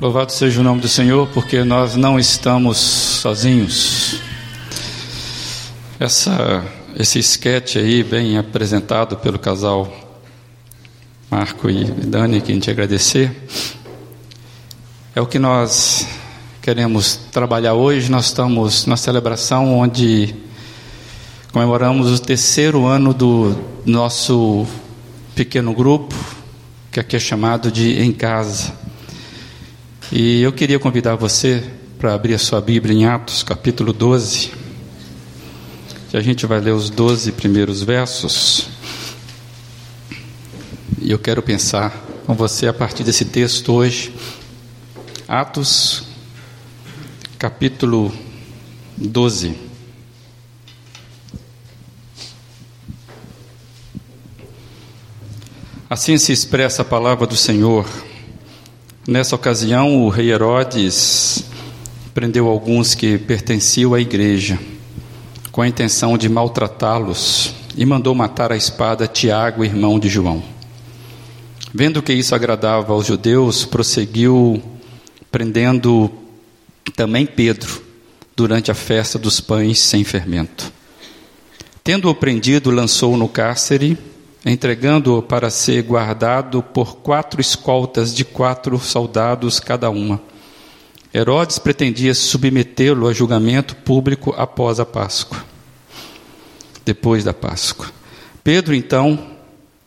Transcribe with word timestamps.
Louvado 0.00 0.30
seja 0.30 0.60
o 0.60 0.62
nome 0.62 0.80
do 0.80 0.86
Senhor, 0.86 1.26
porque 1.34 1.64
nós 1.64 1.96
não 1.96 2.20
estamos 2.20 2.78
sozinhos. 2.78 4.20
Essa, 5.98 6.64
esse 6.96 7.18
esquete 7.18 7.80
aí, 7.80 8.04
bem 8.04 8.38
apresentado 8.38 9.16
pelo 9.16 9.40
casal 9.40 9.92
Marco 11.28 11.68
e 11.68 11.82
Dani, 11.82 12.40
que 12.40 12.52
a 12.52 12.54
gente 12.54 12.70
agradecer, 12.70 13.48
é 15.16 15.20
o 15.20 15.26
que 15.26 15.40
nós 15.40 16.06
queremos 16.62 17.16
trabalhar 17.32 17.74
hoje. 17.74 18.08
Nós 18.08 18.26
estamos 18.26 18.86
na 18.86 18.96
celebração 18.96 19.80
onde 19.80 20.32
comemoramos 21.52 22.12
o 22.12 22.22
terceiro 22.22 22.86
ano 22.86 23.12
do 23.12 23.52
nosso 23.84 24.64
pequeno 25.34 25.74
grupo, 25.74 26.14
que 26.92 27.00
aqui 27.00 27.16
é 27.16 27.18
chamado 27.18 27.72
de 27.72 28.00
Em 28.00 28.12
Casa. 28.12 28.87
E 30.10 30.40
eu 30.40 30.50
queria 30.54 30.78
convidar 30.78 31.16
você 31.16 31.62
para 31.98 32.14
abrir 32.14 32.32
a 32.32 32.38
sua 32.38 32.62
Bíblia 32.62 32.94
em 32.94 33.04
Atos, 33.04 33.42
capítulo 33.42 33.92
12. 33.92 34.50
Que 36.08 36.16
a 36.16 36.22
gente 36.22 36.46
vai 36.46 36.58
ler 36.60 36.70
os 36.70 36.88
12 36.88 37.32
primeiros 37.32 37.82
versos. 37.82 38.70
E 40.98 41.10
eu 41.10 41.18
quero 41.18 41.42
pensar 41.42 41.90
com 42.24 42.32
você 42.32 42.66
a 42.66 42.72
partir 42.72 43.04
desse 43.04 43.26
texto 43.26 43.70
hoje. 43.70 44.14
Atos, 45.28 46.04
capítulo 47.38 48.10
12. 48.96 49.54
Assim 55.90 56.16
se 56.16 56.32
expressa 56.32 56.80
a 56.80 56.84
palavra 56.84 57.26
do 57.26 57.36
Senhor. 57.36 57.86
Nessa 59.08 59.34
ocasião, 59.34 60.04
o 60.04 60.10
rei 60.10 60.30
Herodes 60.30 61.42
prendeu 62.12 62.46
alguns 62.46 62.94
que 62.94 63.16
pertenciam 63.16 63.94
à 63.94 64.00
igreja, 64.02 64.58
com 65.50 65.62
a 65.62 65.66
intenção 65.66 66.18
de 66.18 66.28
maltratá-los, 66.28 67.54
e 67.74 67.86
mandou 67.86 68.14
matar 68.14 68.52
a 68.52 68.56
espada 68.56 69.08
Tiago, 69.08 69.64
irmão 69.64 69.98
de 69.98 70.10
João. 70.10 70.42
Vendo 71.72 72.02
que 72.02 72.12
isso 72.12 72.34
agradava 72.34 72.92
aos 72.92 73.06
judeus, 73.06 73.64
prosseguiu 73.64 74.62
prendendo 75.32 76.10
também 76.94 77.24
Pedro 77.24 77.82
durante 78.36 78.70
a 78.70 78.74
festa 78.74 79.18
dos 79.18 79.40
pães 79.40 79.78
sem 79.78 80.04
fermento. 80.04 80.70
Tendo-o 81.82 82.14
prendido, 82.14 82.70
lançou-o 82.70 83.16
no 83.16 83.26
cárcere 83.26 83.96
entregando-o 84.50 85.22
para 85.22 85.50
ser 85.50 85.82
guardado 85.82 86.62
por 86.62 86.96
quatro 86.96 87.40
escoltas 87.40 88.14
de 88.14 88.24
quatro 88.24 88.78
soldados 88.78 89.60
cada 89.60 89.90
uma. 89.90 90.20
Herodes 91.12 91.58
pretendia 91.58 92.14
submetê-lo 92.14 93.08
a 93.08 93.12
julgamento 93.12 93.74
público 93.76 94.34
após 94.36 94.78
a 94.78 94.86
Páscoa, 94.86 95.42
depois 96.84 97.24
da 97.24 97.32
Páscoa. 97.32 97.90
Pedro, 98.44 98.74
então, 98.74 99.18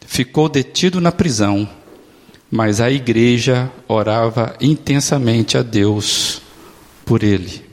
ficou 0.05 0.49
detido 0.49 0.99
na 0.99 1.11
prisão, 1.11 1.67
mas 2.49 2.81
a 2.81 2.91
igreja 2.91 3.71
orava 3.87 4.55
intensamente 4.59 5.57
a 5.57 5.61
Deus 5.61 6.41
por 7.05 7.23
ele. 7.23 7.71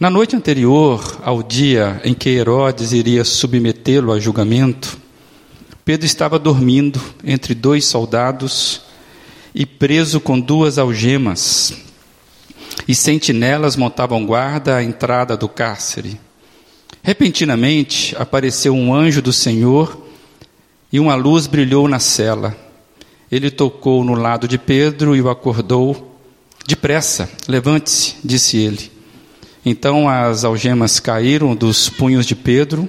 Na 0.00 0.08
noite 0.08 0.36
anterior 0.36 1.18
ao 1.22 1.42
dia 1.42 2.00
em 2.04 2.14
que 2.14 2.28
Herodes 2.28 2.92
iria 2.92 3.24
submetê-lo 3.24 4.12
a 4.12 4.20
julgamento, 4.20 4.96
Pedro 5.88 6.04
estava 6.04 6.38
dormindo 6.38 7.00
entre 7.24 7.54
dois 7.54 7.86
soldados 7.86 8.82
e 9.54 9.64
preso 9.64 10.20
com 10.20 10.38
duas 10.38 10.76
algemas, 10.76 11.72
e 12.86 12.94
sentinelas 12.94 13.74
montavam 13.74 14.26
guarda 14.26 14.76
à 14.76 14.84
entrada 14.84 15.34
do 15.34 15.48
cárcere. 15.48 16.20
Repentinamente 17.02 18.14
apareceu 18.18 18.74
um 18.74 18.94
anjo 18.94 19.22
do 19.22 19.32
Senhor 19.32 20.06
e 20.92 21.00
uma 21.00 21.14
luz 21.14 21.46
brilhou 21.46 21.88
na 21.88 21.98
cela. 21.98 22.54
Ele 23.32 23.50
tocou 23.50 24.04
no 24.04 24.12
lado 24.12 24.46
de 24.46 24.58
Pedro 24.58 25.16
e 25.16 25.22
o 25.22 25.30
acordou. 25.30 26.20
Depressa, 26.66 27.30
levante-se, 27.48 28.16
disse 28.22 28.58
ele. 28.58 28.92
Então 29.64 30.06
as 30.06 30.44
algemas 30.44 31.00
caíram 31.00 31.56
dos 31.56 31.88
punhos 31.88 32.26
de 32.26 32.34
Pedro 32.34 32.86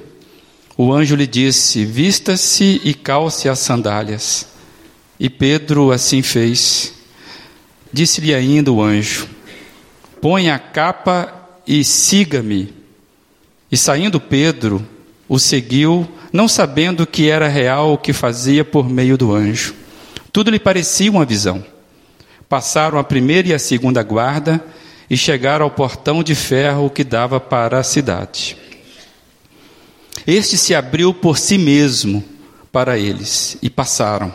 o 0.82 0.94
anjo 0.94 1.14
lhe 1.14 1.28
disse: 1.28 1.84
Vista-se 1.84 2.80
e 2.86 2.94
calce 2.94 3.50
as 3.50 3.60
sandálias. 3.60 4.48
E 5.20 5.30
Pedro 5.30 5.92
assim 5.92 6.22
fez. 6.22 6.94
Disse-lhe 7.92 8.34
ainda 8.34 8.72
o 8.72 8.82
anjo: 8.82 9.28
Põe 10.22 10.50
a 10.50 10.58
capa 10.58 11.50
e 11.68 11.84
siga-me. 11.84 12.74
E 13.70 13.76
saindo 13.76 14.22
Pedro, 14.22 14.88
o 15.28 15.38
seguiu, 15.38 16.08
não 16.32 16.48
sabendo 16.48 17.06
que 17.06 17.30
era 17.30 17.50
real 17.50 17.92
o 17.92 17.98
que 17.98 18.14
fazia 18.14 18.64
por 18.64 18.90
meio 18.90 19.18
do 19.18 19.36
anjo. 19.36 19.76
Tudo 20.32 20.50
lhe 20.50 20.60
parecia 20.60 21.12
uma 21.12 21.26
visão. 21.26 21.62
Passaram 22.48 22.98
a 22.98 23.04
primeira 23.04 23.50
e 23.50 23.54
a 23.54 23.60
segunda 23.60 24.02
guarda 24.02 24.64
e 25.10 25.18
chegaram 25.18 25.66
ao 25.66 25.72
portão 25.72 26.24
de 26.24 26.36
ferro 26.36 26.90
que 26.90 27.04
dava 27.04 27.38
para 27.38 27.80
a 27.80 27.84
cidade. 27.84 28.69
Este 30.26 30.58
se 30.58 30.76
abriu 30.76 31.14
por 31.14 31.38
si 31.38 31.58
mesmo 31.58 32.24
para 32.72 32.98
eles 32.98 33.58
e 33.62 33.70
passaram. 33.70 34.34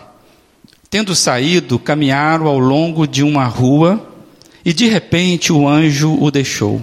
Tendo 0.91 1.15
saído, 1.15 1.79
caminharam 1.79 2.47
ao 2.47 2.59
longo 2.59 3.07
de 3.07 3.23
uma 3.23 3.47
rua 3.47 4.11
e 4.65 4.73
de 4.73 4.87
repente 4.87 5.53
o 5.53 5.69
anjo 5.69 6.17
o 6.21 6.31
deixou. 6.31 6.83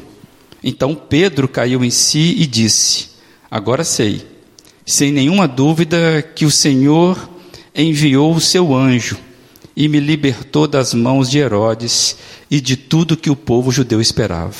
Então 0.63 0.93
Pedro 0.93 1.47
caiu 1.47 1.83
em 1.83 1.89
si 1.89 2.35
e 2.37 2.45
disse: 2.45 3.09
Agora 3.49 3.83
sei, 3.83 4.25
sem 4.85 5.11
nenhuma 5.11 5.47
dúvida, 5.47 6.21
que 6.35 6.45
o 6.45 6.51
Senhor 6.51 7.29
enviou 7.75 8.35
o 8.35 8.41
seu 8.41 8.75
anjo 8.75 9.17
e 9.75 9.87
me 9.87 9.99
libertou 9.99 10.67
das 10.67 10.93
mãos 10.93 11.29
de 11.29 11.39
Herodes 11.39 12.17
e 12.49 12.59
de 12.59 12.75
tudo 12.75 13.17
que 13.17 13.29
o 13.29 13.35
povo 13.35 13.71
judeu 13.71 14.01
esperava. 14.01 14.53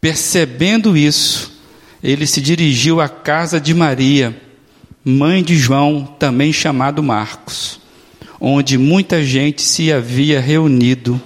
Percebendo 0.00 0.96
isso, 0.96 1.53
ele 2.04 2.26
se 2.26 2.38
dirigiu 2.38 3.00
à 3.00 3.08
casa 3.08 3.58
de 3.58 3.72
Maria, 3.72 4.38
mãe 5.02 5.42
de 5.42 5.56
João, 5.56 6.04
também 6.18 6.52
chamado 6.52 7.02
Marcos, 7.02 7.80
onde 8.38 8.76
muita 8.76 9.24
gente 9.24 9.62
se 9.62 9.90
havia 9.90 10.38
reunido 10.38 11.18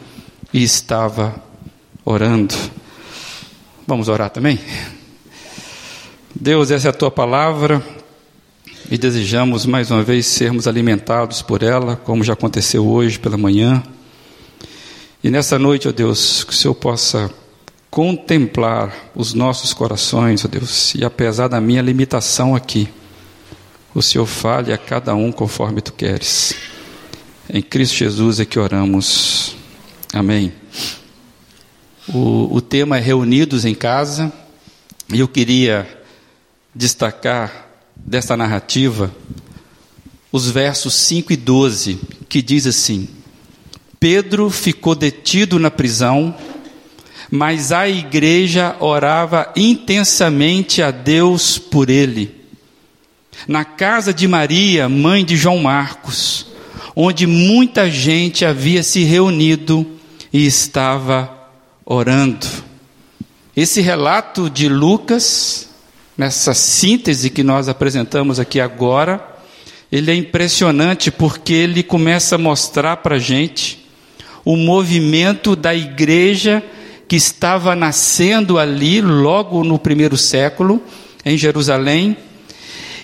e 0.55 0.63
estava 0.63 1.43
orando. 2.05 2.55
Vamos 3.89 4.09
orar 4.09 4.31
também? 4.31 4.61
Deus, 6.33 6.71
essa 6.71 6.87
é 6.87 6.91
a 6.91 6.95
tua 6.95 7.11
palavra 7.11 7.85
e 8.89 8.97
desejamos 8.97 9.67
mais 9.67 9.91
uma 9.91 10.05
vez 10.05 10.27
sermos 10.27 10.69
alimentados 10.69 11.43
por 11.43 11.65
ela, 11.65 11.97
como 11.97 12.23
já 12.23 12.35
aconteceu 12.35 12.87
hoje 12.87 13.19
pela 13.19 13.37
manhã. 13.37 13.83
E 15.25 15.29
nessa 15.29 15.59
noite, 15.59 15.89
ó 15.89 15.93
Deus, 15.93 16.45
que 16.45 16.53
o 16.53 16.57
Senhor 16.57 16.75
possa 16.77 17.29
contemplar 17.91 19.11
os 19.15 19.35
nossos 19.35 19.73
corações, 19.73 20.45
ó 20.45 20.49
Deus, 20.49 20.95
e 20.95 21.05
apesar 21.05 21.49
da 21.49 21.61
minha 21.61 21.83
limitação 21.83 22.55
aqui, 22.55 22.89
o 23.95 24.03
Senhor 24.03 24.27
fale 24.27 24.73
a 24.73 24.79
cada 24.79 25.15
um 25.15 25.33
conforme 25.33 25.81
tu 25.81 25.93
queres. 25.93 26.55
Em 27.49 27.63
Cristo 27.63 27.97
Jesus 27.97 28.41
é 28.41 28.45
que 28.45 28.59
oramos. 28.59 29.57
Amém. 30.13 30.53
O, 32.07 32.55
o 32.55 32.61
tema 32.61 32.99
é 32.99 33.01
Reunidos 33.01 33.65
em 33.65 33.75
Casa, 33.75 34.33
e 35.13 35.21
eu 35.21 35.29
queria 35.29 35.87
destacar 36.75 37.69
dessa 37.97 38.37
narrativa 38.37 39.13
os 40.31 40.51
versos 40.51 40.95
5 40.95 41.33
e 41.33 41.37
12, 41.37 41.99
que 42.29 42.43
diz 42.43 42.67
assim: 42.67 43.09
Pedro 43.99 44.51
ficou 44.51 44.95
detido 44.95 45.59
na 45.59 45.71
prisão 45.71 46.37
mas 47.31 47.73
a 47.73 47.89
igreja 47.89 48.77
orava 48.81 49.53
intensamente 49.55 50.83
a 50.83 50.91
Deus 50.91 51.59
por 51.59 51.91
ele. 51.91 52.35
Na 53.47 53.65
casa 53.65 54.13
de 54.13 54.27
Maria, 54.27 54.89
mãe 54.89 55.25
de 55.25 55.37
João 55.37 55.59
Marcos, 55.59 56.47
onde 56.97 57.27
muita 57.27 57.91
gente 57.91 58.45
havia 58.45 58.83
se 58.83 59.05
reunido 59.05 59.87
e 60.33 60.47
estava 60.47 61.33
orando. 61.85 62.47
Esse 63.57 63.81
relato 63.81 64.49
de 64.49 64.69
Lucas, 64.69 65.69
nessa 66.17 66.55
síntese 66.55 67.31
que 67.31 67.43
nós 67.43 67.69
apresentamos 67.69 68.41
aqui 68.41 68.61
agora, 68.61 69.37
ele 69.91 70.11
é 70.11 70.15
impressionante 70.15 71.11
porque 71.11 71.53
ele 71.53 71.83
começa 71.83 72.35
a 72.35 72.39
mostrar 72.39 72.99
para 72.99 73.17
a 73.17 73.19
gente 73.19 73.87
o 74.45 74.57
movimento 74.57 75.55
da 75.55 75.75
igreja 75.75 76.63
que 77.09 77.17
estava 77.17 77.75
nascendo 77.75 78.59
ali, 78.59 79.01
logo 79.01 79.65
no 79.65 79.79
primeiro 79.79 80.17
século, 80.17 80.83
em 81.25 81.39
Jerusalém. 81.39 82.17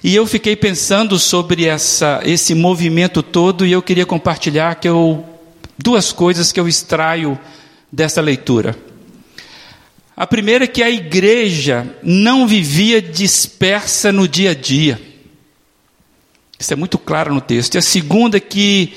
E 0.02 0.14
eu 0.14 0.26
fiquei 0.26 0.54
pensando 0.54 1.18
sobre 1.18 1.64
essa, 1.64 2.20
esse 2.22 2.54
movimento 2.54 3.22
todo 3.22 3.64
e 3.64 3.72
eu 3.72 3.80
queria 3.80 4.04
compartilhar 4.04 4.74
que 4.74 4.86
eu 4.86 5.24
duas 5.78 6.12
coisas 6.12 6.52
que 6.52 6.60
eu 6.60 6.68
extraio 6.68 7.38
dessa 7.90 8.20
leitura. 8.20 8.76
A 10.14 10.26
primeira 10.26 10.64
é 10.64 10.68
que 10.68 10.82
a 10.82 10.90
igreja 10.90 11.96
não 12.02 12.46
vivia 12.46 13.00
dispersa 13.00 14.12
no 14.12 14.28
dia 14.28 14.50
a 14.50 14.54
dia. 14.54 15.00
Isso 16.58 16.72
é 16.72 16.76
muito 16.76 16.98
claro 16.98 17.34
no 17.34 17.40
texto. 17.40 17.74
E 17.74 17.78
a 17.78 17.82
segunda 17.82 18.36
é 18.36 18.40
que 18.40 18.94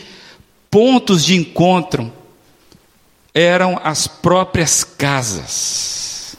pontos 0.69 1.23
de 1.23 1.35
encontro 1.35 2.11
eram 3.37 3.79
as 3.83 4.07
próprias 4.07 4.83
casas. 4.83 6.35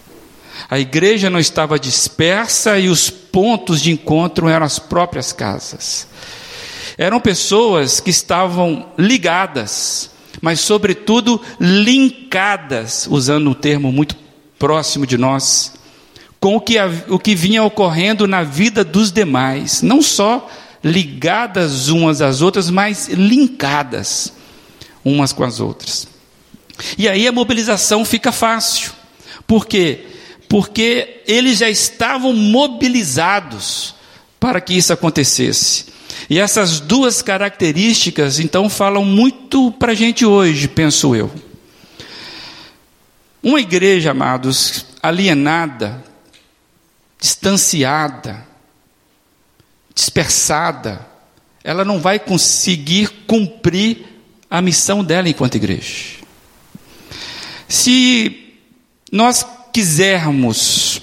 A 0.69 0.81
igreja 0.81 1.31
não 1.31 1.39
estava 1.39 1.79
dispersa 1.79 2.77
e 2.77 2.89
os 2.89 3.09
pontos 3.09 3.81
de 3.81 3.93
encontro 3.93 4.49
eram 4.49 4.67
as 4.67 4.81
próprias 4.81 5.33
casas. 5.33 6.09
Eram 6.99 7.21
pessoas 7.21 8.01
que 8.01 8.11
estavam 8.11 8.89
ligadas, 8.99 10.11
mas, 10.43 10.59
sobretudo, 10.59 11.41
linkadas, 11.61 13.07
usando 13.09 13.51
um 13.51 13.55
termo 13.55 13.93
muito 13.93 14.17
próximo 14.59 15.07
de 15.07 15.17
nós, 15.17 15.75
com 16.41 16.57
o 16.57 16.61
que, 16.61 16.77
o 17.09 17.19
que 17.19 17.37
vinha 17.37 17.63
ocorrendo 17.63 18.27
na 18.27 18.43
vida 18.43 18.83
dos 18.83 19.13
demais, 19.13 19.83
não 19.83 20.03
só 20.03 20.51
ligadas 20.83 21.89
umas 21.89 22.21
às 22.21 22.43
outras, 22.43 22.69
mas 22.71 23.07
linkadas 23.07 24.33
umas 25.05 25.33
com 25.33 25.45
as 25.45 25.61
outras. 25.61 26.18
E 26.97 27.09
aí 27.09 27.27
a 27.27 27.33
mobilização 27.33 28.05
fica 28.05 28.33
fácil. 28.33 28.93
Por 29.47 29.67
quê? 29.67 30.07
Porque 30.49 31.23
eles 31.27 31.59
já 31.59 31.69
estavam 31.69 32.33
mobilizados 32.33 33.95
para 34.39 34.61
que 34.61 34.75
isso 34.75 34.93
acontecesse. 34.93 35.87
E 36.31 36.39
essas 36.39 36.81
duas 36.81 37.23
características, 37.23 38.39
então, 38.39 38.69
falam 38.69 39.05
muito 39.05 39.73
para 39.73 39.93
a 39.93 39.95
gente 39.95 40.27
hoje, 40.27 40.69
penso 40.69 41.15
eu. 41.15 41.33
Uma 43.43 43.61
igreja, 43.61 44.11
amados, 44.11 44.85
alienada, 45.03 46.05
distanciada, 47.19 48.47
dispersada, 49.95 51.07
ela 51.65 51.85
não 51.85 51.99
vai 52.01 52.19
conseguir 52.19 53.09
cumprir 53.27 54.07
a 54.51 54.61
missão 54.61 55.03
dela 55.03 55.29
enquanto 55.29 55.55
igreja. 55.55 56.18
Se 57.69 58.55
nós 59.13 59.47
quisermos 59.73 61.03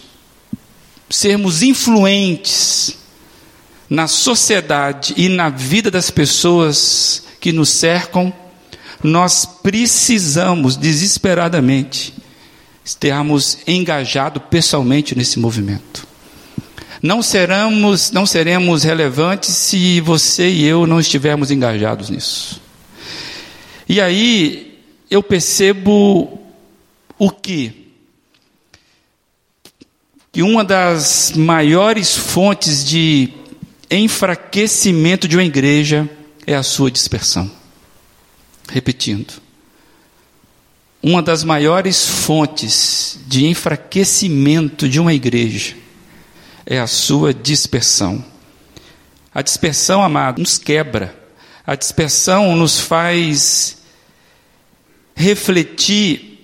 sermos 1.10 1.62
influentes 1.62 2.98
na 3.90 4.08
sociedade 4.08 5.14
e 5.16 5.30
na 5.30 5.50
vida 5.50 5.92
das 5.92 6.10
pessoas 6.10 7.24
que 7.40 7.52
nos 7.52 7.70
cercam, 7.70 8.34
nós 9.04 9.46
precisamos 9.46 10.76
desesperadamente 10.76 12.14
estarmos 12.84 13.60
engajados 13.68 14.42
pessoalmente 14.50 15.16
nesse 15.16 15.40
movimento. 15.40 16.08
Não 17.02 17.22
seremos, 17.22 18.10
não 18.10 18.26
seremos 18.26 18.84
relevantes 18.84 19.50
se 19.50 20.02
você 20.02 20.50
e 20.50 20.66
eu 20.66 20.88
não 20.88 21.00
estivermos 21.00 21.52
engajados 21.52 22.10
nisso. 22.10 22.60
E 23.88 24.02
aí 24.02 24.82
eu 25.10 25.22
percebo 25.22 26.45
o 27.18 27.30
que? 27.30 27.92
Que 30.32 30.42
uma 30.42 30.64
das 30.64 31.32
maiores 31.32 32.16
fontes 32.16 32.84
de 32.84 33.34
enfraquecimento 33.90 35.28
de 35.28 35.38
uma 35.38 35.44
igreja 35.44 36.10
é 36.46 36.56
a 36.56 36.64
sua 36.64 36.92
dispersão. 36.92 37.50
Repetindo. 38.68 39.42
Uma 41.02 41.22
das 41.22 41.44
maiores 41.44 42.08
fontes 42.08 43.20
de 43.28 43.46
enfraquecimento 43.46 44.90
de 44.90 45.00
uma 45.00 45.14
igreja 45.14 45.76
é 46.66 46.80
a 46.80 46.88
sua 46.88 47.34
dispersão. 47.34 48.26
A 49.34 49.42
dispersão, 49.42 50.02
amado, 50.02 50.40
nos 50.40 50.58
quebra. 50.58 51.16
A 51.66 51.76
dispersão 51.76 52.56
nos 52.56 52.80
faz 52.80 53.78
refletir 55.16 56.35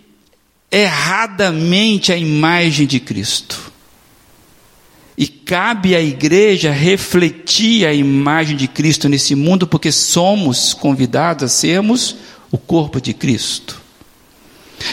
erradamente 0.72 2.14
a 2.14 2.18
imagem 2.18 2.88
de 2.88 3.00
Cristo. 3.00 3.72
E 5.18 5.28
cabe 5.28 5.96
à 5.96 6.02
igreja 6.02 6.72
refletir 6.72 7.86
a 7.86 7.94
imagem 7.94 8.56
de 8.56 8.68
Cristo 8.68 9.10
nesse 9.10 9.36
mundo, 9.36 9.68
porque 9.68 9.92
somos 9.92 10.74
convidados 10.74 11.44
a 11.44 11.48
sermos 11.50 12.16
o 12.50 12.58
corpo 12.58 13.02
de 13.02 13.14
Cristo. 13.14 13.82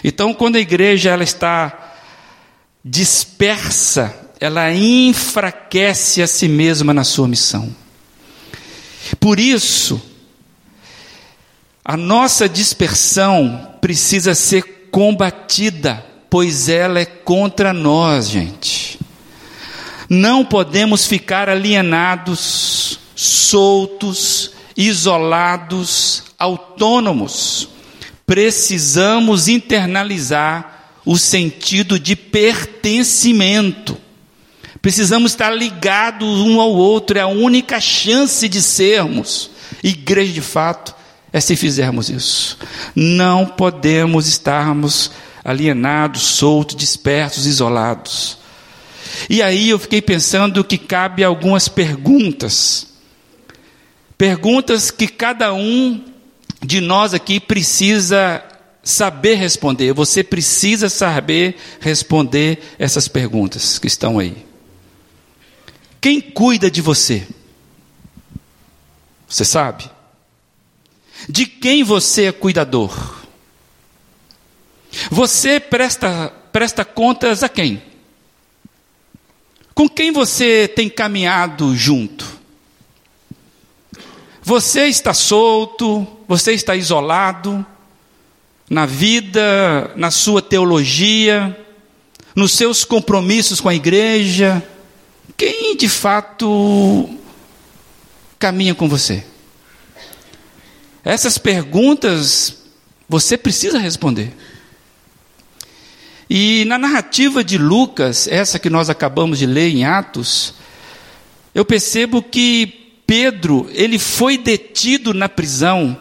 Então, 0.02 0.34
quando 0.34 0.56
a 0.56 0.60
igreja 0.60 1.10
ela 1.10 1.22
está 1.25 1.94
dispersa, 2.84 4.14
ela 4.40 4.72
enfraquece 4.75 6.20
a 6.20 6.26
si 6.26 6.48
mesma 6.48 6.92
na 6.92 7.04
sua 7.04 7.28
missão. 7.28 7.75
Por 9.19 9.40
isso, 9.40 10.00
a 11.84 11.96
nossa 11.96 12.48
dispersão 12.48 13.76
precisa 13.80 14.34
ser 14.34 14.77
combatida, 14.90 16.05
pois 16.29 16.69
ela 16.69 17.00
é 17.00 17.05
contra 17.05 17.73
nós, 17.73 18.29
gente. 18.29 18.99
Não 20.08 20.44
podemos 20.44 21.06
ficar 21.06 21.49
alienados, 21.49 22.99
soltos, 23.14 24.52
isolados, 24.76 26.25
autônomos. 26.38 27.69
Precisamos 28.26 29.49
internalizar 29.49 30.93
o 31.05 31.17
sentido 31.17 31.99
de 31.99 32.14
pertencimento. 32.17 33.96
Precisamos 34.81 35.32
estar 35.32 35.50
ligados 35.50 36.38
um 36.40 36.61
ao 36.61 36.73
outro, 36.73 37.19
é 37.19 37.23
a 37.23 37.26
única 37.26 37.81
chance 37.81 38.49
de 38.49 38.62
sermos 38.62 39.50
igreja 39.82 40.32
de 40.32 40.40
fato, 40.40 40.94
é 41.32 41.40
se 41.40 41.56
fizermos 41.56 42.08
isso. 42.08 42.58
Não 42.94 43.46
podemos 43.46 44.26
estarmos 44.26 45.10
alienados, 45.44 46.22
soltos, 46.22 46.76
dispersos, 46.76 47.46
isolados. 47.46 48.38
E 49.28 49.42
aí 49.42 49.70
eu 49.70 49.78
fiquei 49.78 50.02
pensando 50.02 50.64
que 50.64 50.78
cabe 50.78 51.25
algumas 51.25 51.69
perguntas. 51.69 52.86
Perguntas 54.16 54.90
que 54.90 55.06
cada 55.06 55.52
um 55.52 56.04
de 56.64 56.80
nós 56.80 57.14
aqui 57.14 57.38
precisa 57.38 58.42
saber 58.82 59.35
responder. 59.35 59.92
Você 59.92 60.25
precisa 60.25 60.88
saber 60.88 61.56
responder 61.80 62.58
essas 62.78 63.06
perguntas 63.06 63.78
que 63.78 63.87
estão 63.87 64.18
aí. 64.18 64.47
Quem 66.00 66.20
cuida 66.20 66.70
de 66.70 66.80
você? 66.80 67.26
Você 69.28 69.44
sabe? 69.44 69.90
De 71.26 71.46
quem 71.46 71.82
você 71.82 72.26
é 72.26 72.32
cuidador? 72.32 73.18
Você 75.10 75.58
presta, 75.58 76.32
presta 76.52 76.84
contas 76.84 77.42
a 77.42 77.48
quem? 77.48 77.82
Com 79.75 79.88
quem 79.88 80.12
você 80.12 80.68
tem 80.68 80.88
caminhado 80.88 81.75
junto? 81.76 82.26
Você 84.42 84.87
está 84.87 85.14
solto, 85.14 86.06
você 86.26 86.52
está 86.52 86.75
isolado 86.75 87.64
na 88.68 88.87
vida, 88.87 89.92
na 89.96 90.10
sua 90.10 90.42
teologia, 90.42 91.56
nos 92.34 92.52
seus 92.52 92.84
compromissos 92.84 93.60
com 93.60 93.68
a 93.68 93.75
igreja, 93.75 94.62
quem 95.37 95.76
de 95.76 95.88
fato 95.88 97.08
caminha 98.38 98.75
com 98.75 98.88
você? 98.88 99.25
Essas 101.08 101.38
perguntas 101.38 102.64
você 103.08 103.38
precisa 103.38 103.78
responder. 103.78 104.30
E 106.28 106.66
na 106.66 106.76
narrativa 106.76 107.42
de 107.42 107.56
Lucas, 107.56 108.28
essa 108.28 108.58
que 108.58 108.68
nós 108.68 108.90
acabamos 108.90 109.38
de 109.38 109.46
ler 109.46 109.70
em 109.70 109.86
Atos, 109.86 110.52
eu 111.54 111.64
percebo 111.64 112.22
que 112.22 113.00
Pedro, 113.06 113.70
ele 113.72 113.98
foi 113.98 114.36
detido 114.36 115.14
na 115.14 115.30
prisão. 115.30 115.98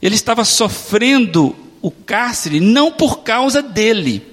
Ele 0.00 0.14
estava 0.14 0.44
sofrendo 0.44 1.56
o 1.82 1.90
cárcere 1.90 2.60
não 2.60 2.92
por 2.92 3.24
causa 3.24 3.60
dele. 3.60 4.24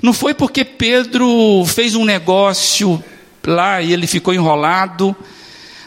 Não 0.00 0.14
foi 0.14 0.32
porque 0.32 0.64
Pedro 0.64 1.62
fez 1.66 1.94
um 1.94 2.06
negócio 2.06 3.04
lá 3.46 3.82
e 3.82 3.92
ele 3.92 4.06
ficou 4.06 4.32
enrolado. 4.32 5.14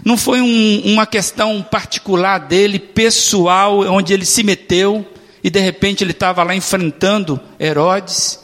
Não 0.04 0.18
foi 0.18 0.42
um, 0.42 0.82
uma 0.86 1.06
questão 1.06 1.62
particular 1.62 2.40
dele, 2.40 2.78
pessoal, 2.78 3.80
onde 3.82 4.14
ele 4.14 4.26
se 4.26 4.44
meteu 4.44 5.06
e 5.44 5.50
de 5.50 5.60
repente 5.60 6.04
ele 6.04 6.12
estava 6.12 6.44
lá 6.44 6.56
enfrentando 6.56 7.40
Herodes. 7.60 8.40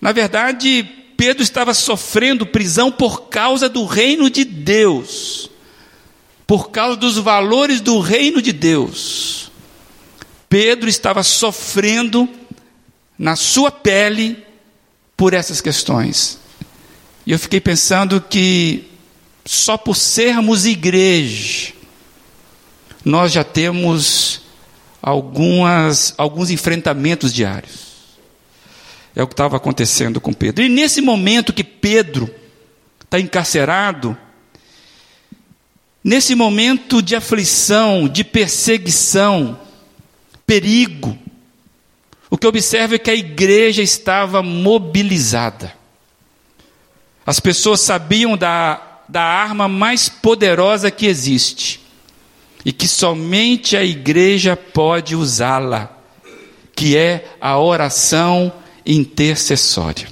Na 0.00 0.12
verdade, 0.12 0.88
Pedro 1.16 1.42
estava 1.42 1.74
sofrendo 1.74 2.46
prisão 2.46 2.90
por 2.90 3.28
causa 3.28 3.68
do 3.68 3.84
reino 3.84 4.30
de 4.30 4.44
Deus, 4.44 5.50
por 6.46 6.70
causa 6.70 6.96
dos 6.96 7.18
valores 7.18 7.80
do 7.80 8.00
reino 8.00 8.42
de 8.42 8.52
Deus. 8.52 9.52
Pedro 10.48 10.88
estava 10.88 11.22
sofrendo 11.22 12.28
na 13.16 13.36
sua 13.36 13.70
pele 13.70 14.42
por 15.16 15.34
essas 15.34 15.60
questões. 15.60 16.38
E 17.26 17.32
eu 17.32 17.38
fiquei 17.38 17.60
pensando 17.60 18.20
que 18.20 18.89
só 19.44 19.76
por 19.76 19.96
sermos 19.96 20.66
igreja, 20.66 21.72
nós 23.04 23.32
já 23.32 23.42
temos 23.42 24.42
algumas, 25.02 26.14
alguns 26.16 26.50
enfrentamentos 26.50 27.32
diários. 27.32 27.90
É 29.14 29.22
o 29.22 29.26
que 29.26 29.32
estava 29.32 29.56
acontecendo 29.56 30.20
com 30.20 30.32
Pedro. 30.32 30.64
E 30.64 30.68
nesse 30.68 31.00
momento 31.00 31.52
que 31.52 31.64
Pedro 31.64 32.32
está 33.02 33.18
encarcerado, 33.18 34.16
nesse 36.04 36.34
momento 36.34 37.02
de 37.02 37.16
aflição, 37.16 38.08
de 38.08 38.22
perseguição, 38.22 39.58
perigo, 40.46 41.18
o 42.30 42.38
que 42.38 42.46
observa 42.46 42.94
é 42.94 42.98
que 42.98 43.10
a 43.10 43.14
igreja 43.14 43.82
estava 43.82 44.42
mobilizada. 44.42 45.74
As 47.26 47.40
pessoas 47.40 47.80
sabiam 47.80 48.36
da, 48.36 48.89
da 49.10 49.22
arma 49.22 49.66
mais 49.66 50.08
poderosa 50.08 50.88
que 50.90 51.06
existe 51.06 51.80
e 52.64 52.72
que 52.72 52.86
somente 52.86 53.76
a 53.76 53.82
igreja 53.82 54.56
pode 54.56 55.16
usá-la, 55.16 55.90
que 56.76 56.96
é 56.96 57.28
a 57.40 57.58
oração 57.58 58.52
intercessória. 58.86 60.06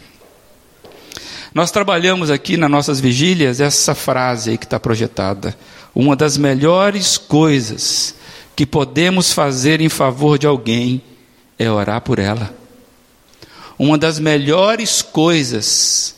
Nós 1.54 1.70
trabalhamos 1.70 2.28
aqui 2.28 2.56
nas 2.56 2.70
nossas 2.70 2.98
vigílias 3.00 3.60
essa 3.60 3.94
frase 3.94 4.50
aí 4.50 4.58
que 4.58 4.64
está 4.64 4.80
projetada. 4.80 5.56
Uma 5.94 6.16
das 6.16 6.36
melhores 6.36 7.16
coisas 7.16 8.16
que 8.56 8.66
podemos 8.66 9.32
fazer 9.32 9.80
em 9.80 9.88
favor 9.88 10.38
de 10.38 10.46
alguém 10.46 11.00
é 11.56 11.70
orar 11.70 12.00
por 12.00 12.18
ela. 12.18 12.52
Uma 13.78 13.96
das 13.96 14.18
melhores 14.18 15.02
coisas 15.02 16.17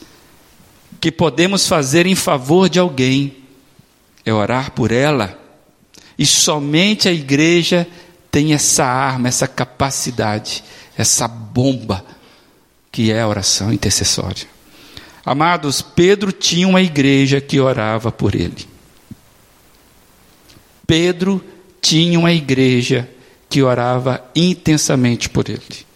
que 1.00 1.10
podemos 1.10 1.66
fazer 1.66 2.06
em 2.06 2.14
favor 2.14 2.68
de 2.68 2.78
alguém 2.78 3.36
é 4.24 4.32
orar 4.32 4.72
por 4.72 4.92
ela. 4.92 5.38
E 6.18 6.26
somente 6.26 7.08
a 7.08 7.12
igreja 7.12 7.86
tem 8.30 8.52
essa 8.52 8.84
arma, 8.84 9.28
essa 9.28 9.48
capacidade, 9.48 10.62
essa 10.96 11.26
bomba 11.26 12.04
que 12.92 13.10
é 13.10 13.22
a 13.22 13.28
oração 13.28 13.72
intercessória. 13.72 14.46
Amados, 15.24 15.80
Pedro 15.80 16.32
tinha 16.32 16.68
uma 16.68 16.82
igreja 16.82 17.40
que 17.40 17.60
orava 17.60 18.12
por 18.12 18.34
ele. 18.34 18.66
Pedro 20.86 21.42
tinha 21.80 22.18
uma 22.18 22.32
igreja 22.32 23.08
que 23.48 23.62
orava 23.62 24.22
intensamente 24.34 25.28
por 25.28 25.48
ele. 25.48 25.89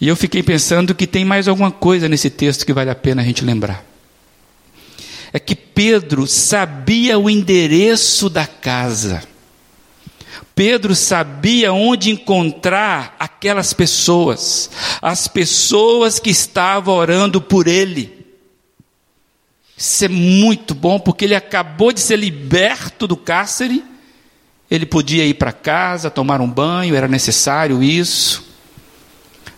E 0.00 0.06
eu 0.06 0.14
fiquei 0.14 0.42
pensando 0.42 0.94
que 0.94 1.06
tem 1.06 1.24
mais 1.24 1.48
alguma 1.48 1.70
coisa 1.70 2.08
nesse 2.08 2.30
texto 2.30 2.64
que 2.64 2.72
vale 2.72 2.90
a 2.90 2.94
pena 2.94 3.22
a 3.22 3.24
gente 3.24 3.44
lembrar. 3.44 3.84
É 5.32 5.38
que 5.38 5.56
Pedro 5.56 6.26
sabia 6.26 7.18
o 7.18 7.28
endereço 7.28 8.30
da 8.30 8.46
casa. 8.46 9.22
Pedro 10.54 10.94
sabia 10.94 11.72
onde 11.72 12.10
encontrar 12.10 13.14
aquelas 13.18 13.72
pessoas, 13.72 14.70
as 15.00 15.28
pessoas 15.28 16.18
que 16.18 16.30
estavam 16.30 16.94
orando 16.94 17.40
por 17.40 17.68
ele. 17.68 18.26
Isso 19.76 20.04
é 20.04 20.08
muito 20.08 20.74
bom, 20.74 20.98
porque 20.98 21.24
ele 21.24 21.36
acabou 21.36 21.92
de 21.92 22.00
ser 22.00 22.16
liberto 22.16 23.06
do 23.06 23.16
cárcere, 23.16 23.84
ele 24.68 24.84
podia 24.84 25.24
ir 25.24 25.34
para 25.34 25.52
casa, 25.52 26.10
tomar 26.10 26.40
um 26.40 26.50
banho, 26.50 26.96
era 26.96 27.06
necessário 27.06 27.80
isso, 27.80 28.47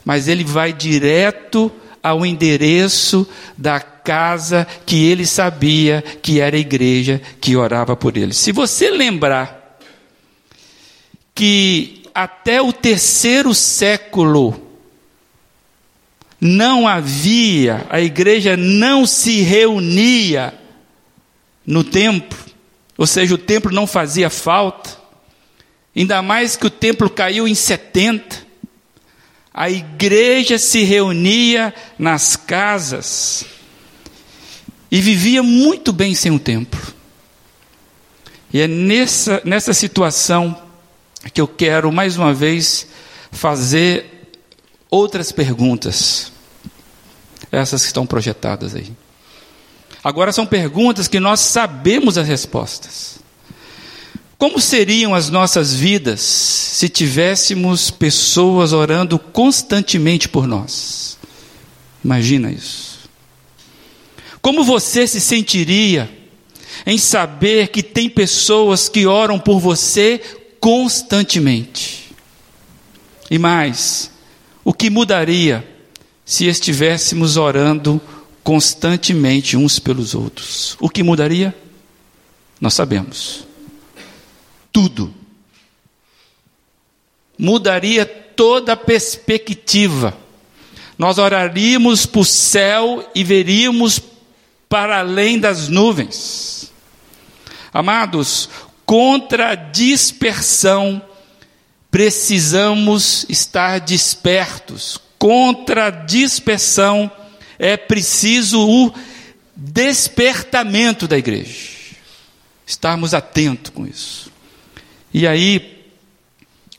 mas 0.04 0.28
ele 0.28 0.44
vai 0.44 0.72
direto 0.72 1.70
ao 2.02 2.24
endereço 2.24 3.26
da 3.56 3.78
casa 3.80 4.66
que 4.86 5.06
ele 5.06 5.26
sabia 5.26 6.02
que 6.22 6.40
era 6.40 6.56
a 6.56 6.60
igreja 6.60 7.20
que 7.40 7.56
orava 7.56 7.94
por 7.94 8.16
ele. 8.16 8.32
Se 8.32 8.52
você 8.52 8.90
lembrar 8.90 9.78
que 11.34 12.02
até 12.14 12.60
o 12.60 12.72
terceiro 12.72 13.54
século 13.54 14.68
não 16.40 16.88
havia, 16.88 17.86
a 17.90 18.00
igreja 18.00 18.56
não 18.56 19.06
se 19.06 19.42
reunia 19.42 20.54
no 21.66 21.84
templo, 21.84 22.38
ou 22.96 23.06
seja, 23.06 23.34
o 23.34 23.38
templo 23.38 23.72
não 23.72 23.86
fazia 23.86 24.30
falta, 24.30 24.90
ainda 25.94 26.22
mais 26.22 26.56
que 26.56 26.66
o 26.66 26.70
templo 26.70 27.10
caiu 27.10 27.46
em 27.46 27.54
70. 27.54 28.49
A 29.60 29.68
igreja 29.68 30.58
se 30.58 30.84
reunia 30.84 31.74
nas 31.98 32.34
casas 32.34 33.44
e 34.90 35.02
vivia 35.02 35.42
muito 35.42 35.92
bem 35.92 36.14
sem 36.14 36.32
o 36.32 36.38
templo. 36.38 36.80
E 38.50 38.58
é 38.58 38.66
nessa, 38.66 39.42
nessa 39.44 39.74
situação 39.74 40.58
que 41.34 41.42
eu 41.42 41.46
quero 41.46 41.92
mais 41.92 42.16
uma 42.16 42.32
vez 42.32 42.86
fazer 43.30 44.30
outras 44.90 45.30
perguntas. 45.30 46.32
Essas 47.52 47.82
que 47.82 47.88
estão 47.88 48.06
projetadas 48.06 48.74
aí. 48.74 48.90
Agora 50.02 50.32
são 50.32 50.46
perguntas 50.46 51.06
que 51.06 51.20
nós 51.20 51.38
sabemos 51.38 52.16
as 52.16 52.26
respostas. 52.26 53.19
Como 54.40 54.58
seriam 54.58 55.14
as 55.14 55.28
nossas 55.28 55.74
vidas 55.74 56.22
se 56.22 56.88
tivéssemos 56.88 57.90
pessoas 57.90 58.72
orando 58.72 59.18
constantemente 59.18 60.30
por 60.30 60.46
nós? 60.46 61.18
Imagina 62.02 62.50
isso. 62.50 63.00
Como 64.40 64.64
você 64.64 65.06
se 65.06 65.20
sentiria 65.20 66.10
em 66.86 66.96
saber 66.96 67.68
que 67.68 67.82
tem 67.82 68.08
pessoas 68.08 68.88
que 68.88 69.06
oram 69.06 69.38
por 69.38 69.60
você 69.60 70.18
constantemente. 70.58 72.10
E 73.30 73.36
mais, 73.36 74.10
o 74.64 74.72
que 74.72 74.88
mudaria 74.88 75.68
se 76.24 76.46
estivéssemos 76.46 77.36
orando 77.36 78.00
constantemente 78.42 79.54
uns 79.54 79.78
pelos 79.78 80.14
outros? 80.14 80.78
O 80.80 80.88
que 80.88 81.02
mudaria? 81.02 81.54
Nós 82.58 82.72
sabemos. 82.72 83.49
Tudo. 84.72 85.14
Mudaria 87.38 88.04
toda 88.06 88.74
a 88.74 88.76
perspectiva. 88.76 90.16
Nós 90.98 91.18
oraríamos 91.18 92.04
para 92.04 92.20
o 92.20 92.24
céu 92.24 93.10
e 93.14 93.24
veríamos 93.24 94.00
para 94.68 94.98
além 94.98 95.38
das 95.38 95.68
nuvens. 95.68 96.70
Amados, 97.72 98.48
contra 98.84 99.50
a 99.50 99.54
dispersão, 99.54 101.02
precisamos 101.90 103.24
estar 103.28 103.80
despertos. 103.80 104.98
Contra 105.18 105.86
a 105.86 105.90
dispersão, 105.90 107.10
é 107.58 107.76
preciso 107.76 108.60
o 108.60 108.92
despertamento 109.54 111.06
da 111.06 111.18
igreja. 111.18 111.68
Estarmos 112.66 113.12
atentos 113.12 113.72
com 113.74 113.86
isso. 113.86 114.30
E 115.12 115.26
aí, 115.26 115.84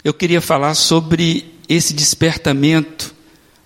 eu 0.04 0.14
queria 0.14 0.42
falar 0.42 0.74
sobre 0.74 1.54
esse 1.68 1.94
despertamento 1.94 3.14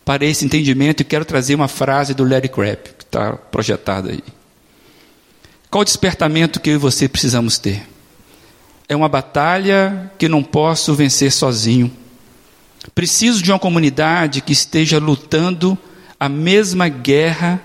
para 0.04 0.26
esse 0.26 0.46
entendimento 0.46 1.02
e 1.02 1.06
quero 1.06 1.26
trazer 1.26 1.56
uma 1.56 1.68
frase 1.68 2.14
do 2.14 2.24
Larry 2.24 2.50
Crabb, 2.50 2.84
que 2.98 3.04
está 3.04 3.34
projetada 3.34 4.12
aí. 4.12 4.24
Qual 5.70 5.82
o 5.82 5.86
despertamento 5.86 6.60
que 6.60 6.70
eu 6.70 6.76
e 6.76 6.78
você 6.78 7.08
precisamos 7.08 7.58
ter? 7.58 7.86
é 8.88 8.96
uma 8.96 9.10
batalha 9.10 10.12
que 10.18 10.30
não 10.30 10.44
posso 10.44 10.94
vencer 10.94 11.32
sozinho. 11.32 11.92
Preciso 12.94 13.42
de 13.42 13.52
uma 13.52 13.60
comunidade 13.60 14.42
que 14.42 14.54
esteja 14.54 15.00
lutando 15.00 15.78
a 16.20 16.30
mesma 16.30 16.88
guerra 16.88 17.62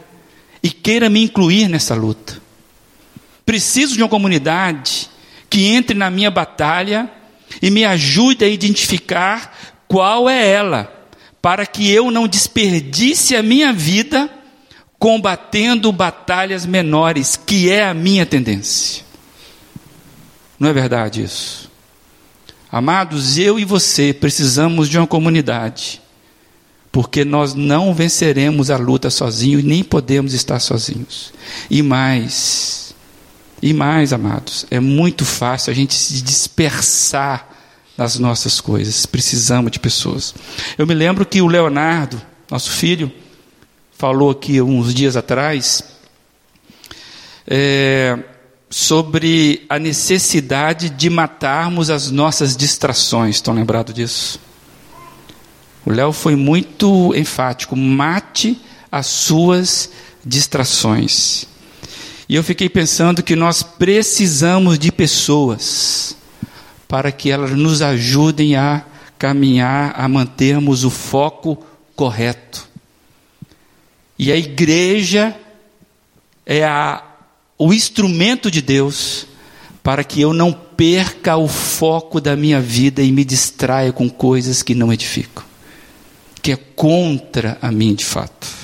e 0.63 0.71
queira 0.71 1.11
me 1.11 1.23
incluir 1.23 1.69
nessa 1.69 1.95
luta. 1.95 2.41
Preciso 3.45 3.95
de 3.95 4.03
uma 4.03 4.09
comunidade 4.09 5.10
que 5.51 5.67
entre 5.67 5.97
na 5.97 6.09
minha 6.09 6.31
batalha 6.31 7.11
e 7.61 7.71
me 7.71 7.85
ajude 7.85 8.45
a 8.45 8.49
identificar 8.49 9.75
qual 9.89 10.31
é 10.31 10.49
ela, 10.49 11.09
para 11.43 11.67
que 11.67 11.91
eu 11.91 12.11
não 12.11 12.29
desperdice 12.29 13.35
a 13.35 13.43
minha 13.43 13.73
vida 13.73 14.31
combatendo 14.99 15.91
batalhas 15.91 16.65
menores, 16.65 17.35
que 17.35 17.71
é 17.71 17.85
a 17.85 17.95
minha 17.95 18.25
tendência. 18.25 19.03
Não 20.59 20.69
é 20.69 20.73
verdade 20.73 21.23
isso? 21.23 21.71
Amados, 22.71 23.37
eu 23.37 23.59
e 23.59 23.65
você 23.65 24.13
precisamos 24.13 24.89
de 24.89 24.97
uma 24.97 25.07
comunidade, 25.07 26.01
porque 26.93 27.25
nós 27.25 27.55
não 27.55 27.93
venceremos 27.93 28.71
a 28.71 28.77
luta 28.77 29.11
sozinho 29.11 29.59
e 29.59 29.63
nem 29.63 29.83
podemos 29.83 30.35
estar 30.35 30.61
sozinhos. 30.61 31.33
E 31.69 31.83
mais, 31.83 32.90
e 33.63 33.75
mais, 33.75 34.13
amados, 34.13 34.65
é 34.71 34.81
muito 34.81 35.25
fácil 35.25 35.71
a 35.71 35.75
gente 35.75 35.95
se 35.95 36.23
dispersar 36.23 37.49
nas 37.97 38.19
nossas 38.19 38.61
coisas. 38.61 39.05
Precisamos 39.05 39.71
de 39.71 39.79
pessoas. 39.79 40.35
Eu 40.79 40.87
me 40.87 40.95
lembro 40.95 41.27
que 41.27 41.43
o 41.43 41.47
Leonardo, 41.47 42.21
nosso 42.51 42.71
filho, 42.71 43.13
falou 43.99 44.31
aqui 44.31 44.63
uns 44.63 44.95
dias 44.95 45.15
atrás 45.15 45.85
é, 47.47 48.19
sobre 48.71 49.67
a 49.69 49.79
necessidade 49.79 50.89
de 50.89 51.11
matarmos 51.11 51.91
as 51.91 52.11
nossas 52.11 52.57
distrações. 52.57 53.37
Estão 53.37 53.53
lembrados 53.53 53.93
disso? 53.93 54.41
O 55.85 55.93
Léo 55.93 56.13
foi 56.13 56.35
muito 56.35 57.15
enfático: 57.15 57.77
mate 57.77 58.59
as 58.91 59.07
suas 59.07 59.91
distrações. 60.25 61.50
E 62.31 62.37
eu 62.37 62.45
fiquei 62.45 62.69
pensando 62.69 63.25
que 63.25 63.35
nós 63.35 63.61
precisamos 63.61 64.79
de 64.79 64.93
pessoas 64.93 66.17
para 66.87 67.11
que 67.11 67.29
elas 67.29 67.51
nos 67.51 67.83
ajudem 67.83 68.55
a 68.55 68.85
caminhar, 69.19 69.93
a 69.97 70.07
mantermos 70.07 70.85
o 70.85 70.91
foco 70.91 71.61
correto. 71.97 72.69
E 74.17 74.31
a 74.31 74.37
igreja 74.37 75.37
é 76.47 76.63
a, 76.63 77.03
o 77.59 77.75
instrumento 77.75 78.49
de 78.49 78.63
Deus 78.63 79.27
para 79.83 80.05
que 80.05 80.21
eu 80.21 80.33
não 80.33 80.53
perca 80.53 81.37
o 81.37 81.49
foco 81.49 82.21
da 82.21 82.37
minha 82.37 82.61
vida 82.61 83.03
e 83.03 83.11
me 83.11 83.25
distraia 83.25 83.93
com 83.93 84.09
coisas 84.09 84.63
que 84.63 84.77
não 84.77 84.93
edificam, 84.93 85.43
que 86.41 86.53
é 86.53 86.57
contra 86.57 87.59
a 87.61 87.73
mim 87.73 87.93
de 87.93 88.05
fato. 88.05 88.60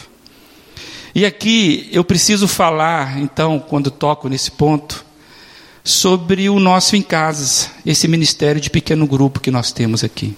E 1.16 1.24
aqui 1.24 1.88
eu 1.92 2.04
preciso 2.04 2.46
falar, 2.46 3.18
então, 3.18 3.58
quando 3.58 3.90
toco 3.90 4.28
nesse 4.28 4.50
ponto, 4.50 5.02
sobre 5.82 6.50
o 6.50 6.60
nosso 6.60 6.94
em 6.94 7.00
casa, 7.00 7.70
esse 7.86 8.06
ministério 8.06 8.60
de 8.60 8.68
pequeno 8.68 9.06
grupo 9.06 9.40
que 9.40 9.50
nós 9.50 9.72
temos 9.72 10.04
aqui. 10.04 10.36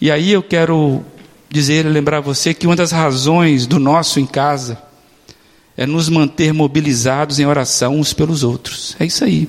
E 0.00 0.10
aí 0.10 0.32
eu 0.32 0.42
quero 0.42 1.04
dizer, 1.48 1.86
lembrar 1.86 2.18
você 2.18 2.52
que 2.52 2.66
uma 2.66 2.74
das 2.74 2.90
razões 2.90 3.64
do 3.64 3.78
nosso 3.78 4.18
em 4.18 4.26
casa 4.26 4.76
é 5.76 5.86
nos 5.86 6.08
manter 6.08 6.52
mobilizados 6.52 7.38
em 7.38 7.46
oração 7.46 7.94
uns 7.94 8.12
pelos 8.12 8.42
outros. 8.42 8.96
É 8.98 9.06
isso 9.06 9.22
aí. 9.22 9.48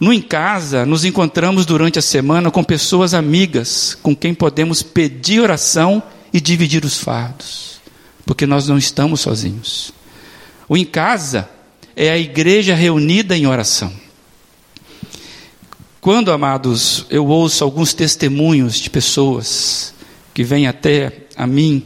No 0.00 0.10
em 0.10 0.22
casa, 0.22 0.86
nos 0.86 1.04
encontramos 1.04 1.66
durante 1.66 1.98
a 1.98 2.02
semana 2.02 2.50
com 2.50 2.64
pessoas 2.64 3.12
amigas, 3.12 3.94
com 4.02 4.16
quem 4.16 4.32
podemos 4.32 4.82
pedir 4.82 5.40
oração 5.40 6.02
e 6.32 6.40
dividir 6.40 6.82
os 6.82 6.98
fardos, 6.98 7.67
porque 8.28 8.44
nós 8.44 8.68
não 8.68 8.76
estamos 8.76 9.22
sozinhos. 9.22 9.90
O 10.68 10.76
em 10.76 10.84
casa 10.84 11.48
é 11.96 12.10
a 12.10 12.18
igreja 12.18 12.74
reunida 12.74 13.34
em 13.34 13.46
oração. 13.46 13.90
Quando, 15.98 16.30
amados, 16.30 17.06
eu 17.08 17.26
ouço 17.26 17.64
alguns 17.64 17.94
testemunhos 17.94 18.78
de 18.78 18.90
pessoas 18.90 19.94
que 20.34 20.44
vêm 20.44 20.66
até 20.66 21.22
a 21.34 21.46
mim, 21.46 21.82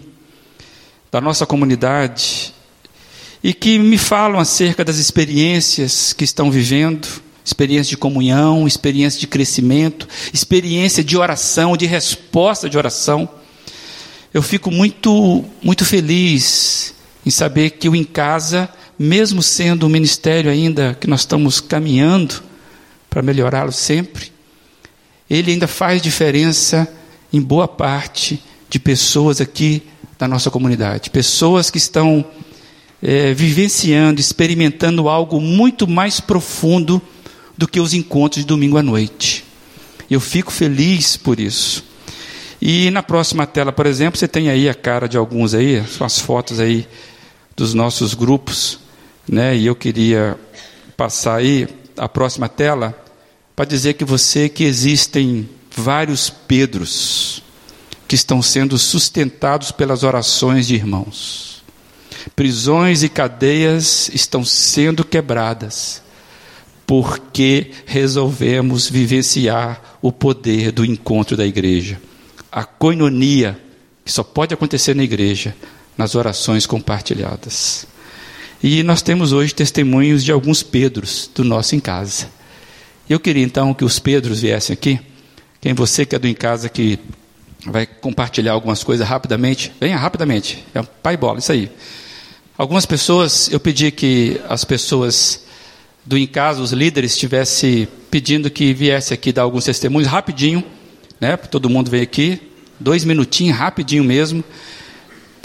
da 1.12 1.20
nossa 1.20 1.46
comunidade, 1.46 2.52
e 3.40 3.54
que 3.54 3.78
me 3.78 3.96
falam 3.96 4.40
acerca 4.40 4.84
das 4.84 4.96
experiências 4.96 6.12
que 6.12 6.25
estão 6.25 6.50
vivendo, 6.50 7.06
experiência 7.44 7.90
de 7.90 7.96
comunhão, 7.96 8.66
experiência 8.66 9.20
de 9.20 9.28
crescimento, 9.28 10.08
experiência 10.34 11.04
de 11.04 11.16
oração, 11.16 11.76
de 11.76 11.87
resposta 11.87 12.68
de 12.68 12.76
oração. 12.76 13.28
Eu 14.32 14.42
fico 14.42 14.70
muito, 14.70 15.44
muito 15.62 15.84
feliz 15.84 16.94
em 17.24 17.30
saber 17.30 17.70
que 17.70 17.88
o 17.88 17.94
em 17.94 18.04
casa 18.04 18.68
mesmo 18.98 19.42
sendo 19.42 19.86
um 19.86 19.88
ministério 19.88 20.50
ainda 20.50 20.96
que 20.98 21.06
nós 21.06 21.20
estamos 21.20 21.60
caminhando 21.60 22.42
para 23.10 23.20
melhorá-lo 23.20 23.72
sempre, 23.72 24.30
ele 25.28 25.52
ainda 25.52 25.66
faz 25.66 26.00
diferença 26.00 26.88
em 27.32 27.40
boa 27.40 27.66
parte 27.66 28.42
de 28.70 28.78
pessoas 28.78 29.40
aqui 29.40 29.82
da 30.18 30.28
nossa 30.28 30.50
comunidade. 30.50 31.11
Pessoas 31.11 31.68
que 31.68 31.78
estão 31.78 32.24
é, 33.02 33.35
vivenciando, 33.35 34.20
experimentando 34.20 35.09
algo 35.09 35.40
muito 35.40 35.88
mais 35.88 36.20
profundo 36.20 37.02
do 37.59 37.66
que 37.66 37.80
os 37.80 37.92
encontros 37.92 38.42
de 38.42 38.46
domingo 38.46 38.78
à 38.78 38.83
noite. 38.83 39.44
Eu 40.09 40.20
fico 40.20 40.52
feliz 40.52 41.16
por 41.16 41.40
isso. 41.40 41.85
E 42.64 42.90
na 42.92 43.03
próxima 43.03 43.44
tela, 43.44 43.72
por 43.72 43.87
exemplo, 43.87 44.16
você 44.16 44.29
tem 44.29 44.48
aí 44.48 44.68
a 44.68 44.75
cara 44.75 45.09
de 45.09 45.16
alguns 45.16 45.53
aí, 45.53 45.85
são 45.87 46.07
as 46.07 46.20
fotos 46.20 46.61
aí 46.61 46.87
dos 47.57 47.75
nossos 47.75 48.14
grupos 48.14 48.79
né? 49.29 49.57
E 49.57 49.66
eu 49.66 49.75
queria 49.75 50.38
passar 50.96 51.37
aí 51.37 51.68
a 51.96 52.09
próxima 52.09 52.48
tela 52.48 52.96
para 53.55 53.64
dizer 53.64 53.94
que 53.94 54.05
você 54.05 54.48
que 54.48 54.64
existem 54.64 55.48
vários 55.75 56.31
Pedros 56.31 57.42
que 58.09 58.14
estão 58.14 58.42
sendo 58.42 58.79
sustentados 58.79 59.70
pelas 59.70 60.03
orações 60.03 60.66
de 60.66 60.75
irmãos. 60.75 61.62
Prisões 62.37 63.03
e 63.03 63.09
cadeias 63.09 64.11
estão 64.12 64.44
sendo 64.44 65.05
quebradas 65.05 66.03
porque 66.87 67.70
resolvemos 67.87 68.88
vivenciar 68.88 69.98
o 70.03 70.12
poder 70.12 70.72
do 70.72 70.85
encontro 70.85 71.37
da 71.37 71.46
igreja. 71.46 71.98
A 72.52 72.64
coinonia 72.64 73.58
que 74.04 74.12
só 74.12 74.22
pode 74.22 74.52
acontecer 74.52 74.94
na 74.94 75.02
igreja, 75.02 75.54
nas 75.96 76.14
orações 76.14 76.66
compartilhadas. 76.66 77.86
E 78.62 78.82
nós 78.82 79.02
temos 79.02 79.32
hoje 79.32 79.54
testemunhos 79.54 80.22
de 80.22 80.30
alguns 80.30 80.62
Pedros 80.62 81.30
do 81.34 81.42
nosso 81.42 81.74
em 81.74 81.80
casa. 81.80 82.28
Eu 83.08 83.18
queria 83.18 83.42
então 83.42 83.74
que 83.74 83.84
os 83.84 83.98
Pedros 83.98 84.40
viessem 84.40 84.74
aqui. 84.74 85.00
Quem 85.60 85.74
você 85.74 86.04
que 86.04 86.14
é 86.14 86.18
do 86.18 86.28
em 86.28 86.34
casa 86.34 86.68
que 86.68 86.98
vai 87.66 87.86
compartilhar 87.86 88.52
algumas 88.52 88.82
coisas 88.82 89.06
rapidamente, 89.06 89.72
venha 89.80 89.96
rapidamente. 89.96 90.64
É 90.74 90.80
um 90.80 90.84
pai 91.02 91.16
bola, 91.16 91.38
isso 91.38 91.52
aí. 91.52 91.70
Algumas 92.56 92.84
pessoas, 92.84 93.50
eu 93.50 93.58
pedi 93.58 93.90
que 93.90 94.40
as 94.48 94.64
pessoas 94.64 95.44
do 96.04 96.18
em 96.18 96.26
casa, 96.26 96.60
os 96.60 96.72
líderes, 96.72 97.12
estivessem 97.12 97.88
pedindo 98.10 98.50
que 98.50 98.74
viesse 98.74 99.14
aqui 99.14 99.32
dar 99.32 99.42
alguns 99.42 99.64
testemunhos 99.64 100.08
rapidinho, 100.08 100.64
né? 101.22 101.37
Todo 101.38 101.70
mundo 101.70 101.90
vem 101.90 102.02
aqui, 102.02 102.38
dois 102.78 103.04
minutinhos, 103.04 103.56
rapidinho 103.56 104.04
mesmo 104.04 104.44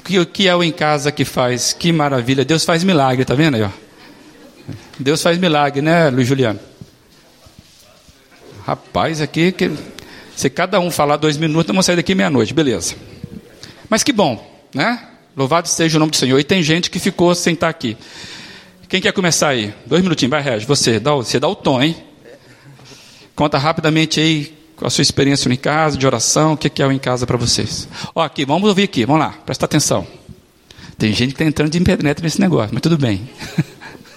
que, 0.08 0.26
que 0.26 0.48
é 0.48 0.56
o 0.56 0.64
em 0.64 0.72
casa 0.72 1.12
que 1.12 1.26
faz? 1.26 1.74
Que 1.74 1.92
maravilha. 1.92 2.46
Deus 2.46 2.64
faz 2.64 2.84
milagre, 2.84 3.26
tá 3.26 3.36
vendo 3.36 3.56
aí, 3.56 3.64
ó? 3.64 3.70
Deus 4.98 5.22
faz 5.22 5.38
milagre, 5.38 5.82
né, 5.82 6.10
Luiz 6.10 6.28
Juliano? 6.28 6.60
Rapaz, 8.66 9.22
aqui, 9.22 9.52
que, 9.52 9.72
se 10.36 10.50
cada 10.50 10.80
um 10.80 10.90
falar 10.90 11.18
dois 11.18 11.38
minutos, 11.38 11.68
vamos 11.68 11.86
sair 11.86 11.98
daqui 11.98 12.16
meia-noite, 12.16 12.54
beleza. 12.54 12.96
Mas 13.90 14.04
que 14.04 14.14
bom, 14.14 14.66
né? 14.74 15.08
Louvado 15.36 15.68
seja 15.68 15.98
o 15.98 16.00
nome 16.00 16.12
do 16.12 16.18
Senhor. 16.18 16.40
E 16.40 16.44
tem 16.44 16.64
gente 16.64 16.90
que 16.90 17.00
ficou 17.00 17.36
sem 17.36 17.54
estar 17.54 17.70
aqui. 17.70 17.96
Quem 18.90 19.02
quer 19.02 19.12
começar 19.12 19.50
aí? 19.50 19.74
Dois 19.86 20.02
minutinhos, 20.02 20.32
vai, 20.32 20.42
Regis. 20.42 20.68
Você 20.68 21.00
dá, 21.00 21.12
você 21.14 21.40
dá 21.40 21.48
o 21.48 21.56
tom, 21.56 21.82
hein? 21.82 21.96
Conta 23.36 23.58
rapidamente 23.58 24.20
aí 24.20 24.57
a 24.82 24.90
sua 24.90 25.02
experiência 25.02 25.52
em 25.52 25.56
casa, 25.56 25.98
de 25.98 26.06
oração, 26.06 26.54
o 26.54 26.58
que 26.58 26.82
é 26.82 26.86
o 26.86 26.92
em 26.92 27.00
casa 27.00 27.26
para 27.26 27.38
vocês. 27.38 27.88
Ó, 28.14 28.22
aqui, 28.22 28.46
vamos 28.46 28.68
ouvir 28.70 28.84
aqui, 28.84 29.06
vamos 29.06 29.22
lá, 29.22 29.34
presta 29.46 29.66
atenção. 29.66 30.06
Tem 30.98 31.12
gente 31.14 31.30
que 31.30 31.36
está 31.36 31.46
entrando 31.46 31.72
de 31.72 31.78
internet 31.78 32.22
nesse 32.22 32.40
negócio, 32.40 32.70
mas 32.74 32.82
tudo 32.82 32.98
bem. 32.98 33.30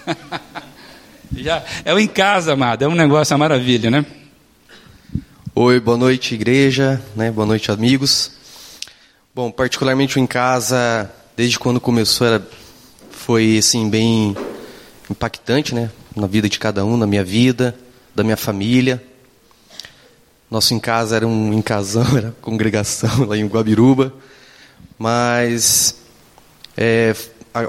Já, 1.35 1.63
é 1.85 1.93
o 1.93 1.99
em 1.99 2.07
casa, 2.07 2.53
amado, 2.53 2.83
é 2.83 2.87
um 2.87 2.95
negócio, 2.95 3.33
uma 3.33 3.39
maravilha, 3.39 3.89
né? 3.89 4.05
Oi, 5.55 5.79
boa 5.79 5.97
noite, 5.97 6.35
igreja, 6.35 7.01
né? 7.15 7.31
boa 7.31 7.45
noite, 7.45 7.71
amigos. 7.71 8.31
Bom, 9.33 9.49
particularmente 9.49 10.17
o 10.17 10.19
em 10.19 10.27
casa, 10.27 11.09
desde 11.37 11.57
quando 11.57 11.79
começou, 11.79 12.27
era, 12.27 12.45
foi 13.09 13.57
assim, 13.57 13.89
bem 13.89 14.35
impactante, 15.09 15.73
né? 15.73 15.89
Na 16.15 16.27
vida 16.27 16.49
de 16.49 16.59
cada 16.59 16.83
um, 16.83 16.97
na 16.97 17.07
minha 17.07 17.23
vida, 17.23 17.75
da 18.13 18.23
minha 18.23 18.37
família. 18.37 19.01
Nosso 20.51 20.73
em 20.73 20.79
casa 20.79 21.15
era 21.15 21.25
um 21.25 21.53
em 21.53 21.61
casão, 21.61 22.05
era 22.17 22.35
congregação 22.41 23.25
lá 23.25 23.37
em 23.37 23.47
Guabiruba. 23.47 24.13
Mas 24.99 25.95
é, 26.75 27.15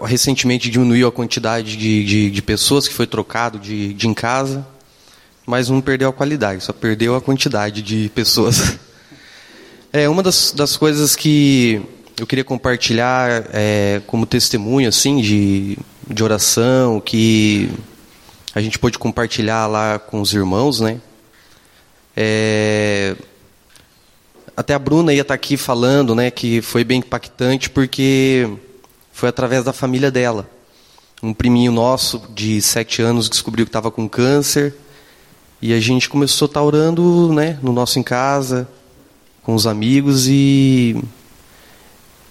recentemente 0.05 0.69
diminuiu 0.69 1.07
a 1.07 1.13
quantidade 1.13 1.77
de, 1.77 2.05
de, 2.05 2.31
de, 2.31 2.43
pessoas 2.43 2.89
que 2.89 2.93
foi 2.93 3.07
trocado 3.07 3.59
de, 3.59 3.95
de 3.95 4.09
em 4.09 4.13
casa, 4.13 4.67
mas 5.47 5.69
não 5.69 5.81
perdeu 5.81 6.09
a 6.09 6.13
qualidade, 6.13 6.63
só 6.63 6.73
perdeu 6.73 7.15
a 7.15 7.21
quantidade 7.21 7.81
de 7.81 8.11
pessoas. 8.15 8.79
É 9.95 10.09
uma 10.09 10.23
das, 10.23 10.53
das 10.53 10.75
coisas 10.75 11.15
que 11.15 11.83
eu 12.19 12.27
queria 12.27 12.43
compartilhar 12.43 13.45
é, 13.53 14.01
como 14.07 14.25
testemunho 14.25 14.89
assim 14.89 15.21
de, 15.21 15.77
de 16.09 16.25
oração 16.25 16.99
que 16.99 17.71
a 18.55 18.63
gente 18.63 18.79
pôde 18.79 18.99
compartilhar 18.99 19.67
lá 19.67 19.99
com 19.99 20.23
os 20.23 20.33
irmãos, 20.33 20.81
né? 20.81 20.99
É... 22.17 23.17
Até 24.57 24.75
a 24.75 24.79
Bruna 24.79 25.15
ia 25.15 25.23
estar 25.23 25.35
aqui 25.35 25.57
falando, 25.57 26.15
né, 26.15 26.31
que 26.31 26.61
foi 26.61 26.85
bem 26.85 26.99
impactante 26.99 27.71
porque 27.71 28.49
foi 29.13 29.29
através 29.29 29.65
da 29.65 29.73
família 29.73 30.11
dela. 30.11 30.49
Um 31.23 31.33
priminho 31.33 31.73
nosso 31.73 32.23
de 32.35 32.61
sete 32.61 33.01
anos 33.01 33.29
descobriu 33.29 33.65
que 33.65 33.71
estava 33.71 33.91
com 33.91 34.09
câncer 34.09 34.75
E 35.61 35.73
a 35.73 35.81
gente 35.81 36.09
começou 36.09 36.47
a 36.47 36.51
estar 36.51 36.63
orando, 36.63 37.33
né, 37.33 37.59
no 37.63 37.73
nosso 37.73 37.99
em 37.99 38.03
casa, 38.03 38.69
com 39.43 39.55
os 39.55 39.67
amigos 39.67 40.27
e 40.29 41.01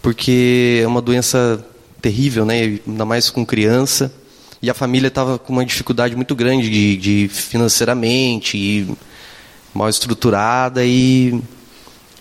porque 0.01 0.81
é 0.83 0.87
uma 0.87 1.01
doença 1.01 1.65
terrível, 2.01 2.45
né, 2.45 2.79
ainda 2.85 3.05
mais 3.05 3.29
com 3.29 3.45
criança. 3.45 4.11
E 4.61 4.69
a 4.69 4.73
família 4.73 5.07
estava 5.07 5.39
com 5.39 5.53
uma 5.53 5.65
dificuldade 5.65 6.15
muito 6.15 6.35
grande 6.35 6.69
de, 6.69 6.97
de 6.97 7.27
financeiramente 7.29 8.57
e 8.57 8.95
mal 9.73 9.89
estruturada 9.89 10.85
e 10.85 11.41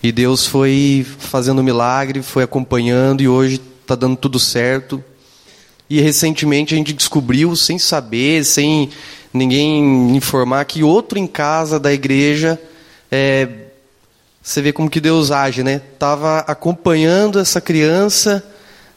e 0.03 0.11
Deus 0.11 0.47
foi 0.47 1.07
fazendo 1.19 1.63
milagre, 1.63 2.23
foi 2.23 2.43
acompanhando 2.43 3.23
e 3.23 3.29
hoje 3.29 3.61
está 3.83 3.95
dando 3.95 4.17
tudo 4.17 4.39
certo. 4.39 5.03
E 5.91 6.01
recentemente 6.01 6.73
a 6.73 6.77
gente 6.77 6.95
descobriu, 6.95 7.55
sem 7.55 7.79
saber, 7.79 8.43
sem 8.45 8.89
ninguém 9.33 10.17
informar, 10.17 10.65
que 10.65 10.83
outro 10.83 11.19
em 11.19 11.27
casa 11.27 11.79
da 11.79 11.93
igreja, 11.93 12.59
é, 13.13 13.47
você 14.43 14.63
vê 14.63 14.73
como 14.73 14.89
que 14.89 15.01
Deus 15.01 15.31
age, 15.31 15.63
né? 15.63 15.83
Estava 15.93 16.39
acompanhando 16.41 17.39
essa 17.39 17.61
criança, 17.61 18.43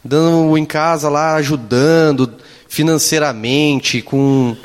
dando 0.02 0.58
em 0.58 0.63
casa 0.63 1.10
lá, 1.10 1.36
ajudando 1.36 2.34
financeiramente, 2.70 4.02
com, 4.02 4.56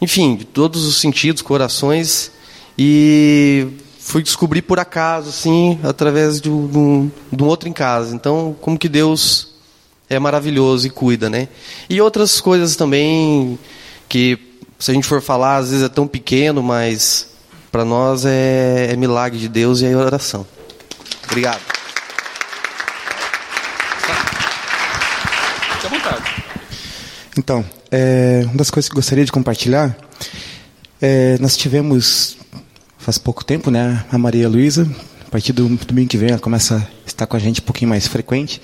enfim, 0.00 0.34
de 0.34 0.44
todos 0.44 0.84
os 0.84 1.00
sentidos, 1.00 1.40
corações. 1.40 2.32
E 2.78 3.68
fui 3.98 4.22
descobrir 4.22 4.62
por 4.62 4.78
acaso, 4.78 5.30
assim, 5.30 5.78
através 5.82 6.40
de 6.40 6.50
um, 6.50 7.10
de 7.32 7.42
um 7.42 7.46
outro 7.46 7.68
em 7.68 7.72
casa. 7.72 8.14
Então, 8.14 8.56
como 8.60 8.78
que 8.78 8.88
Deus 8.88 9.54
é 10.08 10.18
maravilhoso 10.18 10.86
e 10.86 10.90
cuida, 10.90 11.30
né? 11.30 11.48
E 11.88 12.00
outras 12.00 12.40
coisas 12.40 12.76
também 12.76 13.58
que, 14.08 14.38
se 14.78 14.90
a 14.90 14.94
gente 14.94 15.06
for 15.06 15.22
falar, 15.22 15.56
às 15.56 15.70
vezes 15.70 15.84
é 15.84 15.88
tão 15.88 16.06
pequeno, 16.06 16.62
mas 16.62 17.28
para 17.72 17.84
nós 17.84 18.24
é, 18.24 18.88
é 18.92 18.96
milagre 18.96 19.38
de 19.38 19.48
Deus 19.48 19.80
e 19.80 19.86
é 19.86 19.96
oração. 19.96 20.46
Obrigado. 21.26 21.60
Fique 25.72 25.86
à 25.86 25.88
vontade. 25.88 26.44
Então, 27.36 27.64
é, 27.90 28.42
uma 28.44 28.56
das 28.56 28.70
coisas 28.70 28.88
que 28.88 28.94
gostaria 28.94 29.24
de 29.24 29.32
compartilhar, 29.32 29.96
é, 31.00 31.36
nós 31.40 31.56
tivemos 31.56 32.36
faz 33.04 33.18
pouco 33.18 33.44
tempo, 33.44 33.70
né? 33.70 34.02
A 34.10 34.16
Maria 34.16 34.48
Luísa, 34.48 34.90
a 35.26 35.30
partir 35.30 35.52
do 35.52 35.68
domingo 35.68 36.08
que 36.08 36.16
vem, 36.16 36.30
ela 36.30 36.38
começa 36.38 36.76
a 36.76 37.06
estar 37.06 37.26
com 37.26 37.36
a 37.36 37.38
gente 37.38 37.60
um 37.60 37.64
pouquinho 37.64 37.90
mais 37.90 38.06
frequente. 38.06 38.62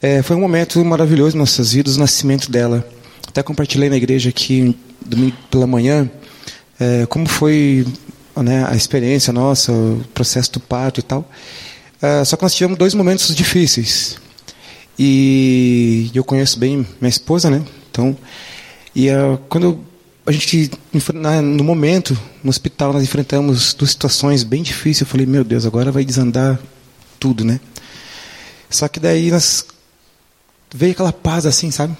É, 0.00 0.22
foi 0.22 0.36
um 0.36 0.40
momento 0.40 0.82
maravilhoso 0.84 1.34
em 1.34 1.40
nossas 1.40 1.72
vidas, 1.72 1.96
o 1.96 1.98
nascimento 1.98 2.52
dela. 2.52 2.88
Até 3.26 3.42
compartilhei 3.42 3.90
na 3.90 3.96
igreja 3.96 4.28
aqui, 4.28 4.78
domingo 5.04 5.36
pela 5.50 5.66
manhã, 5.66 6.08
é, 6.78 7.04
como 7.06 7.26
foi 7.26 7.84
né, 8.36 8.64
a 8.70 8.76
experiência 8.76 9.32
nossa, 9.32 9.72
o 9.72 10.04
processo 10.14 10.52
do 10.52 10.60
parto 10.60 11.00
e 11.00 11.02
tal. 11.02 11.28
É, 12.00 12.24
só 12.24 12.36
que 12.36 12.44
nós 12.44 12.54
tivemos 12.54 12.78
dois 12.78 12.94
momentos 12.94 13.34
difíceis. 13.34 14.18
E 14.96 16.12
eu 16.14 16.22
conheço 16.22 16.60
bem 16.60 16.86
minha 17.00 17.10
esposa, 17.10 17.50
né? 17.50 17.64
Então, 17.90 18.16
e 18.94 19.10
uh, 19.10 19.38
quando 19.48 19.80
a 20.28 20.32
gente, 20.32 20.70
no 21.42 21.64
momento, 21.64 22.16
no 22.44 22.50
hospital, 22.50 22.92
nós 22.92 23.02
enfrentamos 23.02 23.72
duas 23.72 23.92
situações 23.92 24.42
bem 24.42 24.62
difíceis. 24.62 25.00
Eu 25.00 25.06
falei, 25.06 25.24
meu 25.24 25.42
Deus, 25.42 25.64
agora 25.64 25.90
vai 25.90 26.04
desandar 26.04 26.60
tudo, 27.18 27.46
né? 27.46 27.58
Só 28.68 28.86
que 28.88 29.00
daí 29.00 29.30
nós 29.30 29.64
veio 30.74 30.92
aquela 30.92 31.14
paz 31.14 31.46
assim, 31.46 31.70
sabe? 31.70 31.96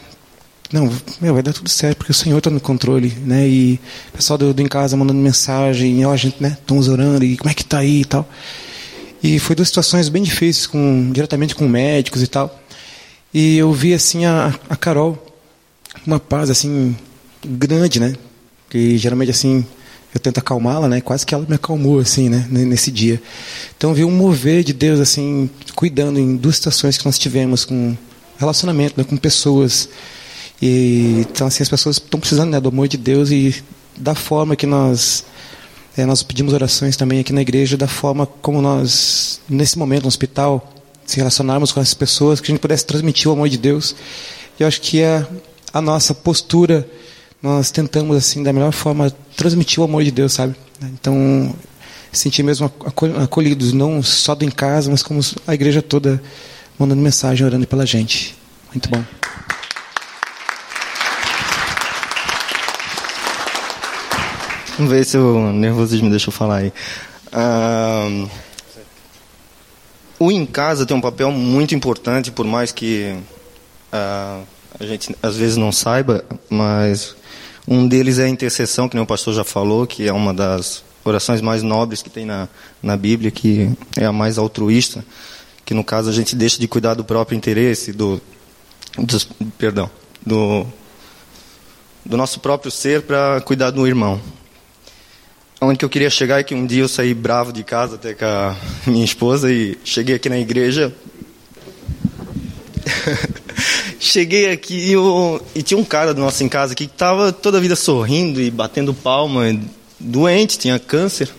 Não, 0.71 0.93
meu, 1.23 1.33
vai 1.33 1.43
dar 1.43 1.55
tudo 1.55 1.71
certo, 1.71 1.97
porque 1.97 2.13
o 2.13 2.15
Senhor 2.15 2.37
está 2.37 2.51
no 2.51 2.61
controle, 2.61 3.09
né? 3.25 3.49
E 3.49 3.81
o 4.11 4.17
pessoal 4.19 4.37
do, 4.37 4.53
do 4.53 4.61
em 4.61 4.69
casa 4.69 4.95
mandando 4.95 5.19
mensagem, 5.19 6.05
ó, 6.05 6.13
a 6.13 6.17
gente, 6.19 6.37
né? 6.43 6.59
Estamos 6.61 6.87
orando, 6.87 7.25
e 7.25 7.39
como 7.39 7.51
é 7.51 7.55
que 7.55 7.65
tá 7.65 7.79
aí 7.79 8.03
e 8.03 8.05
tal. 8.05 8.29
E 9.23 9.39
foi 9.39 9.57
duas 9.57 9.69
situações 9.69 10.11
bem 10.11 10.23
difíceis, 10.23 10.67
com, 10.67 11.11
diretamente 11.13 11.55
com 11.55 11.67
médicos 11.67 12.23
e 12.23 12.27
tal. 12.27 12.63
E 13.33 13.57
eu 13.57 13.73
vi 13.73 13.95
assim 13.95 14.27
a, 14.27 14.55
a 14.69 14.77
Carol, 14.77 15.17
uma 16.07 16.21
paz 16.21 16.51
assim 16.51 16.95
grande, 17.45 18.01
né? 18.01 18.15
Que 18.69 18.97
geralmente 18.99 19.31
assim 19.31 19.65
eu 20.15 20.21
tento 20.21 20.39
acalmá-la, 20.39 20.89
né? 20.89 21.01
Quase 21.01 21.27
que 21.27 21.35
ela 21.35 21.45
me 21.47 21.55
acalmou 21.55 21.99
assim, 21.99 22.29
né? 22.29 22.47
Nesse 22.51 22.91
dia. 22.91 23.21
Então 23.77 23.93
vi 23.93 24.05
um 24.05 24.11
mover 24.11 24.65
de 24.65 24.73
Deus 24.73 25.01
assim, 25.01 25.51
cuidando 25.75 26.19
em 26.19 26.37
duas 26.37 26.57
situações 26.57 26.97
que 26.97 27.05
nós 27.05 27.19
tivemos 27.19 27.65
com 27.65 27.97
relacionamento, 28.39 28.95
né? 28.97 29.05
com 29.05 29.17
pessoas. 29.17 29.89
E 30.61 31.27
então 31.31 31.47
assim 31.47 31.63
as 31.63 31.69
pessoas 31.69 31.97
estão 31.97 32.19
precisando 32.19 32.51
né? 32.51 32.61
do 32.61 32.69
amor 32.69 32.89
de 32.89 32.97
Deus 32.97 33.31
e 33.31 33.55
da 33.97 34.15
forma 34.15 34.57
que 34.57 34.67
nós 34.67 35.25
é, 35.97 36.07
nós 36.07 36.23
pedimos 36.23 36.55
orações 36.55 36.97
também 36.97 37.21
aqui 37.21 37.33
na 37.33 37.43
igreja, 37.43 37.77
da 37.77 37.89
forma 37.89 38.27
como 38.27 38.63
nós 38.63 39.41
nesse 39.49 39.79
momento 39.79 40.03
no 40.03 40.09
hospital 40.09 40.73
se 41.05 41.17
relacionarmos 41.17 41.73
com 41.73 41.81
essas 41.81 41.95
pessoas, 41.95 42.39
que 42.39 42.51
a 42.51 42.53
gente 42.53 42.61
pudesse 42.61 42.85
transmitir 42.85 43.29
o 43.29 43.33
amor 43.33 43.49
de 43.49 43.57
Deus. 43.57 43.97
E 44.59 44.63
eu 44.63 44.69
acho 44.69 44.81
que 44.81 45.01
é 45.01 45.27
a 45.73 45.81
nossa 45.81 46.13
postura 46.15 46.89
nós 47.43 47.71
tentamos 47.71 48.17
assim 48.17 48.43
da 48.43 48.53
melhor 48.53 48.73
forma 48.73 49.11
transmitir 49.37 49.81
o 49.81 49.85
amor 49.85 50.03
de 50.03 50.11
Deus, 50.11 50.33
sabe? 50.33 50.55
Então 50.83 51.55
sentir 52.13 52.43
mesmo 52.43 52.71
acolhidos, 53.23 53.73
não 53.73 54.03
só 54.03 54.35
do 54.35 54.45
em 54.45 54.51
casa, 54.51 54.91
mas 54.91 55.03
como 55.03 55.21
a 55.47 55.55
igreja 55.55 55.83
toda 55.83 56.23
mandando 56.79 57.03
mensagem, 57.03 57.47
orando 57.47 57.67
pela 57.67 57.85
gente. 57.85 58.37
Muito 58.73 58.89
bom. 58.89 59.05
Vamos 64.77 64.93
ver 64.93 65.05
se 65.05 65.19
o 65.19 65.53
nervosismo 65.53 66.09
deixa 66.09 66.29
eu 66.29 66.33
falar 66.33 66.59
aí. 66.59 66.73
Ah, 67.33 68.27
o 70.19 70.31
em 70.31 70.47
casa 70.47 70.87
tem 70.87 70.97
um 70.97 71.01
papel 71.01 71.33
muito 71.33 71.75
importante, 71.75 72.31
por 72.31 72.47
mais 72.47 72.71
que 72.71 73.17
ah, 73.93 74.41
a 74.79 74.87
gente 74.87 75.17
às 75.21 75.37
vezes 75.37 75.57
não 75.57 75.73
saiba, 75.73 76.25
mas 76.49 77.17
um 77.71 77.87
deles 77.87 78.19
é 78.19 78.25
a 78.25 78.29
intercessão, 78.29 78.89
que 78.89 78.95
nem 78.97 79.05
o 79.05 79.07
pastor 79.07 79.35
já 79.35 79.45
falou, 79.45 79.87
que 79.87 80.09
é 80.09 80.13
uma 80.13 80.33
das 80.33 80.83
orações 81.05 81.43
mais 81.43 81.63
nobres 81.63 82.01
que 82.01 82.09
tem 82.09 82.25
na, 82.25 82.49
na 82.83 82.97
Bíblia, 82.97 83.31
que 83.31 83.71
é 83.95 84.07
a 84.07 84.13
mais 84.13 84.39
altruísta, 84.39 85.05
que 85.67 85.75
no 85.75 85.85
caso 85.85 86.09
a 86.09 86.13
gente 86.13 86.35
deixa 86.35 86.59
de 86.59 86.67
cuidar 86.67 86.95
do 86.95 87.05
próprio 87.05 87.37
interesse, 87.37 87.93
do, 87.93 88.23
perdão, 89.59 89.91
do, 90.25 90.67
do 92.07 92.17
nosso 92.17 92.41
próprio 92.41 92.71
ser 92.71 93.03
para 93.03 93.39
cuidar 93.43 93.71
do 93.71 93.87
irmão. 93.87 94.19
Onde 95.61 95.79
que 95.79 95.85
eu 95.85 95.91
queria 95.91 96.09
chegar 96.09 96.41
é 96.41 96.43
que 96.43 96.55
um 96.55 96.65
dia 96.65 96.83
eu 96.83 96.89
saí 96.89 97.13
bravo 97.13 97.53
de 97.53 97.63
casa 97.65 97.97
até 97.97 98.15
com 98.15 98.25
a 98.25 98.57
minha 98.87 99.05
esposa 99.05 99.53
e 99.53 99.77
cheguei 99.85 100.15
aqui 100.15 100.31
na 100.31 100.39
igreja 100.39 100.95
Cheguei 104.19 104.51
aqui 104.51 104.75
e, 104.75 104.93
eu, 104.95 105.41
e, 105.55 105.63
tinha 105.63 105.79
um 105.79 105.85
cara 105.85 106.13
do 106.13 106.21
nosso 106.21 106.43
em 106.43 106.49
casa 106.49 106.73
aqui 106.73 106.89
que 106.89 106.93
estava 106.93 107.31
toda 107.31 107.59
a 107.59 107.61
vida 107.61 107.77
sorrindo 107.77 108.41
e 108.41 108.51
batendo 108.51 108.93
palma, 108.93 109.43
doente, 109.97 110.59
tinha 110.59 110.77
câncer, 110.77 111.33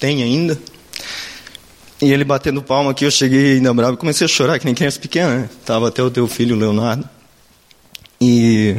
tem 0.00 0.22
ainda. 0.22 0.58
E 2.00 2.10
ele 2.10 2.24
batendo 2.24 2.62
palma 2.62 2.92
aqui, 2.92 3.04
eu 3.04 3.10
cheguei 3.10 3.56
ainda 3.56 3.74
bravo, 3.74 3.98
comecei 3.98 4.24
a 4.24 4.28
chorar, 4.28 4.58
que 4.58 4.64
nem 4.64 4.74
criança 4.74 4.98
pequena, 4.98 5.40
né? 5.40 5.50
Tava 5.66 5.88
até 5.88 6.02
o 6.02 6.10
teu 6.10 6.26
filho, 6.26 6.56
Leonardo. 6.56 7.06
E 8.18 8.78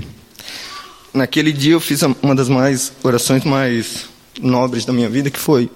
naquele 1.14 1.52
dia 1.52 1.74
eu 1.74 1.80
fiz 1.80 2.02
uma 2.24 2.34
das 2.34 2.50
mais 2.50 2.92
orações 3.04 3.44
mais 3.44 4.06
nobres 4.42 4.84
da 4.84 4.92
minha 4.92 5.12
vida, 5.12 5.30
que 5.30 5.40
foi: 5.40 5.70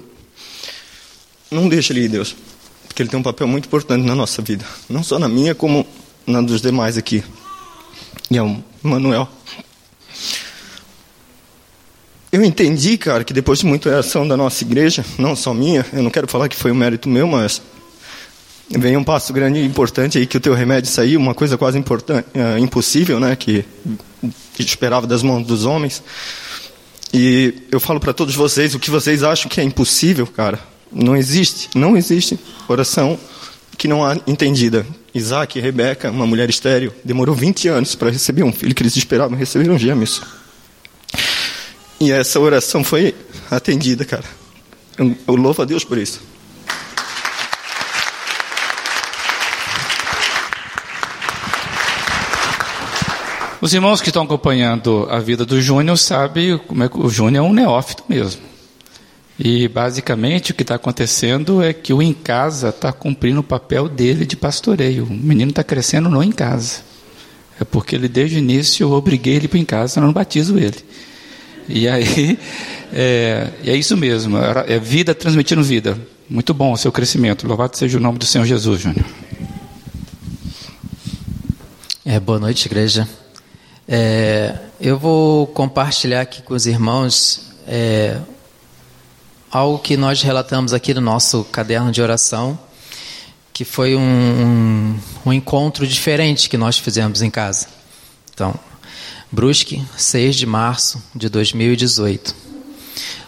não 1.51 1.69
deixe 1.69 1.93
ele 1.93 2.05
ir, 2.05 2.09
Deus, 2.09 2.35
porque 2.87 3.03
ele 3.03 3.09
tem 3.09 3.19
um 3.19 3.23
papel 3.23 3.47
muito 3.47 3.67
importante 3.67 4.03
na 4.03 4.15
nossa 4.15 4.41
vida, 4.41 4.65
não 4.89 5.03
só 5.03 5.19
na 5.19 5.29
minha, 5.29 5.53
como 5.53 5.85
na 6.25 6.41
dos 6.41 6.59
demais 6.59 6.97
aqui. 6.97 7.23
E 8.29 8.37
é 8.37 8.41
o 8.41 8.61
Manuel. 8.83 9.27
Eu 12.31 12.43
entendi, 12.43 12.97
cara, 12.97 13.23
que 13.23 13.33
depois 13.33 13.59
de 13.59 13.65
muita 13.65 13.89
oração 13.89 14.27
da 14.27 14.35
nossa 14.35 14.63
igreja, 14.63 15.03
não 15.17 15.35
só 15.35 15.53
minha, 15.53 15.85
eu 15.93 16.03
não 16.03 16.09
quero 16.09 16.27
falar 16.27 16.49
que 16.49 16.55
foi 16.55 16.71
um 16.71 16.75
mérito 16.75 17.07
meu, 17.07 17.25
mas 17.25 17.61
vem 18.69 18.97
um 18.97 19.03
passo 19.03 19.31
grande 19.31 19.59
e 19.59 19.65
importante 19.65 20.17
aí 20.17 20.27
que 20.27 20.35
o 20.35 20.39
teu 20.39 20.53
remédio 20.53 20.91
saiu, 20.91 21.19
uma 21.19 21.33
coisa 21.33 21.57
quase 21.57 21.77
importante, 21.77 22.27
é, 22.33 22.59
impossível, 22.59 23.19
né, 23.19 23.35
que, 23.35 23.63
que 24.53 24.61
esperava 24.61 25.07
das 25.07 25.23
mãos 25.23 25.47
dos 25.47 25.63
homens. 25.63 26.03
E 27.13 27.53
eu 27.71 27.79
falo 27.79 27.99
para 27.99 28.11
todos 28.11 28.35
vocês, 28.35 28.75
o 28.75 28.79
que 28.79 28.91
vocês 28.91 29.23
acham 29.23 29.49
que 29.49 29.61
é 29.61 29.63
impossível, 29.63 30.27
cara, 30.27 30.59
não 30.91 31.15
existe, 31.15 31.69
não 31.75 31.95
existe 31.95 32.37
oração 32.67 33.17
que 33.77 33.87
não 33.87 34.03
há 34.05 34.17
entendida. 34.27 34.85
Isaac 35.17 35.57
e 35.57 35.61
Rebeca, 35.61 36.09
uma 36.11 36.25
mulher 36.25 36.49
estéril, 36.49 36.93
demorou 37.03 37.35
20 37.35 37.67
anos 37.67 37.95
para 37.95 38.09
receber 38.09 38.43
um 38.43 38.53
filho 38.53 38.73
que 38.73 38.81
eles 38.81 38.95
esperavam, 38.95 39.37
receberam 39.37 39.77
gêmeos. 39.77 40.21
E 41.99 42.11
essa 42.11 42.39
oração 42.39 42.83
foi 42.83 43.15
atendida, 43.49 44.05
cara. 44.05 44.25
Eu 44.97 45.35
louvo 45.35 45.61
a 45.61 45.65
Deus 45.65 45.83
por 45.83 45.97
isso. 45.97 46.21
Os 53.59 53.73
irmãos 53.73 54.01
que 54.01 54.09
estão 54.09 54.23
acompanhando 54.23 55.07
a 55.09 55.19
vida 55.19 55.43
do 55.43 55.59
Júnior 55.59 55.97
sabem 55.97 56.57
como 56.59 56.83
é 56.83 56.89
que 56.89 56.99
o 56.99 57.09
Júnior 57.09 57.43
é 57.43 57.47
um 57.47 57.53
neófito 57.53 58.03
mesmo. 58.07 58.56
E 59.39 59.67
basicamente 59.67 60.51
o 60.51 60.55
que 60.55 60.63
está 60.63 60.75
acontecendo 60.75 61.61
é 61.61 61.71
que 61.71 61.93
o 61.93 62.01
em 62.01 62.13
casa 62.13 62.69
está 62.69 62.91
cumprindo 62.91 63.41
o 63.41 63.43
papel 63.43 63.87
dele 63.87 64.25
de 64.25 64.35
pastoreio. 64.35 65.03
O 65.05 65.13
menino 65.13 65.51
está 65.51 65.63
crescendo 65.63 66.09
não 66.09 66.23
em 66.23 66.31
casa. 66.31 66.81
É 67.59 67.63
porque 67.63 67.95
ele 67.95 68.07
desde 68.07 68.37
o 68.37 68.39
início 68.39 68.83
eu 68.83 68.91
obriguei 68.91 69.35
ele 69.35 69.47
para 69.47 69.59
em 69.59 69.65
casa, 69.65 69.93
senão 69.93 70.05
eu 70.05 70.07
não 70.07 70.13
batizo 70.13 70.57
ele. 70.57 70.77
E 71.69 71.87
aí 71.87 72.39
é, 72.91 73.49
é 73.63 73.75
isso 73.75 73.95
mesmo, 73.95 74.37
é 74.37 74.79
vida 74.79 75.13
transmitindo 75.13 75.63
vida. 75.63 75.99
Muito 76.29 76.53
bom 76.53 76.73
o 76.73 76.77
seu 76.77 76.91
crescimento. 76.91 77.47
Louvado 77.47 77.77
seja 77.77 77.97
o 77.97 78.01
nome 78.01 78.17
do 78.17 78.25
Senhor 78.25 78.45
Jesus, 78.45 78.81
Júnior. 78.81 79.05
É, 82.03 82.19
boa 82.19 82.39
noite, 82.39 82.65
igreja. 82.65 83.07
É, 83.87 84.55
eu 84.81 84.97
vou 84.97 85.47
compartilhar 85.47 86.21
aqui 86.21 86.41
com 86.41 86.53
os 86.53 86.65
irmãos 86.65 87.53
é, 87.67 88.17
algo 89.51 89.79
que 89.79 89.95
nós 89.97 90.21
relatamos 90.21 90.73
aqui 90.73 90.93
no 90.93 91.01
nosso 91.01 91.43
caderno 91.45 91.91
de 91.91 92.01
oração, 92.01 92.57
que 93.53 93.65
foi 93.65 93.95
um, 93.95 94.01
um, 94.01 94.99
um 95.25 95.33
encontro 95.33 95.87
diferente 95.87 96.49
que 96.49 96.57
nós 96.57 96.77
fizemos 96.77 97.21
em 97.21 97.29
casa. 97.29 97.67
Então, 98.33 98.53
Brusque, 99.31 99.83
6 99.97 100.35
de 100.35 100.45
março 100.45 101.01
de 101.15 101.27
2018. 101.29 102.35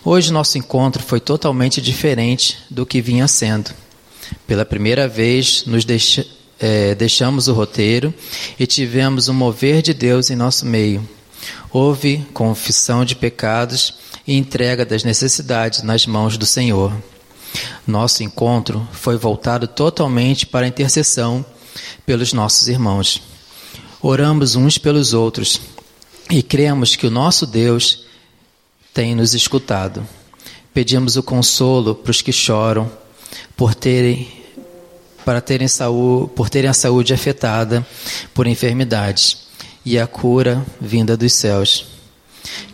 Hoje 0.03 0.31
nosso 0.31 0.57
encontro 0.57 1.03
foi 1.03 1.19
totalmente 1.19 1.81
diferente 1.81 2.57
do 2.69 2.85
que 2.85 3.01
vinha 3.01 3.27
sendo. 3.27 3.71
Pela 4.47 4.63
primeira 4.63 5.07
vez, 5.07 5.63
nos 5.65 5.83
deixa, 5.83 6.25
é, 6.59 6.95
deixamos 6.95 7.47
o 7.47 7.53
roteiro 7.53 8.13
e 8.59 8.65
tivemos 8.65 9.27
o 9.27 9.33
mover 9.33 9.81
de 9.81 9.93
Deus 9.93 10.29
em 10.29 10.35
nosso 10.35 10.65
meio. 10.65 11.07
Houve 11.71 12.25
confissão 12.33 13.05
de 13.05 13.15
pecados 13.15 13.93
e 14.25 14.35
entrega 14.35 14.83
das 14.83 15.03
necessidades 15.03 15.83
nas 15.83 16.07
mãos 16.07 16.35
do 16.35 16.45
Senhor. 16.45 16.91
Nosso 17.85 18.23
encontro 18.23 18.87
foi 18.91 19.17
voltado 19.17 19.67
totalmente 19.67 20.47
para 20.47 20.65
a 20.65 20.69
intercessão 20.69 21.45
pelos 22.07 22.33
nossos 22.33 22.67
irmãos. 22.67 23.21
Oramos 24.01 24.55
uns 24.55 24.79
pelos 24.79 25.13
outros 25.13 25.61
e 26.29 26.41
cremos 26.41 26.95
que 26.95 27.05
o 27.05 27.11
nosso 27.11 27.45
Deus 27.45 28.05
tem 28.91 29.13
nos 29.13 29.35
escutado. 29.35 30.07
Pedimos 30.73 31.17
o 31.17 31.23
consolo 31.23 31.93
para 31.93 32.11
os 32.11 32.21
que 32.21 32.31
choram, 32.31 32.91
por 33.55 33.75
terem 33.75 34.39
para 35.23 35.41
terem 35.41 35.67
saúde, 35.67 36.31
por 36.35 36.49
terem 36.49 36.69
a 36.69 36.73
saúde 36.73 37.13
afetada 37.13 37.85
por 38.33 38.47
enfermidades 38.47 39.48
e 39.89 39.97
a 39.97 40.05
cura 40.05 40.63
vinda 40.79 41.17
dos 41.17 41.33
céus 41.33 41.85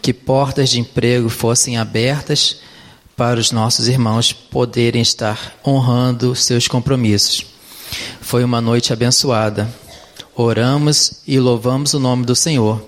que 0.01 0.13
portas 0.13 0.69
de 0.69 0.79
emprego 0.79 1.29
fossem 1.29 1.77
abertas 1.77 2.57
para 3.15 3.39
os 3.39 3.51
nossos 3.51 3.87
irmãos 3.87 4.33
poderem 4.33 5.01
estar 5.01 5.57
honrando 5.65 6.35
seus 6.35 6.67
compromissos. 6.67 7.45
Foi 8.21 8.43
uma 8.43 8.59
noite 8.59 8.91
abençoada. 8.91 9.73
Oramos 10.35 11.21
e 11.25 11.39
louvamos 11.39 11.93
o 11.93 11.99
nome 11.99 12.25
do 12.25 12.35
Senhor 12.35 12.83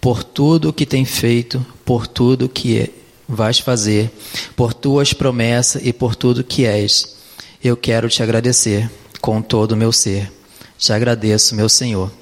por 0.00 0.24
tudo 0.24 0.70
o 0.70 0.72
que 0.72 0.84
tem 0.84 1.04
feito, 1.04 1.64
por 1.84 2.08
tudo 2.08 2.48
que 2.48 2.90
vais 3.28 3.60
fazer, 3.60 4.10
por 4.56 4.74
tuas 4.74 5.12
promessas 5.12 5.80
e 5.84 5.92
por 5.92 6.16
tudo 6.16 6.42
que 6.42 6.66
és. 6.66 7.16
Eu 7.62 7.76
quero 7.76 8.08
te 8.08 8.22
agradecer 8.22 8.90
com 9.20 9.40
todo 9.40 9.72
o 9.72 9.76
meu 9.76 9.92
ser. 9.92 10.30
Te 10.76 10.92
agradeço, 10.92 11.54
meu 11.54 11.68
Senhor. 11.68 12.21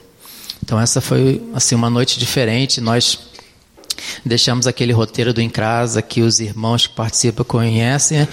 Então 0.62 0.81
essa 0.81 1.01
foi 1.01 1.42
assim 1.55 1.75
uma 1.75 1.90
noite 1.90 2.18
diferente. 2.18 2.81
Nós 2.81 3.18
Deixamos 4.25 4.66
aquele 4.66 4.92
roteiro 4.92 5.33
do 5.33 5.40
Em 5.40 5.51
Casa 5.51 6.03
que 6.03 6.23
os 6.23 6.40
irmãos 6.40 6.87
que 6.87 6.94
participam 6.94 7.44
conhecem 7.44 8.27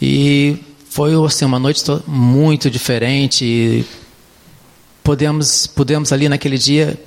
e 0.00 0.58
foi 0.88 1.12
assim, 1.24 1.44
uma 1.44 1.58
noite 1.58 1.82
muito 2.06 2.70
diferente. 2.70 3.84
Podemos, 5.02 5.66
podemos 5.66 6.12
ali 6.12 6.28
naquele 6.28 6.58
dia 6.58 7.00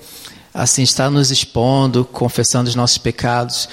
assim 0.54 0.84
estar 0.84 1.10
nos 1.10 1.32
expondo, 1.32 2.06
confessando 2.06 2.70
os 2.70 2.76
nossos 2.76 2.98
pecados. 2.98 3.70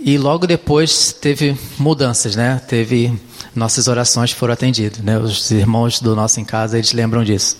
E 0.00 0.16
logo 0.16 0.46
depois 0.46 1.12
teve 1.12 1.56
mudanças, 1.78 2.36
né? 2.36 2.60
Teve 2.68 3.12
nossas 3.54 3.88
orações 3.88 4.30
foram 4.30 4.54
atendidas, 4.54 5.00
né? 5.00 5.18
Os 5.18 5.50
irmãos 5.50 6.00
do 6.00 6.14
nosso 6.14 6.40
em 6.40 6.44
casa 6.44 6.76
eles 6.78 6.92
lembram 6.92 7.24
disso. 7.24 7.56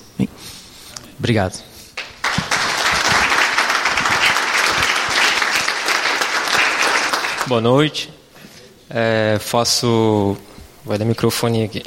Obrigado. 1.19 1.67
Boa 7.49 7.63
noite. 7.63 8.13
É, 8.91 9.39
faço. 9.41 10.37
Vai 10.85 10.99
dar 10.99 11.07
microfone 11.07 11.65
aqui. 11.65 11.83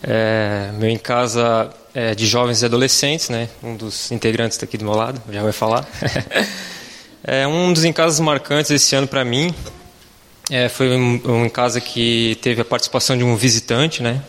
É, 0.00 0.70
meu 0.74 0.88
em 0.88 0.96
casa 0.96 1.70
é 1.92 2.14
de 2.14 2.24
jovens 2.24 2.62
e 2.62 2.64
adolescentes, 2.64 3.30
né? 3.30 3.48
Um 3.60 3.74
dos 3.74 4.12
integrantes 4.12 4.56
está 4.56 4.64
aqui 4.64 4.78
do 4.78 4.84
meu 4.84 4.94
lado, 4.94 5.20
já 5.28 5.42
vai 5.42 5.50
falar. 5.50 5.84
é 7.24 7.48
um 7.48 7.72
dos 7.72 7.82
em 7.82 7.92
casas 7.92 8.20
marcantes 8.20 8.70
esse 8.70 8.94
ano 8.94 9.08
para 9.08 9.24
mim. 9.24 9.52
É, 10.48 10.68
foi 10.68 10.96
um, 10.96 11.20
um 11.44 11.48
casa 11.48 11.80
que 11.80 12.38
teve 12.40 12.60
a 12.60 12.64
participação 12.64 13.18
de 13.18 13.24
um 13.24 13.34
visitante, 13.34 14.04
né? 14.04 14.22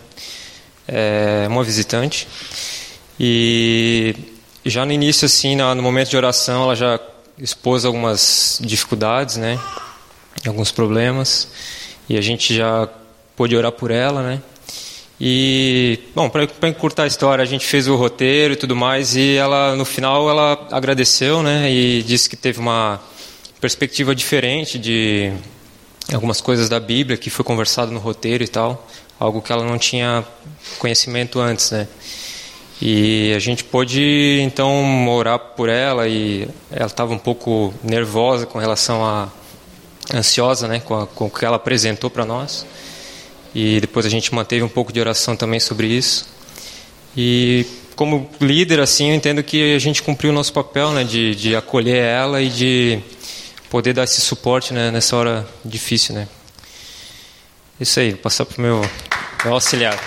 É, 0.88 1.45
uma 1.48 1.63
visitante. 1.63 2.28
E 3.19 4.15
já 4.65 4.88
no 4.88 4.91
início, 4.91 5.28
assim, 5.28 5.56
no 5.56 5.84
momento 5.84 6.10
de 6.10 6.17
oração, 6.17 6.63
ela 6.63 6.76
já 6.76 7.00
expôs 7.38 7.86
algumas 7.86 8.60
dificuldades, 8.60 9.38
né? 9.38 9.60
Alguns 10.45 10.71
problemas 10.71 11.49
e 12.07 12.17
a 12.17 12.21
gente 12.21 12.55
já 12.55 12.87
pôde 13.35 13.55
orar 13.55 13.71
por 13.71 13.91
ela, 13.91 14.21
né? 14.21 14.41
E 15.21 15.99
bom, 16.15 16.29
para 16.29 16.69
encurtar 16.69 17.03
a 17.03 17.07
história, 17.07 17.43
a 17.43 17.45
gente 17.45 17.65
fez 17.65 17.87
o 17.87 17.95
roteiro 17.95 18.53
e 18.53 18.55
tudo 18.55 18.75
mais 18.75 19.15
e 19.15 19.35
ela 19.35 19.75
no 19.75 19.83
final 19.83 20.29
ela 20.29 20.67
agradeceu, 20.71 21.43
né? 21.43 21.69
E 21.69 22.01
disse 22.03 22.29
que 22.29 22.37
teve 22.37 22.59
uma 22.59 23.01
perspectiva 23.59 24.15
diferente 24.15 24.79
de 24.79 25.33
algumas 26.13 26.39
coisas 26.39 26.69
da 26.69 26.79
Bíblia 26.79 27.17
que 27.17 27.29
foi 27.29 27.43
conversado 27.43 27.91
no 27.91 27.99
roteiro 27.99 28.43
e 28.43 28.47
tal, 28.47 28.87
algo 29.19 29.41
que 29.41 29.51
ela 29.51 29.65
não 29.65 29.77
tinha 29.77 30.23
conhecimento 30.79 31.39
antes, 31.39 31.71
né? 31.71 31.87
E 32.81 33.33
a 33.35 33.39
gente 33.39 33.61
pôde 33.65 34.39
então 34.41 35.05
orar 35.09 35.37
por 35.37 35.67
ela 35.67 36.07
e 36.07 36.47
ela 36.71 36.87
estava 36.87 37.13
um 37.13 37.17
pouco 37.17 37.73
nervosa 37.83 38.45
com 38.45 38.57
relação 38.57 39.03
a 39.03 39.27
ansiosa 40.13 40.67
né, 40.67 40.80
com, 40.80 40.95
a, 40.95 41.08
com 41.08 41.26
o 41.26 41.30
que 41.30 41.45
ela 41.45 41.56
apresentou 41.56 42.10
para 42.10 42.26
nós. 42.26 42.65
E 43.54 43.80
depois 43.80 44.06
a 44.06 44.10
gente 44.10 44.34
manteve 44.34 44.63
um 44.63 44.69
pouco 44.69 44.93
de 44.93 45.00
oração 45.00 45.36
também 45.36 45.60
sobre 45.60 45.88
isso. 45.88 46.28
E 47.17 47.65
como 47.95 48.30
líder, 48.39 48.80
assim, 48.80 49.10
eu 49.10 49.15
entendo 49.15 49.43
que 49.43 49.76
a 49.76 49.80
gente 49.80 50.02
cumpriu 50.02 50.32
o 50.32 50.34
nosso 50.34 50.54
papel 50.54 50.91
né, 50.91 51.04
de, 51.04 51.36
de 51.36 51.56
acolher 51.56 52.04
ela 52.04 52.41
e 52.41 52.50
de 52.50 53.00
poder 53.69 53.93
dar 53.93 54.04
esse 54.04 54.22
suporte 54.22 54.74
né, 54.74 54.91
nessa 54.91 55.15
hora 55.15 55.48
difícil. 55.65 56.15
Né. 56.15 56.28
Isso 57.80 58.00
aí, 58.00 58.12
vou 58.12 58.19
passar 58.19 58.45
para 58.45 58.58
o 58.58 58.62
meu, 58.62 58.82
meu 59.43 59.54
auxiliar. 59.54 60.00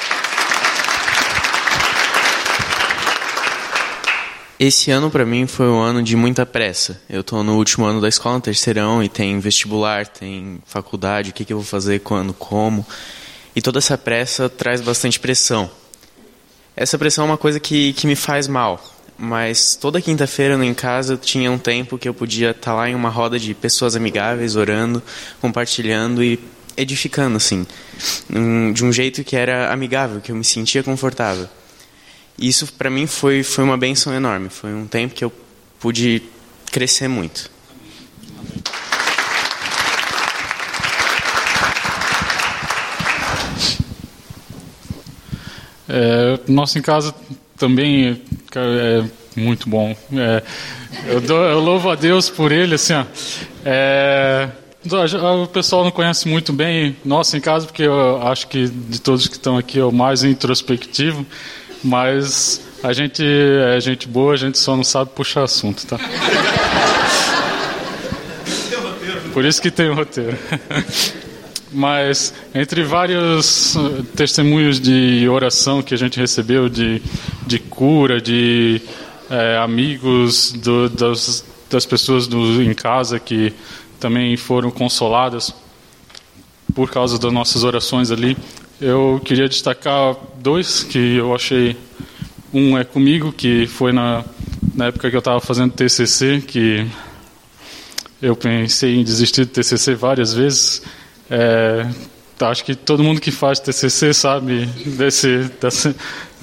Esse 4.64 4.92
ano 4.92 5.10
para 5.10 5.26
mim 5.26 5.44
foi 5.48 5.66
um 5.66 5.80
ano 5.80 6.00
de 6.04 6.14
muita 6.14 6.46
pressa. 6.46 7.02
Eu 7.10 7.22
estou 7.22 7.42
no 7.42 7.56
último 7.56 7.84
ano 7.84 8.00
da 8.00 8.08
escola, 8.08 8.36
no 8.36 8.40
terceirão, 8.40 9.02
e 9.02 9.08
tem 9.08 9.40
vestibular, 9.40 10.06
tem 10.06 10.62
faculdade, 10.64 11.30
o 11.30 11.32
que, 11.32 11.44
que 11.44 11.52
eu 11.52 11.56
vou 11.56 11.66
fazer, 11.66 11.98
quando, 11.98 12.32
como. 12.32 12.86
E 13.56 13.60
toda 13.60 13.80
essa 13.80 13.98
pressa 13.98 14.48
traz 14.48 14.80
bastante 14.80 15.18
pressão. 15.18 15.68
Essa 16.76 16.96
pressão 16.96 17.24
é 17.24 17.26
uma 17.30 17.36
coisa 17.36 17.58
que, 17.58 17.92
que 17.94 18.06
me 18.06 18.14
faz 18.14 18.46
mal. 18.46 18.80
Mas 19.18 19.74
toda 19.74 20.00
quinta-feira 20.00 20.54
em 20.64 20.74
casa 20.74 21.16
tinha 21.16 21.50
um 21.50 21.58
tempo 21.58 21.98
que 21.98 22.08
eu 22.08 22.14
podia 22.14 22.52
estar 22.52 22.70
tá 22.70 22.72
lá 22.72 22.88
em 22.88 22.94
uma 22.94 23.08
roda 23.08 23.40
de 23.40 23.54
pessoas 23.54 23.96
amigáveis, 23.96 24.54
orando, 24.54 25.02
compartilhando 25.40 26.22
e 26.22 26.38
edificando, 26.76 27.36
assim. 27.36 27.66
De 28.72 28.84
um 28.84 28.92
jeito 28.92 29.24
que 29.24 29.34
era 29.34 29.72
amigável, 29.72 30.20
que 30.20 30.30
eu 30.30 30.36
me 30.36 30.44
sentia 30.44 30.84
confortável. 30.84 31.48
Isso 32.38 32.72
para 32.72 32.90
mim 32.90 33.06
foi 33.06 33.42
foi 33.42 33.64
uma 33.64 33.76
benção 33.76 34.12
enorme. 34.14 34.48
Foi 34.48 34.72
um 34.72 34.86
tempo 34.86 35.14
que 35.14 35.24
eu 35.24 35.32
pude 35.78 36.22
crescer 36.70 37.08
muito. 37.08 37.50
É, 45.88 46.40
nosso 46.48 46.78
em 46.78 46.82
casa 46.82 47.14
também 47.56 48.22
é 48.54 49.04
muito 49.36 49.68
bom. 49.68 49.94
É, 50.14 50.42
eu, 51.06 51.20
dou, 51.20 51.44
eu, 51.44 51.60
louvo 51.60 51.90
a 51.90 51.94
Deus 51.94 52.30
por 52.30 52.50
ele, 52.50 52.76
assim, 52.76 52.94
ó, 52.94 53.04
é, 53.64 54.48
o 54.84 55.46
pessoal 55.46 55.84
não 55.84 55.90
conhece 55.90 56.26
muito 56.26 56.52
bem 56.52 56.96
nosso 57.04 57.36
em 57.36 57.40
casa, 57.40 57.66
porque 57.66 57.82
eu 57.82 58.26
acho 58.26 58.48
que 58.48 58.68
de 58.68 59.00
todos 59.00 59.28
que 59.28 59.34
estão 59.34 59.56
aqui 59.56 59.78
é 59.78 59.84
o 59.84 59.92
mais 59.92 60.24
introspectivo. 60.24 61.26
Mas 61.82 62.60
a 62.82 62.92
gente 62.92 63.24
é 63.24 63.80
gente 63.80 64.06
boa, 64.08 64.34
a 64.34 64.36
gente 64.36 64.58
só 64.58 64.76
não 64.76 64.84
sabe 64.84 65.10
puxar 65.14 65.44
assunto, 65.44 65.86
tá? 65.86 65.98
Por 69.32 69.44
isso 69.44 69.62
que 69.62 69.70
tem 69.70 69.88
o 69.88 69.94
roteiro. 69.94 70.36
Mas 71.72 72.34
entre 72.54 72.84
vários 72.84 73.74
uh, 73.76 74.02
testemunhos 74.14 74.78
de 74.78 75.26
oração 75.26 75.82
que 75.82 75.94
a 75.94 75.96
gente 75.96 76.20
recebeu, 76.20 76.68
de, 76.68 77.00
de 77.46 77.58
cura, 77.58 78.20
de 78.20 78.78
é, 79.30 79.56
amigos 79.56 80.52
do, 80.52 80.90
das, 80.90 81.42
das 81.70 81.86
pessoas 81.86 82.26
do, 82.26 82.62
em 82.62 82.74
casa 82.74 83.18
que 83.18 83.54
também 83.98 84.36
foram 84.36 84.70
consoladas 84.70 85.54
por 86.74 86.90
causa 86.90 87.18
das 87.18 87.32
nossas 87.32 87.64
orações 87.64 88.10
ali, 88.10 88.36
eu 88.82 89.20
queria 89.24 89.48
destacar 89.48 90.16
dois 90.38 90.82
que 90.82 91.16
eu 91.16 91.32
achei. 91.34 91.76
Um 92.52 92.76
é 92.76 92.84
comigo, 92.84 93.32
que 93.32 93.66
foi 93.66 93.92
na, 93.92 94.24
na 94.74 94.86
época 94.86 95.08
que 95.08 95.14
eu 95.16 95.20
estava 95.20 95.40
fazendo 95.40 95.72
TCC, 95.72 96.42
que 96.46 96.86
eu 98.20 98.36
pensei 98.36 98.96
em 98.96 99.04
desistir 99.04 99.44
do 99.44 99.52
TCC 99.52 99.94
várias 99.94 100.34
vezes. 100.34 100.82
É, 101.30 101.86
acho 102.40 102.64
que 102.64 102.74
todo 102.74 103.04
mundo 103.04 103.20
que 103.20 103.30
faz 103.30 103.60
TCC 103.60 104.12
sabe 104.12 104.66
desse, 104.84 105.48
desse 105.60 105.94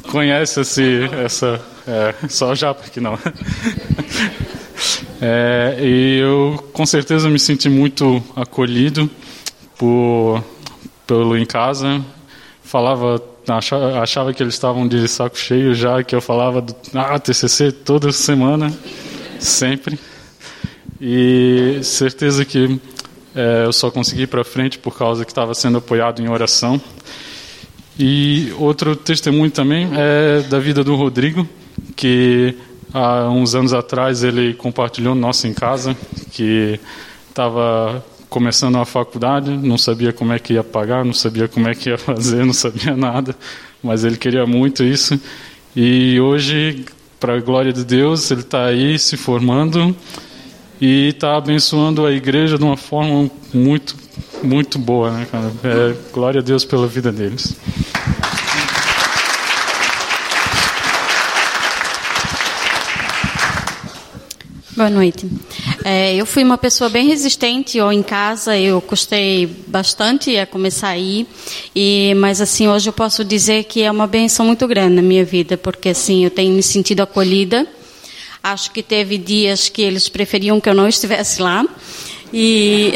conhece 0.09 0.61
esse, 0.61 1.09
essa 1.23 1.61
é, 1.85 2.15
só 2.29 2.55
já 2.55 2.73
porque 2.73 2.99
não. 2.99 3.19
É, 5.21 5.77
e 5.81 6.19
eu 6.19 6.69
com 6.71 6.85
certeza 6.85 7.29
me 7.29 7.37
senti 7.37 7.67
muito 7.67 8.23
acolhido 8.33 9.11
por 9.77 10.41
pelo 11.05 11.35
em 11.35 11.45
casa. 11.45 12.01
Falava 12.69 13.19
achava, 13.47 13.99
achava 13.99 14.31
que 14.31 14.43
eles 14.43 14.53
estavam 14.53 14.87
de 14.87 15.07
saco 15.07 15.35
cheio 15.35 15.73
já 15.73 16.03
que 16.03 16.15
eu 16.15 16.21
falava 16.21 16.61
do 16.61 16.75
ah, 16.93 17.17
TCC 17.17 17.71
toda 17.71 18.11
semana, 18.11 18.71
sempre. 19.39 19.97
E 21.01 21.79
certeza 21.81 22.45
que 22.45 22.79
é, 23.35 23.65
eu 23.65 23.73
só 23.73 23.89
consegui 23.89 24.21
ir 24.21 24.27
para 24.27 24.43
frente 24.43 24.77
por 24.77 24.95
causa 24.95 25.25
que 25.25 25.31
estava 25.31 25.55
sendo 25.55 25.79
apoiado 25.79 26.21
em 26.21 26.29
oração. 26.29 26.79
E 27.97 28.53
outro 28.59 28.95
testemunho 28.95 29.49
também 29.49 29.89
é 29.95 30.41
da 30.43 30.59
vida 30.59 30.83
do 30.83 30.95
Rodrigo, 30.95 31.49
que 31.95 32.55
há 32.93 33.27
uns 33.29 33.55
anos 33.55 33.73
atrás 33.73 34.23
ele 34.23 34.53
compartilhou 34.53 35.15
nosso 35.15 35.47
em 35.47 35.55
casa, 35.55 35.97
que 36.31 36.79
estava 37.29 38.05
começando 38.29 38.77
a 38.77 38.85
faculdade, 38.85 39.49
não 39.49 39.77
sabia 39.77 40.13
como 40.13 40.31
é 40.31 40.39
que 40.39 40.53
ia 40.53 40.63
pagar, 40.63 41.03
não 41.03 41.13
sabia 41.13 41.47
como 41.47 41.67
é 41.67 41.73
que 41.73 41.89
ia 41.89 41.97
fazer, 41.99 42.45
não 42.45 42.53
sabia 42.53 42.95
nada, 42.95 43.35
mas 43.81 44.03
ele 44.03 44.17
queria 44.17 44.45
muito 44.45 44.83
isso. 44.83 45.19
E 45.75 46.19
hoje, 46.19 46.85
para 47.19 47.35
a 47.35 47.39
glória 47.39 47.73
de 47.73 47.83
Deus, 47.83 48.29
ele 48.31 48.41
está 48.41 48.65
aí 48.65 48.97
se 48.99 49.17
formando 49.17 49.95
e 50.79 51.09
está 51.09 51.35
abençoando 51.35 52.05
a 52.05 52.11
igreja 52.11 52.57
de 52.57 52.63
uma 52.63 52.77
forma 52.77 53.29
muito, 53.53 53.95
muito 54.41 54.79
boa, 54.79 55.11
né, 55.11 55.27
cara? 55.29 55.51
É, 55.63 55.95
glória 56.13 56.39
a 56.39 56.43
Deus 56.43 56.63
pela 56.63 56.87
vida 56.87 57.11
deles. 57.11 57.55
Boa 64.79 64.89
noite. 64.89 65.27
É, 65.83 66.15
eu 66.15 66.25
fui 66.25 66.41
uma 66.41 66.57
pessoa 66.57 66.89
bem 66.89 67.09
resistente 67.09 67.81
ou 67.81 67.91
em 67.91 68.01
casa, 68.01 68.57
eu 68.57 68.79
custei 68.79 69.45
bastante 69.67 70.37
a 70.37 70.45
começar 70.45 70.87
a 70.87 70.97
ir, 70.97 71.27
e, 71.75 72.13
mas 72.15 72.39
assim, 72.39 72.65
hoje 72.65 72.87
eu 72.87 72.93
posso 72.93 73.25
dizer 73.25 73.65
que 73.65 73.81
é 73.83 73.91
uma 73.91 74.07
benção 74.07 74.45
muito 74.45 74.65
grande 74.69 74.95
na 74.95 75.01
minha 75.01 75.25
vida, 75.25 75.57
porque 75.57 75.89
assim, 75.89 76.23
eu 76.23 76.31
tenho 76.31 76.53
me 76.53 76.63
sentido 76.63 77.01
acolhida, 77.01 77.67
Acho 78.41 78.71
que 78.71 78.81
teve 78.81 79.17
dias 79.17 79.67
que 79.67 79.81
eles 79.81 80.07
preferiam 80.07 80.61
que 80.61 80.69
eu 80.69 80.73
não 80.73 80.87
estivesse 80.87 81.41
lá. 81.41 81.65
E 82.33 82.93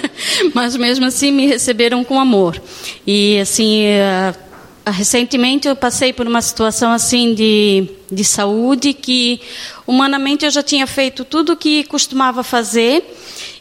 mas 0.52 0.76
mesmo 0.76 1.06
assim 1.06 1.32
me 1.32 1.46
receberam 1.46 2.04
com 2.04 2.20
amor. 2.20 2.60
E 3.06 3.40
assim, 3.40 3.84
uh, 3.86 4.90
recentemente 4.90 5.66
eu 5.66 5.74
passei 5.74 6.12
por 6.12 6.26
uma 6.26 6.42
situação 6.42 6.92
assim 6.92 7.34
de 7.34 7.88
de 8.12 8.22
saúde 8.24 8.92
que 8.92 9.40
humanamente 9.86 10.44
eu 10.44 10.50
já 10.50 10.62
tinha 10.62 10.86
feito 10.86 11.24
tudo 11.24 11.54
o 11.54 11.56
que 11.56 11.84
costumava 11.84 12.42
fazer 12.42 13.02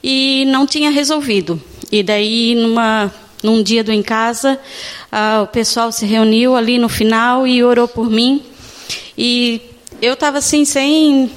e 0.03 0.43
não 0.47 0.67
tinha 0.67 0.91
resolvido. 0.91 1.61
E 1.89 2.03
daí 2.03 2.53
numa 2.55 3.11
num 3.41 3.63
dia 3.63 3.83
do 3.83 3.91
em 3.91 4.03
casa, 4.03 4.59
uh, 5.11 5.43
o 5.43 5.47
pessoal 5.47 5.91
se 5.91 6.05
reuniu 6.05 6.55
ali 6.55 6.77
no 6.77 6.87
final 6.87 7.47
e 7.47 7.63
orou 7.63 7.87
por 7.87 8.07
mim. 8.07 8.43
E 9.17 9.61
eu 10.01 10.13
estava 10.13 10.37
assim 10.37 10.65
sem 10.65 11.31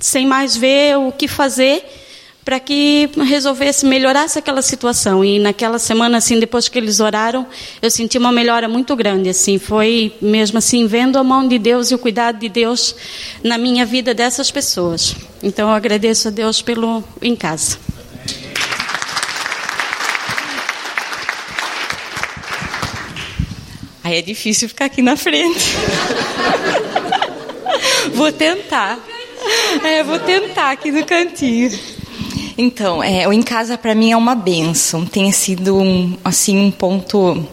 sem 0.00 0.26
mais 0.26 0.56
ver 0.56 0.98
o 0.98 1.12
que 1.12 1.28
fazer 1.28 1.84
para 2.44 2.60
que 2.60 3.08
resolvesse 3.24 3.86
melhorasse 3.86 4.38
aquela 4.38 4.60
situação 4.60 5.24
e 5.24 5.38
naquela 5.38 5.78
semana 5.78 6.18
assim 6.18 6.38
depois 6.38 6.68
que 6.68 6.78
eles 6.78 7.00
oraram 7.00 7.46
eu 7.80 7.90
senti 7.90 8.18
uma 8.18 8.30
melhora 8.30 8.68
muito 8.68 8.94
grande 8.94 9.28
assim 9.30 9.58
foi 9.58 10.12
mesmo 10.20 10.58
assim 10.58 10.86
vendo 10.86 11.18
a 11.18 11.24
mão 11.24 11.48
de 11.48 11.58
Deus 11.58 11.90
e 11.90 11.94
o 11.94 11.98
cuidado 11.98 12.38
de 12.38 12.48
Deus 12.48 12.94
na 13.42 13.56
minha 13.56 13.86
vida 13.86 14.12
dessas 14.12 14.50
pessoas 14.50 15.16
então 15.42 15.68
eu 15.68 15.74
agradeço 15.74 16.28
a 16.28 16.30
Deus 16.30 16.60
pelo 16.60 17.02
em 17.22 17.34
casa 17.34 17.78
Aí 24.04 24.18
é 24.18 24.20
difícil 24.20 24.68
ficar 24.68 24.84
aqui 24.84 25.00
na 25.00 25.16
frente. 25.16 25.64
Vou 28.12 28.30
tentar. 28.30 28.98
É, 29.82 30.02
vou 30.02 30.18
tentar 30.18 30.72
aqui 30.72 30.90
no 30.90 31.04
cantinho. 31.04 31.70
Então, 32.56 33.02
é, 33.02 33.26
o 33.26 33.32
em 33.32 33.42
casa 33.42 33.76
para 33.76 33.94
mim 33.94 34.12
é 34.12 34.16
uma 34.16 34.34
benção. 34.34 35.04
Tem 35.04 35.30
sido 35.32 35.76
um, 35.76 36.16
assim 36.24 36.58
um 36.58 36.70
ponto 36.70 37.44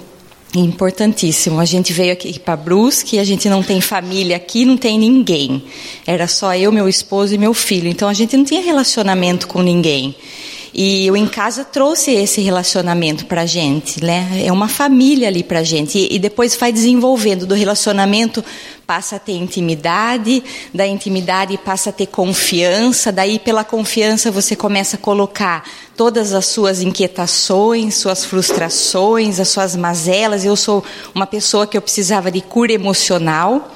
importantíssimo. 0.56 1.60
A 1.60 1.66
gente 1.66 1.94
veio 1.94 2.14
aqui 2.14 2.38
para 2.38 2.56
Brusque, 2.56 3.18
a 3.18 3.24
gente 3.24 3.50
não 3.50 3.64
tem 3.64 3.82
família 3.82 4.36
aqui, 4.36 4.66
não 4.66 4.78
tem 4.78 5.00
ninguém. 5.00 5.64
Era 6.06 6.28
só 6.28 6.56
eu, 6.56 6.72
meu 6.72 6.88
esposo 6.88 7.34
e 7.34 7.38
meu 7.38 7.54
filho. 7.54 7.88
Então 7.88 8.08
a 8.08 8.14
gente 8.14 8.36
não 8.36 8.44
tinha 8.44 8.62
relacionamento 8.62 9.48
com 9.48 9.62
ninguém. 9.62 10.16
E 10.74 11.12
o 11.12 11.18
Em 11.18 11.28
Casa 11.28 11.66
trouxe 11.66 12.12
esse 12.12 12.40
relacionamento 12.42 13.26
para 13.26 13.42
a 13.42 13.46
gente, 13.46 14.04
né? 14.04 14.44
É 14.46 14.52
uma 14.52 14.70
família 14.70 15.28
ali 15.28 15.44
para 15.44 15.60
a 15.60 15.64
gente. 15.64 15.98
E, 15.98 16.16
e 16.16 16.20
depois 16.20 16.56
vai 16.56 16.72
desenvolvendo 16.72 17.46
do 17.46 17.54
relacionamento, 17.54 18.44
passa 18.88 19.18
a 19.18 19.20
ter 19.20 19.34
intimidade, 19.34 20.44
da 20.74 20.88
intimidade 20.88 21.58
passa 21.58 21.90
a 21.90 21.94
ter 21.94 22.08
confiança, 22.08 23.12
daí 23.12 23.38
pela 23.38 23.64
confiança 23.64 24.32
você 24.32 24.56
começa 24.56 24.96
a 24.96 25.00
colocar 25.00 25.64
todas 25.96 26.34
as 26.34 26.46
suas 26.46 26.82
inquietações, 26.82 27.96
suas 27.96 28.24
frustrações, 28.24 29.40
as 29.40 29.50
suas 29.50 29.76
mazelas. 29.76 30.46
Eu 30.46 30.56
sou 30.56 30.84
uma 31.14 31.28
pessoa 31.28 31.68
que 31.68 31.78
eu 31.78 31.82
precisava 31.82 32.32
de 32.32 32.42
cura 32.42 32.72
emocional, 32.72 33.72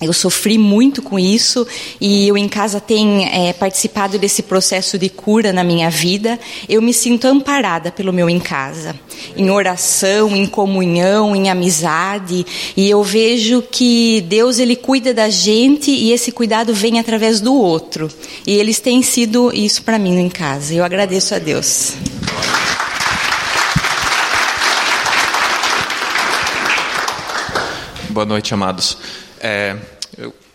eu 0.00 0.14
sofri 0.14 0.56
muito 0.56 1.02
com 1.02 1.18
isso 1.18 1.66
e 2.00 2.26
eu 2.26 2.38
em 2.38 2.48
casa 2.48 2.80
tenho 2.80 3.20
é, 3.20 3.52
participado 3.52 4.18
desse 4.18 4.42
processo 4.42 4.98
de 4.98 5.10
cura 5.10 5.52
na 5.52 5.62
minha 5.62 5.90
vida. 5.90 6.40
Eu 6.66 6.80
me 6.80 6.94
sinto 6.94 7.26
amparada 7.26 7.92
pelo 7.92 8.10
meu 8.10 8.30
em 8.30 8.40
casa, 8.40 8.98
em 9.36 9.50
oração, 9.50 10.34
em 10.34 10.46
comunhão, 10.46 11.36
em 11.36 11.50
amizade 11.50 12.46
e 12.74 12.88
eu 12.88 13.02
vejo 13.02 13.60
que 13.60 14.22
Deus 14.22 14.58
ele 14.58 14.74
cuida 14.74 15.12
da 15.12 15.28
gente 15.28 15.90
e 15.90 16.12
esse 16.12 16.32
cuidado 16.32 16.72
vem 16.72 16.98
através 16.98 17.38
do 17.38 17.54
outro 17.54 18.08
e 18.46 18.54
eles 18.54 18.80
têm 18.80 19.02
sido 19.02 19.52
isso 19.54 19.82
para 19.82 19.98
mim 19.98 20.18
em 20.18 20.30
casa. 20.30 20.72
Eu 20.72 20.82
agradeço 20.82 21.34
a 21.34 21.38
Deus. 21.38 21.92
Boa 28.08 28.24
noite, 28.24 28.54
amados. 28.54 28.96
É, 29.40 29.76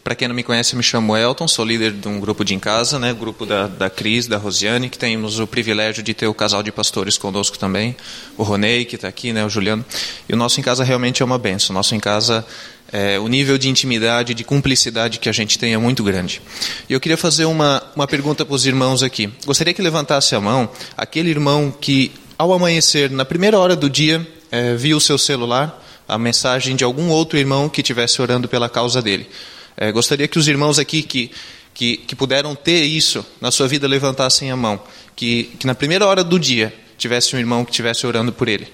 para 0.05 0.13
quem 0.13 0.27
não 0.27 0.35
me 0.35 0.43
conhece, 0.43 0.75
eu 0.75 0.77
me 0.77 0.83
chamo 0.83 1.17
Elton, 1.17 1.47
sou 1.47 1.65
líder 1.65 1.91
de 1.91 2.07
um 2.07 2.19
grupo 2.19 2.45
de 2.45 2.53
em 2.53 2.59
casa, 2.59 2.99
né, 2.99 3.11
grupo 3.11 3.43
da, 3.43 3.65
da 3.65 3.89
Cris, 3.89 4.27
da 4.27 4.37
Rosiane, 4.37 4.87
que 4.87 4.99
temos 4.99 5.39
o 5.39 5.47
privilégio 5.47 6.03
de 6.03 6.13
ter 6.13 6.27
o 6.27 6.33
casal 6.33 6.61
de 6.61 6.71
pastores 6.71 7.17
conosco 7.17 7.57
também, 7.57 7.95
o 8.37 8.43
Ronei, 8.43 8.85
que 8.85 8.97
está 8.97 9.07
aqui, 9.07 9.33
né, 9.33 9.43
o 9.43 9.49
Juliano. 9.49 9.83
E 10.29 10.33
o 10.33 10.37
nosso 10.37 10.59
em 10.59 10.63
casa 10.63 10.83
realmente 10.83 11.23
é 11.23 11.25
uma 11.25 11.39
benção. 11.39 11.73
O 11.73 11.77
nosso 11.77 11.95
em 11.95 11.99
casa, 11.99 12.45
é, 12.93 13.17
o 13.17 13.27
nível 13.27 13.57
de 13.57 13.67
intimidade, 13.67 14.35
de 14.35 14.43
cumplicidade 14.43 15.17
que 15.17 15.27
a 15.27 15.31
gente 15.31 15.57
tem 15.57 15.73
é 15.73 15.77
muito 15.79 16.03
grande. 16.03 16.39
E 16.87 16.93
eu 16.93 16.99
queria 16.99 17.17
fazer 17.17 17.45
uma, 17.45 17.81
uma 17.95 18.05
pergunta 18.05 18.45
para 18.45 18.53
os 18.53 18.67
irmãos 18.67 19.01
aqui. 19.01 19.33
Gostaria 19.43 19.73
que 19.73 19.81
levantasse 19.81 20.35
a 20.35 20.39
mão 20.39 20.69
aquele 20.95 21.31
irmão 21.31 21.73
que, 21.81 22.11
ao 22.37 22.53
amanhecer, 22.53 23.09
na 23.09 23.25
primeira 23.25 23.57
hora 23.57 23.75
do 23.75 23.89
dia, 23.89 24.23
é, 24.51 24.75
viu 24.75 24.97
o 24.97 25.01
seu 25.01 25.17
celular, 25.17 25.83
a 26.07 26.17
mensagem 26.17 26.75
de 26.75 26.83
algum 26.83 27.09
outro 27.09 27.37
irmão 27.37 27.67
que 27.67 27.81
estivesse 27.81 28.21
orando 28.21 28.47
pela 28.47 28.69
causa 28.69 29.01
dele. 29.01 29.29
É, 29.77 29.91
gostaria 29.91 30.27
que 30.27 30.39
os 30.39 30.47
irmãos 30.47 30.79
aqui 30.79 31.03
que, 31.03 31.31
que, 31.73 31.97
que, 31.97 32.15
puderam 32.15 32.55
ter 32.55 32.83
isso 32.83 33.25
na 33.41 33.51
sua 33.51 33.67
vida 33.67 33.87
levantassem 33.87 34.51
a 34.51 34.55
mão. 34.55 34.81
Que, 35.15 35.45
que 35.59 35.67
na 35.67 35.75
primeira 35.75 36.05
hora 36.05 36.23
do 36.23 36.39
dia 36.39 36.73
tivesse 36.97 37.35
um 37.35 37.39
irmão 37.39 37.65
que 37.65 37.71
estivesse 37.71 38.07
orando 38.07 38.31
por 38.31 38.47
ele. 38.47 38.71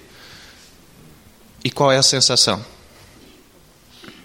E 1.64 1.72
qual 1.72 1.92
é 1.92 1.98
a 1.98 2.04
sensação? 2.04 2.64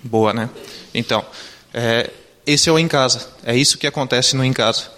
Boa, 0.02 0.32
né? 0.32 0.50
Então, 0.94 1.24
é, 1.72 2.11
esse 2.46 2.68
é 2.68 2.72
o 2.72 2.78
em 2.78 2.88
casa. 2.88 3.28
É 3.44 3.57
isso 3.57 3.78
que 3.78 3.86
acontece 3.86 4.36
no 4.36 4.44
em 4.44 4.52
casa. 4.52 4.90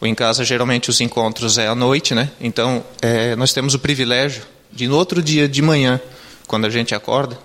O 0.00 0.06
em 0.06 0.14
casa, 0.14 0.44
geralmente, 0.44 0.88
os 0.88 1.00
encontros 1.00 1.58
é 1.58 1.66
à 1.66 1.74
noite, 1.74 2.14
né? 2.14 2.30
Então, 2.40 2.84
é, 3.02 3.36
nós 3.36 3.52
temos 3.52 3.74
o 3.74 3.78
privilégio 3.78 4.42
de 4.72 4.86
no 4.86 4.96
outro 4.96 5.22
dia 5.22 5.48
de 5.48 5.60
manhã, 5.60 6.00
quando 6.46 6.64
a 6.64 6.70
gente 6.70 6.94
acorda, 6.94 7.38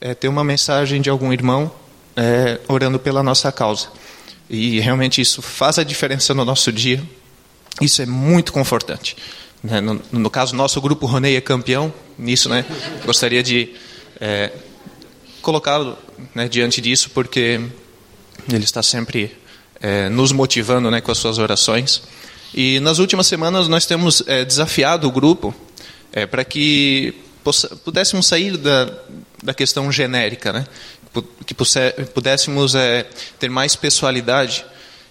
é, 0.00 0.14
ter 0.14 0.28
uma 0.28 0.42
mensagem 0.42 1.00
de 1.00 1.10
algum 1.10 1.32
irmão 1.32 1.70
é, 2.16 2.58
orando 2.68 2.98
pela 2.98 3.22
nossa 3.22 3.52
causa. 3.52 3.88
E 4.48 4.80
realmente 4.80 5.20
isso 5.20 5.42
faz 5.42 5.78
a 5.78 5.84
diferença 5.84 6.34
no 6.34 6.44
nosso 6.44 6.72
dia. 6.72 7.02
Isso 7.80 8.02
é 8.02 8.06
muito 8.06 8.52
confortante. 8.52 9.16
Né? 9.62 9.80
No, 9.80 10.00
no, 10.10 10.30
caso, 10.30 10.56
nosso 10.56 10.80
grupo 10.80 11.06
Ronei 11.06 11.36
é 11.36 11.40
campeão 11.40 11.92
nisso, 12.18 12.48
né? 12.48 12.64
Gostaria 13.04 13.42
de 13.42 13.74
é, 14.20 14.50
colocá-lo 15.40 15.96
né, 16.34 16.48
diante 16.48 16.80
disso, 16.80 17.10
porque 17.10 17.60
ele 18.52 18.64
está 18.64 18.82
sempre 18.82 19.36
é, 19.80 20.08
nos 20.08 20.32
motivando 20.32 20.90
né, 20.90 21.00
com 21.00 21.12
as 21.12 21.18
suas 21.18 21.38
orações. 21.38 22.02
E 22.52 22.80
nas 22.80 22.98
últimas 22.98 23.26
semanas 23.26 23.68
nós 23.68 23.86
temos 23.86 24.22
é, 24.26 24.44
desafiado 24.44 25.06
o 25.06 25.12
grupo 25.12 25.54
é, 26.12 26.26
para 26.26 26.44
que 26.44 27.14
pudéssemos 27.84 28.26
sair 28.26 28.56
da, 28.56 28.90
da 29.42 29.54
questão 29.54 29.90
genérica, 29.90 30.52
né? 30.52 30.66
que 31.44 31.54
pudéssemos 31.54 32.74
é, 32.74 33.04
ter 33.38 33.48
mais 33.48 33.74
pessoalidade 33.74 34.64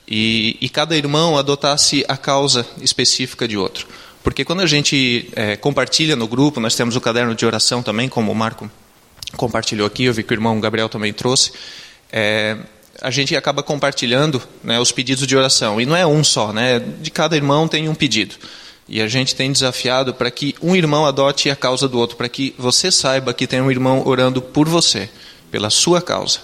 e, 0.08 0.58
e, 0.62 0.70
cada 0.70 0.96
irmão 0.96 1.38
adotasse 1.38 2.06
a 2.08 2.16
causa 2.16 2.66
específica 2.82 3.48
de 3.48 3.58
outro. 3.58 3.86
Porque 4.24 4.46
quando 4.46 4.62
a 4.62 4.66
gente 4.66 5.30
é, 5.36 5.56
compartilha 5.56 6.16
no 6.16 6.28
grupo, 6.28 6.60
nós 6.60 6.76
temos 6.76 6.96
o 6.96 7.02
caderno 7.02 7.36
de 7.36 7.46
oração 7.46 7.84
também, 7.84 8.08
como 8.08 8.32
o 8.32 8.36
Marco 8.36 8.70
compartilhou 9.36 9.86
aqui, 9.86 10.06
eu 10.06 10.14
vi 10.14 10.24
que 10.24 10.34
o 10.34 10.36
irmão 10.36 10.60
Gabriel 10.60 10.90
também 10.90 11.14
trouxe. 11.14 11.52
É, 12.12 12.58
a 13.02 13.12
gente 13.12 13.36
acaba 13.36 13.62
compartilhando 13.62 14.42
né, 14.64 14.80
os 14.80 14.92
pedidos 14.92 15.28
de 15.28 15.36
oração. 15.38 15.80
E 15.80 15.86
não 15.86 15.96
é 15.96 16.06
um 16.06 16.24
só, 16.24 16.52
né? 16.52 16.80
de 16.80 17.12
cada 17.12 17.36
irmão 17.36 17.68
tem 17.68 17.88
um 17.88 17.96
pedido. 17.96 18.36
E 18.90 19.02
a 19.02 19.08
gente 19.08 19.36
tem 19.36 19.52
desafiado 19.52 20.14
para 20.14 20.32
que 20.32 20.56
um 20.62 20.76
irmão 20.76 21.06
adote 21.06 21.50
a 21.50 21.56
causa 21.56 21.88
do 21.88 22.00
outro, 22.00 22.18
para 22.18 22.28
que 22.28 22.56
você 22.58 22.92
saiba 22.92 23.34
que 23.34 23.46
tem 23.46 23.62
um 23.62 23.70
irmão 23.70 24.02
orando 24.06 24.42
por 24.42 24.68
você, 24.68 25.08
pela 25.52 25.70
sua 25.70 26.02
causa. 26.02 26.40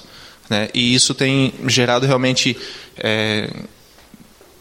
Né? 0.47 0.69
E 0.73 0.93
isso 0.93 1.15
tem 1.15 1.53
gerado 1.67 2.05
realmente 2.05 2.55
é, 2.97 3.49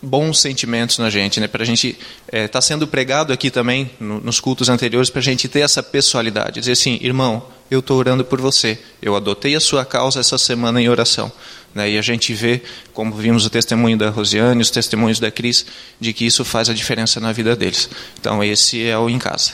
bons 0.05 0.41
sentimentos 0.41 0.99
na 0.99 1.11
gente, 1.11 1.41
né? 1.41 1.49
Para 1.49 1.63
a 1.63 1.67
gente 1.67 1.89
está 2.27 2.39
é, 2.39 2.49
tá 2.49 2.61
sendo 2.61 2.87
pregado 2.87 3.33
aqui 3.33 3.51
também 3.51 3.91
no, 3.99 4.21
nos 4.21 4.39
cultos 4.39 4.69
anteriores 4.69 5.11
para 5.11 5.21
a 5.21 5.23
gente 5.23 5.49
ter 5.49 5.61
essa 5.61 5.83
pessoalidade, 5.83 6.61
dizer 6.61 6.73
assim, 6.73 6.99
irmão, 7.03 7.47
eu 7.71 7.81
estou 7.81 7.99
orando 7.99 8.25
por 8.25 8.41
você, 8.41 8.79
eu 9.01 9.17
adotei 9.17 9.55
a 9.55 9.61
sua 9.61 9.85
causa 9.85 10.21
essa 10.21 10.39
semana 10.39 10.81
em 10.81 10.89
oração, 10.89 11.33
né? 11.75 11.91
E 11.91 11.99
a 11.99 12.03
gente 12.03 12.33
vê, 12.33 12.63
como 12.93 13.15
vimos 13.15 13.45
o 13.45 13.51
testemunho 13.51 13.99
da 13.99 14.11
Rosiane, 14.11 14.63
os 14.63 14.71
testemunhos 14.71 15.19
da 15.19 15.31
Cris, 15.31 15.67
de 16.01 16.13
que 16.13 16.25
isso 16.25 16.45
faz 16.45 16.71
a 16.71 16.75
diferença 16.75 17.19
na 17.21 17.33
vida 17.33 17.57
deles. 17.57 17.89
Então 18.21 18.43
esse 18.45 18.87
é 18.87 18.97
o 18.97 19.11
em 19.11 19.19
casa. 19.19 19.53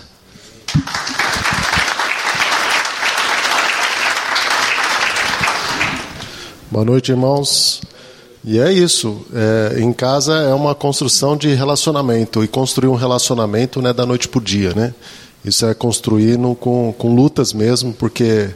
Boa 6.71 6.85
noite, 6.85 7.11
irmãos. 7.11 7.81
E 8.45 8.59
é 8.59 8.73
isso. 8.73 9.27
É, 9.35 9.81
em 9.81 9.93
casa 9.93 10.35
é 10.35 10.55
uma 10.55 10.75
construção 10.75 11.37
de 11.37 11.53
relacionamento 11.55 12.45
e 12.45 12.49
construir 12.49 12.89
um 12.89 12.95
relacionamento 12.95 13.83
não 13.83 13.91
é 13.91 13.93
da 13.93 14.07
noite 14.07 14.29
para 14.29 14.39
o 14.39 14.43
dia, 14.43 14.73
né? 14.75 14.95
Isso 15.45 15.67
é 15.67 15.75
construir 15.75 16.39
no, 16.39 16.55
com, 16.55 16.95
com 16.97 17.15
lutas 17.15 17.53
mesmo, 17.53 17.93
porque 17.93 18.51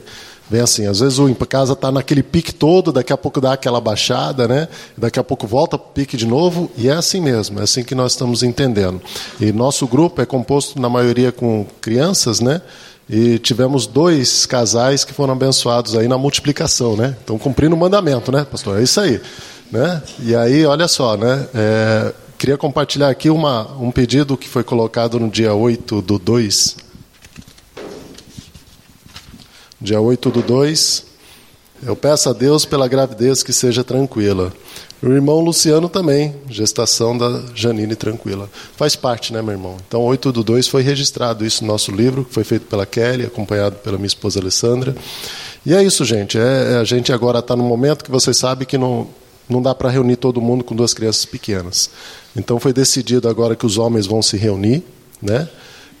vem 0.49 0.61
assim, 0.61 0.85
às 0.87 0.99
vezes 0.99 1.19
o 1.19 1.27
em 1.27 1.33
casa 1.33 1.73
está 1.73 1.91
naquele 1.91 2.23
pique 2.23 2.53
todo, 2.53 2.91
daqui 2.91 3.11
a 3.11 3.17
pouco 3.17 3.41
dá 3.41 3.53
aquela 3.53 3.81
baixada, 3.81 4.47
né? 4.47 4.67
Daqui 4.97 5.19
a 5.19 5.23
pouco 5.23 5.47
volta 5.47 5.77
pique 5.77 6.17
de 6.17 6.25
novo 6.25 6.69
e 6.77 6.87
é 6.87 6.93
assim 6.93 7.21
mesmo, 7.21 7.59
é 7.59 7.63
assim 7.63 7.83
que 7.83 7.95
nós 7.95 8.13
estamos 8.13 8.43
entendendo. 8.43 9.01
E 9.39 9.51
nosso 9.51 9.87
grupo 9.87 10.21
é 10.21 10.25
composto 10.25 10.79
na 10.79 10.89
maioria 10.89 11.31
com 11.31 11.65
crianças, 11.81 12.39
né? 12.39 12.61
E 13.09 13.37
tivemos 13.37 13.85
dois 13.85 14.45
casais 14.45 15.03
que 15.03 15.13
foram 15.13 15.33
abençoados 15.33 15.95
aí 15.95 16.07
na 16.07 16.17
multiplicação, 16.17 16.95
né? 16.95 17.15
Estão 17.19 17.37
cumprindo 17.37 17.75
o 17.75 17.77
mandamento, 17.77 18.31
né, 18.31 18.45
pastor? 18.49 18.79
É 18.79 18.83
isso 18.83 18.99
aí. 18.99 19.21
Né? 19.71 20.01
E 20.19 20.35
aí, 20.35 20.65
olha 20.65 20.87
só, 20.87 21.15
né? 21.15 21.47
É, 21.53 22.13
queria 22.37 22.57
compartilhar 22.57 23.09
aqui 23.09 23.29
uma, 23.29 23.71
um 23.79 23.91
pedido 23.91 24.37
que 24.37 24.47
foi 24.47 24.63
colocado 24.63 25.19
no 25.19 25.29
dia 25.29 25.53
8 25.53 26.01
do 26.01 26.17
2. 26.17 26.84
Dia 29.85 30.01
8 30.01 30.31
do 30.31 30.41
2. 30.41 31.05
Eu 31.85 31.95
peço 31.95 32.27
a 32.27 32.33
Deus 32.33 32.65
pela 32.65 32.87
gravidez 32.87 33.43
que 33.43 33.53
seja 33.53 33.83
tranquila. 33.83 34.51
O 34.99 35.09
irmão 35.11 35.41
Luciano 35.41 35.87
também, 35.87 36.33
gestação 36.49 37.15
da 37.15 37.43
Janine 37.53 37.95
tranquila. 37.95 38.49
Faz 38.75 38.95
parte, 38.95 39.31
né, 39.31 39.43
meu 39.43 39.51
irmão? 39.51 39.77
Então, 39.87 40.01
8 40.01 40.31
do 40.31 40.43
2 40.43 40.67
foi 40.67 40.81
registrado 40.81 41.45
isso 41.45 41.63
no 41.63 41.71
nosso 41.71 41.91
livro, 41.91 42.25
que 42.25 42.33
foi 42.33 42.43
feito 42.43 42.65
pela 42.65 42.83
Kelly, 42.83 43.27
acompanhado 43.27 43.75
pela 43.75 43.97
minha 43.97 44.07
esposa 44.07 44.39
Alessandra. 44.39 44.95
E 45.63 45.71
é 45.71 45.83
isso, 45.83 46.03
gente. 46.03 46.35
É, 46.35 46.73
é 46.73 46.77
a 46.77 46.83
gente 46.83 47.13
agora 47.13 47.37
está 47.37 47.55
no 47.55 47.63
momento 47.63 48.03
que 48.03 48.09
vocês 48.09 48.35
sabem 48.37 48.67
que 48.67 48.79
não 48.79 49.07
não 49.47 49.61
dá 49.61 49.75
para 49.75 49.91
reunir 49.91 50.15
todo 50.15 50.41
mundo 50.41 50.63
com 50.63 50.75
duas 50.75 50.95
crianças 50.95 51.23
pequenas. 51.23 51.91
Então 52.35 52.59
foi 52.59 52.73
decidido 52.73 53.29
agora 53.29 53.55
que 53.55 53.67
os 53.67 53.77
homens 53.77 54.07
vão 54.07 54.19
se 54.19 54.35
reunir, 54.35 54.81
né? 55.21 55.47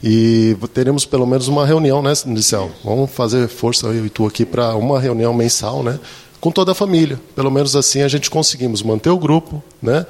E 0.03 0.55
teremos 0.73 1.05
pelo 1.05 1.25
menos 1.25 1.47
uma 1.47 1.65
reunião, 1.65 2.01
né, 2.01 2.13
Nicel? 2.25 2.71
Vamos 2.83 3.11
fazer 3.11 3.47
força 3.47 3.87
eu 3.87 4.05
e 4.05 4.09
tu 4.09 4.25
aqui 4.25 4.45
para 4.45 4.75
uma 4.75 4.99
reunião 4.99 5.33
mensal, 5.33 5.83
né? 5.83 5.99
Com 6.39 6.51
toda 6.51 6.73
a 6.73 6.75
família. 6.75 7.19
Pelo 7.35 7.49
menos 7.49 7.75
assim 7.75 8.01
a 8.01 8.07
gente 8.07 8.29
conseguimos 8.29 8.83
manter 8.83 9.09
o 9.09 9.17
grupo, 9.17 9.63
né? 9.81 10.05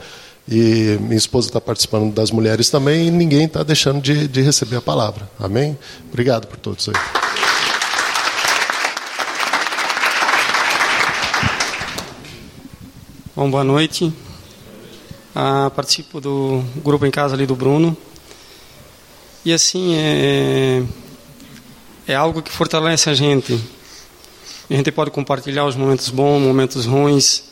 E 0.48 0.98
minha 1.02 1.18
esposa 1.18 1.48
está 1.48 1.60
participando 1.60 2.14
das 2.14 2.30
mulheres 2.30 2.70
também 2.70 3.08
e 3.08 3.12
ninguém 3.12 3.46
está 3.46 3.64
deixando 3.64 4.02
de, 4.02 4.28
de 4.28 4.42
receber 4.42 4.76
a 4.76 4.82
palavra. 4.82 5.30
Amém? 5.40 5.78
Obrigado 6.10 6.46
por 6.48 6.58
todos 6.58 6.90
aí. 6.90 6.96
Bom, 13.36 13.50
boa 13.50 13.64
noite. 13.64 14.14
Ah, 15.34 15.70
participo 15.76 16.22
do 16.22 16.64
grupo 16.78 17.06
em 17.06 17.12
casa 17.12 17.34
ali 17.36 17.46
do 17.46 17.56
Bruno. 17.56 17.98
E 19.46 19.54
assim, 19.54 19.96
é, 19.96 20.84
é 22.08 22.16
algo 22.16 22.42
que 22.42 22.52
fortalece 22.52 23.12
a 23.12 23.14
gente. 23.14 23.54
A 24.68 24.74
gente 24.74 24.92
pode 24.92 25.12
compartilhar 25.12 25.66
os 25.66 25.76
momentos 25.76 26.10
bons, 26.10 26.42
momentos 26.42 26.88
ruins. 26.88 27.44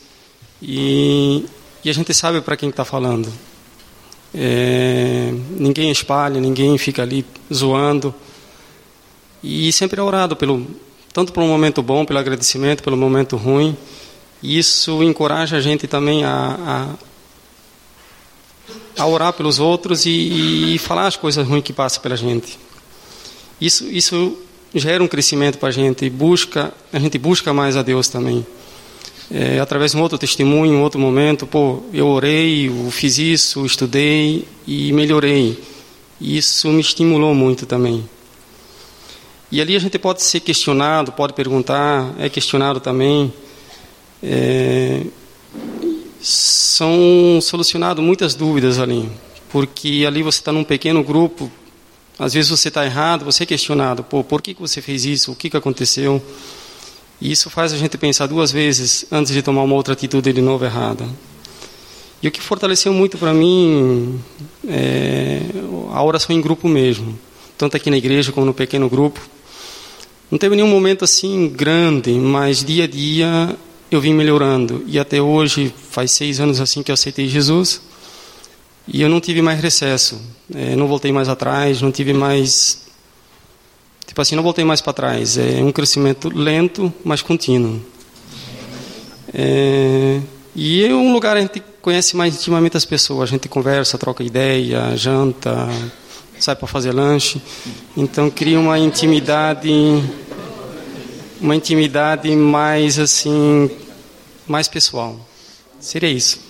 E, 0.60 1.46
e 1.84 1.88
a 1.88 1.92
gente 1.92 2.12
sabe 2.12 2.40
para 2.40 2.56
quem 2.56 2.68
está 2.68 2.84
falando. 2.84 3.32
É, 4.34 5.32
ninguém 5.50 5.92
espalha, 5.92 6.40
ninguém 6.40 6.76
fica 6.78 7.02
ali 7.02 7.24
zoando. 7.52 8.12
E 9.40 9.72
sempre 9.72 10.00
é 10.00 10.02
orado 10.02 10.34
pelo, 10.34 10.66
tanto 11.12 11.32
pelo 11.32 11.46
momento 11.46 11.80
bom, 11.80 12.04
pelo 12.04 12.18
agradecimento, 12.18 12.82
pelo 12.82 12.96
momento 12.96 13.36
ruim. 13.36 13.76
Isso 14.42 15.00
encoraja 15.00 15.58
a 15.58 15.60
gente 15.60 15.86
também 15.86 16.24
a, 16.24 16.58
a, 16.58 16.88
a 18.96 19.06
orar 19.06 19.32
pelos 19.32 19.58
outros 19.58 20.06
e, 20.06 20.74
e, 20.74 20.78
falar 20.78 21.06
as 21.06 21.16
coisas 21.16 21.46
ruins 21.46 21.62
que 21.62 21.72
passam 21.72 22.02
pela 22.02 22.16
gente. 22.16 22.58
Isso, 23.60 23.84
isso 23.90 24.38
gera 24.74 25.02
um 25.02 25.08
crescimento 25.08 25.58
para 25.58 25.68
a 25.68 25.72
gente. 25.72 26.08
Busca, 26.10 26.72
a 26.92 26.98
gente 26.98 27.18
busca 27.18 27.52
mais 27.52 27.76
a 27.76 27.82
Deus 27.82 28.08
também. 28.08 28.46
É, 29.30 29.58
através 29.58 29.92
de 29.92 29.96
um 29.96 30.02
outro 30.02 30.18
testemunho, 30.18 30.74
um 30.74 30.82
outro 30.82 31.00
momento, 31.00 31.46
pô, 31.46 31.82
eu 31.92 32.06
orei, 32.06 32.68
eu 32.68 32.90
fiz 32.90 33.18
isso, 33.18 33.64
estudei 33.64 34.46
e 34.66 34.92
melhorei. 34.92 35.58
Isso 36.20 36.68
me 36.68 36.80
estimulou 36.80 37.34
muito 37.34 37.66
também. 37.66 38.08
E 39.50 39.60
ali 39.60 39.76
a 39.76 39.78
gente 39.78 39.98
pode 39.98 40.22
ser 40.22 40.40
questionado, 40.40 41.12
pode 41.12 41.32
perguntar, 41.32 42.14
é 42.18 42.28
questionado 42.28 42.80
também 42.80 43.32
é, 44.24 45.02
são 46.24 47.38
solucionadas 47.42 48.02
muitas 48.02 48.34
dúvidas 48.34 48.78
ali, 48.78 49.10
porque 49.50 50.04
ali 50.06 50.22
você 50.22 50.38
está 50.38 50.50
num 50.50 50.64
pequeno 50.64 51.04
grupo, 51.04 51.52
às 52.18 52.32
vezes 52.32 52.50
você 52.50 52.68
está 52.68 52.82
errado, 52.82 53.26
você 53.26 53.42
é 53.42 53.46
questionado, 53.46 54.02
pô, 54.02 54.24
por 54.24 54.40
que, 54.40 54.54
que 54.54 54.60
você 54.60 54.80
fez 54.80 55.04
isso, 55.04 55.32
o 55.32 55.36
que, 55.36 55.50
que 55.50 55.56
aconteceu? 55.56 56.22
E 57.20 57.30
isso 57.30 57.50
faz 57.50 57.74
a 57.74 57.76
gente 57.76 57.98
pensar 57.98 58.26
duas 58.26 58.50
vezes 58.50 59.04
antes 59.12 59.34
de 59.34 59.42
tomar 59.42 59.62
uma 59.64 59.74
outra 59.74 59.92
atitude 59.92 60.32
de 60.32 60.40
novo 60.40 60.64
errada. 60.64 61.06
E 62.22 62.28
o 62.28 62.30
que 62.30 62.40
fortaleceu 62.40 62.92
muito 62.94 63.18
para 63.18 63.34
mim 63.34 64.18
é 64.66 65.42
a 65.92 66.02
oração 66.02 66.34
em 66.34 66.40
grupo 66.40 66.66
mesmo, 66.66 67.18
tanto 67.58 67.76
aqui 67.76 67.90
na 67.90 67.98
igreja 67.98 68.32
como 68.32 68.46
no 68.46 68.54
pequeno 68.54 68.88
grupo. 68.88 69.20
Não 70.30 70.38
teve 70.38 70.56
nenhum 70.56 70.68
momento 70.68 71.04
assim 71.04 71.48
grande, 71.50 72.12
mas 72.12 72.64
dia 72.64 72.84
a 72.84 72.86
dia 72.86 73.56
eu 73.94 74.00
vim 74.00 74.14
melhorando. 74.14 74.84
E 74.86 74.98
até 74.98 75.20
hoje, 75.20 75.72
faz 75.90 76.10
seis 76.10 76.40
anos 76.40 76.60
assim 76.60 76.82
que 76.82 76.90
eu 76.90 76.94
aceitei 76.94 77.28
Jesus. 77.28 77.80
E 78.86 79.00
eu 79.00 79.08
não 79.08 79.20
tive 79.20 79.40
mais 79.40 79.60
recesso. 79.60 80.20
É, 80.54 80.76
não 80.76 80.86
voltei 80.86 81.12
mais 81.12 81.28
atrás, 81.28 81.80
não 81.80 81.90
tive 81.90 82.12
mais. 82.12 82.82
Tipo 84.06 84.20
assim, 84.20 84.36
não 84.36 84.42
voltei 84.42 84.64
mais 84.64 84.80
para 84.80 84.92
trás. 84.92 85.38
É 85.38 85.62
um 85.62 85.72
crescimento 85.72 86.28
lento, 86.28 86.92
mas 87.04 87.22
contínuo. 87.22 87.80
É, 89.32 90.20
e 90.54 90.84
é 90.84 90.94
um 90.94 91.12
lugar 91.12 91.36
a 91.36 91.40
gente 91.40 91.62
conhece 91.80 92.16
mais 92.16 92.34
intimamente 92.34 92.76
as 92.76 92.84
pessoas. 92.84 93.28
A 93.28 93.32
gente 93.32 93.48
conversa, 93.48 93.98
troca 93.98 94.22
ideia, 94.22 94.96
janta, 94.96 95.68
sai 96.38 96.54
para 96.54 96.68
fazer 96.68 96.92
lanche. 96.92 97.40
Então 97.96 98.30
cria 98.30 98.60
uma 98.60 98.78
intimidade, 98.78 99.70
uma 101.40 101.56
intimidade 101.56 102.34
mais 102.36 102.98
assim, 102.98 103.70
mais 104.46 104.68
pessoal. 104.68 105.18
Seria 105.80 106.10
isso. 106.10 106.40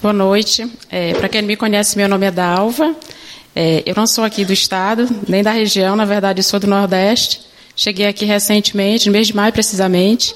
Boa 0.00 0.12
noite. 0.12 0.70
É, 0.90 1.12
Para 1.14 1.28
quem 1.28 1.42
me 1.42 1.56
conhece, 1.56 1.96
meu 1.96 2.08
nome 2.08 2.26
é 2.26 2.30
Dalva. 2.30 2.94
É, 3.54 3.82
eu 3.84 3.94
não 3.96 4.06
sou 4.06 4.22
aqui 4.22 4.44
do 4.44 4.52
estado, 4.52 5.08
nem 5.28 5.42
da 5.42 5.50
região, 5.50 5.96
na 5.96 6.04
verdade, 6.04 6.42
sou 6.42 6.60
do 6.60 6.66
Nordeste. 6.66 7.40
Cheguei 7.74 8.06
aqui 8.06 8.24
recentemente, 8.24 9.06
no 9.06 9.12
mês 9.12 9.26
de 9.26 9.34
maio 9.34 9.52
precisamente. 9.52 10.34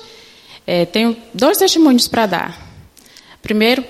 É, 0.67 0.85
tenho 0.85 1.17
dois 1.33 1.59
testemunhos 1.59 2.09
para 2.09 2.27
dar. 2.27 2.73
Primeiro, 3.41 3.85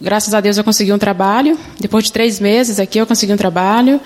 graças 0.00 0.32
a 0.32 0.40
Deus 0.40 0.56
eu 0.56 0.64
consegui 0.64 0.92
um 0.92 0.98
trabalho. 0.98 1.58
Depois 1.78 2.04
de 2.04 2.12
três 2.12 2.40
meses 2.40 2.78
aqui 2.80 2.98
eu 2.98 3.06
consegui 3.06 3.32
um 3.32 3.36
trabalho. 3.36 4.00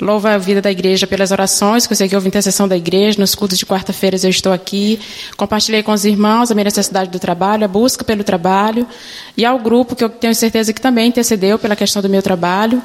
Louvo 0.00 0.28
a 0.28 0.36
vida 0.36 0.60
da 0.60 0.70
igreja 0.70 1.06
pelas 1.06 1.30
orações, 1.30 1.86
consegui 1.86 2.14
ouvir 2.14 2.28
intercessão 2.28 2.68
da 2.68 2.76
igreja. 2.76 3.18
Nos 3.18 3.34
cultos 3.34 3.56
de 3.56 3.64
quarta-feiras 3.64 4.24
eu 4.24 4.30
estou 4.30 4.52
aqui. 4.52 5.00
Compartilhei 5.36 5.82
com 5.82 5.92
os 5.92 6.04
irmãos 6.04 6.50
a 6.50 6.54
minha 6.54 6.64
necessidade 6.64 7.10
do 7.10 7.18
trabalho, 7.18 7.64
a 7.64 7.68
busca 7.68 8.04
pelo 8.04 8.22
trabalho. 8.22 8.86
E 9.36 9.44
ao 9.44 9.58
grupo, 9.58 9.96
que 9.96 10.04
eu 10.04 10.10
tenho 10.10 10.34
certeza 10.34 10.72
que 10.72 10.80
também 10.80 11.08
intercedeu 11.08 11.58
pela 11.58 11.74
questão 11.74 12.02
do 12.02 12.10
meu 12.10 12.22
trabalho. 12.22 12.82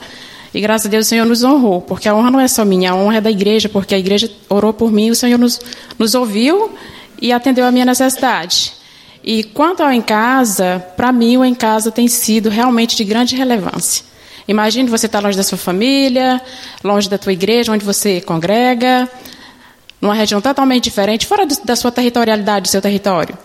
E 0.53 0.61
graças 0.61 0.87
a 0.87 0.89
Deus 0.89 1.05
o 1.05 1.09
Senhor 1.09 1.25
nos 1.25 1.43
honrou, 1.43 1.81
porque 1.81 2.09
a 2.09 2.15
honra 2.15 2.29
não 2.29 2.39
é 2.39 2.47
só 2.47 2.65
minha, 2.65 2.91
a 2.91 2.95
honra 2.95 3.17
é 3.17 3.21
da 3.21 3.31
igreja, 3.31 3.69
porque 3.69 3.95
a 3.95 3.97
igreja 3.97 4.29
orou 4.49 4.73
por 4.73 4.91
mim, 4.91 5.09
o 5.09 5.15
Senhor 5.15 5.37
nos, 5.37 5.59
nos 5.97 6.13
ouviu 6.13 6.71
e 7.21 7.31
atendeu 7.31 7.65
a 7.65 7.71
minha 7.71 7.85
necessidade. 7.85 8.73
E 9.23 9.43
quanto 9.43 9.81
ao 9.81 9.91
em 9.91 10.01
casa, 10.01 10.83
para 10.97 11.11
mim 11.11 11.37
o 11.37 11.45
em 11.45 11.53
casa 11.53 11.89
tem 11.91 12.07
sido 12.07 12.49
realmente 12.49 12.97
de 12.97 13.03
grande 13.03 13.35
relevância. 13.35 14.10
Imagine 14.51 14.89
você 14.89 15.05
estar 15.05 15.21
longe 15.21 15.37
da 15.37 15.43
sua 15.43 15.57
família, 15.57 16.41
longe 16.83 17.09
da 17.09 17.17
tua 17.17 17.31
igreja, 17.31 17.71
onde 17.71 17.85
você 17.85 18.19
congrega, 18.19 19.09
numa 20.01 20.13
região 20.13 20.41
totalmente 20.41 20.83
diferente, 20.83 21.25
fora 21.25 21.45
do, 21.45 21.55
da 21.63 21.73
sua 21.73 21.89
territorialidade, 21.89 22.63
do 22.63 22.67
seu 22.67 22.81
território. 22.81 23.37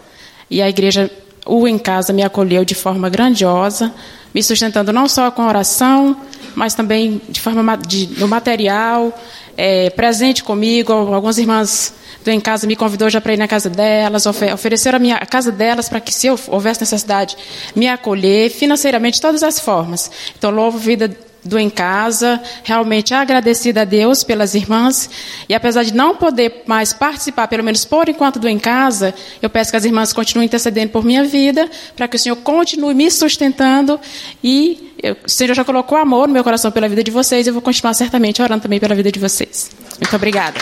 E 0.50 0.60
a 0.60 0.68
igreja, 0.68 1.08
o 1.46 1.68
em 1.68 1.78
casa, 1.78 2.12
me 2.12 2.24
acolheu 2.24 2.64
de 2.64 2.74
forma 2.74 3.08
grandiosa, 3.08 3.94
me 4.34 4.42
sustentando 4.42 4.92
não 4.92 5.08
só 5.08 5.30
com 5.30 5.42
a 5.42 5.46
oração, 5.46 6.16
mas 6.56 6.74
também 6.74 7.20
de 7.28 7.40
forma 7.40 7.76
de, 7.76 8.08
no 8.18 8.26
material, 8.26 9.16
é, 9.56 9.90
presente 9.90 10.42
comigo. 10.42 10.92
Algumas 10.92 11.38
irmãs 11.38 11.94
do 12.24 12.30
Em 12.30 12.40
Casa 12.40 12.66
me 12.66 12.74
convidou 12.74 13.08
já 13.08 13.20
para 13.20 13.34
ir 13.34 13.36
na 13.36 13.46
casa 13.46 13.70
delas, 13.70 14.26
ofer 14.26 14.52
ofereceram 14.52 14.96
a, 14.96 14.98
minha, 14.98 15.16
a 15.16 15.26
casa 15.26 15.52
delas 15.52 15.88
para 15.88 16.00
que, 16.00 16.12
se 16.12 16.26
eu 16.26 16.40
houvesse 16.48 16.80
necessidade, 16.80 17.36
me 17.76 17.86
acolher 17.86 18.50
financeiramente, 18.50 19.16
de 19.16 19.20
todas 19.20 19.42
as 19.42 19.60
formas. 19.60 20.10
Então, 20.36 20.50
louvo 20.50 20.78
vida 20.78 21.14
do 21.46 21.58
Em 21.58 21.70
Casa, 21.70 22.40
realmente 22.64 23.14
agradecida 23.14 23.82
a 23.82 23.84
Deus 23.84 24.24
pelas 24.24 24.54
irmãs, 24.54 25.08
e 25.48 25.54
apesar 25.54 25.82
de 25.84 25.94
não 25.94 26.16
poder 26.16 26.62
mais 26.66 26.92
participar, 26.92 27.48
pelo 27.48 27.64
menos 27.64 27.84
por 27.84 28.08
enquanto, 28.08 28.38
do 28.38 28.48
Em 28.48 28.58
Casa, 28.58 29.14
eu 29.40 29.48
peço 29.48 29.70
que 29.70 29.76
as 29.76 29.84
irmãs 29.84 30.12
continuem 30.12 30.46
intercedendo 30.46 30.92
por 30.92 31.04
minha 31.04 31.24
vida, 31.24 31.70
para 31.94 32.08
que 32.08 32.16
o 32.16 32.18
Senhor 32.18 32.36
continue 32.36 32.94
me 32.94 33.10
sustentando, 33.10 34.00
e 34.42 34.92
eu, 35.02 35.16
o 35.24 35.30
Senhor 35.30 35.54
já 35.54 35.64
colocou 35.64 35.98
amor 35.98 36.26
no 36.28 36.34
meu 36.34 36.44
coração 36.44 36.70
pela 36.70 36.88
vida 36.88 37.02
de 37.02 37.10
vocês, 37.10 37.46
eu 37.46 37.52
vou 37.52 37.62
continuar 37.62 37.94
certamente 37.94 38.42
orando 38.42 38.62
também 38.62 38.80
pela 38.80 38.94
vida 38.94 39.12
de 39.12 39.18
vocês. 39.18 39.70
Muito 40.00 40.16
obrigada. 40.16 40.58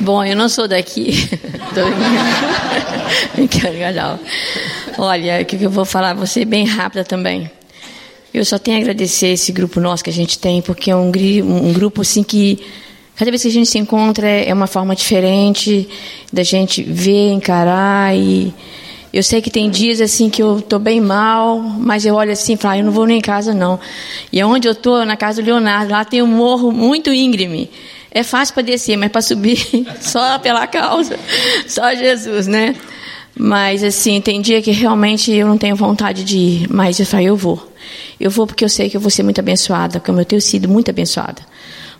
Bom, 0.00 0.24
eu 0.24 0.36
não 0.36 0.48
sou 0.48 0.68
daqui. 0.68 1.28
Brincando, 3.34 4.20
Olha, 4.98 5.42
o 5.42 5.44
que 5.44 5.62
eu 5.62 5.70
vou 5.70 5.84
falar, 5.84 6.14
vou 6.14 6.26
ser 6.26 6.44
bem 6.46 6.64
rápida 6.64 7.04
também. 7.04 7.50
Eu 8.32 8.44
só 8.44 8.58
tenho 8.58 8.78
a 8.78 8.80
agradecer 8.80 9.28
esse 9.28 9.52
grupo 9.52 9.80
nosso 9.80 10.02
que 10.02 10.10
a 10.10 10.12
gente 10.12 10.38
tem, 10.38 10.62
porque 10.62 10.90
é 10.90 10.96
um, 10.96 11.10
um 11.10 11.72
grupo 11.72 12.00
assim 12.00 12.22
que 12.22 12.58
cada 13.14 13.30
vez 13.30 13.42
que 13.42 13.48
a 13.48 13.50
gente 13.50 13.68
se 13.68 13.78
encontra 13.78 14.28
é 14.28 14.52
uma 14.52 14.66
forma 14.66 14.94
diferente 14.94 15.88
da 16.32 16.42
gente 16.42 16.82
ver, 16.82 17.32
encarar 17.32 18.16
e 18.16 18.54
eu 19.12 19.22
sei 19.22 19.40
que 19.40 19.50
tem 19.50 19.70
dias 19.70 20.00
assim 20.00 20.28
que 20.28 20.42
eu 20.42 20.58
estou 20.58 20.78
bem 20.78 21.00
mal, 21.00 21.58
mas 21.58 22.04
eu 22.04 22.14
olho 22.14 22.32
assim 22.32 22.54
e 22.54 22.56
falo, 22.56 22.74
ah, 22.74 22.78
eu 22.78 22.84
não 22.84 22.92
vou 22.92 23.06
nem 23.06 23.18
em 23.18 23.22
casa 23.22 23.54
não. 23.54 23.80
E 24.30 24.42
onde 24.44 24.68
eu 24.68 24.72
estou, 24.72 25.06
na 25.06 25.16
casa 25.16 25.40
do 25.40 25.46
Leonardo, 25.46 25.92
lá 25.92 26.04
tem 26.04 26.22
um 26.22 26.26
morro 26.26 26.70
muito 26.72 27.12
íngreme. 27.12 27.70
É 28.10 28.22
fácil 28.22 28.54
para 28.54 28.62
descer, 28.62 28.96
mas 28.96 29.10
para 29.10 29.22
subir 29.22 29.58
só 30.00 30.38
pela 30.38 30.66
causa, 30.66 31.18
só 31.66 31.94
Jesus, 31.94 32.46
né? 32.46 32.74
Mas 33.38 33.84
assim, 33.84 34.20
tem 34.20 34.40
dia 34.40 34.62
que 34.62 34.70
realmente 34.70 35.30
eu 35.30 35.46
não 35.46 35.58
tenho 35.58 35.76
vontade 35.76 36.24
de 36.24 36.38
ir, 36.38 36.72
mas 36.72 36.98
eu 36.98 37.20
eu 37.20 37.36
vou. 37.36 37.70
Eu 38.18 38.30
vou 38.30 38.46
porque 38.46 38.64
eu 38.64 38.68
sei 38.68 38.88
que 38.88 38.96
eu 38.96 39.00
vou 39.00 39.10
ser 39.10 39.22
muito 39.22 39.38
abençoada, 39.38 40.00
como 40.00 40.20
eu 40.20 40.24
tenho 40.24 40.40
sido 40.40 40.68
muito 40.68 40.90
abençoada. 40.90 41.42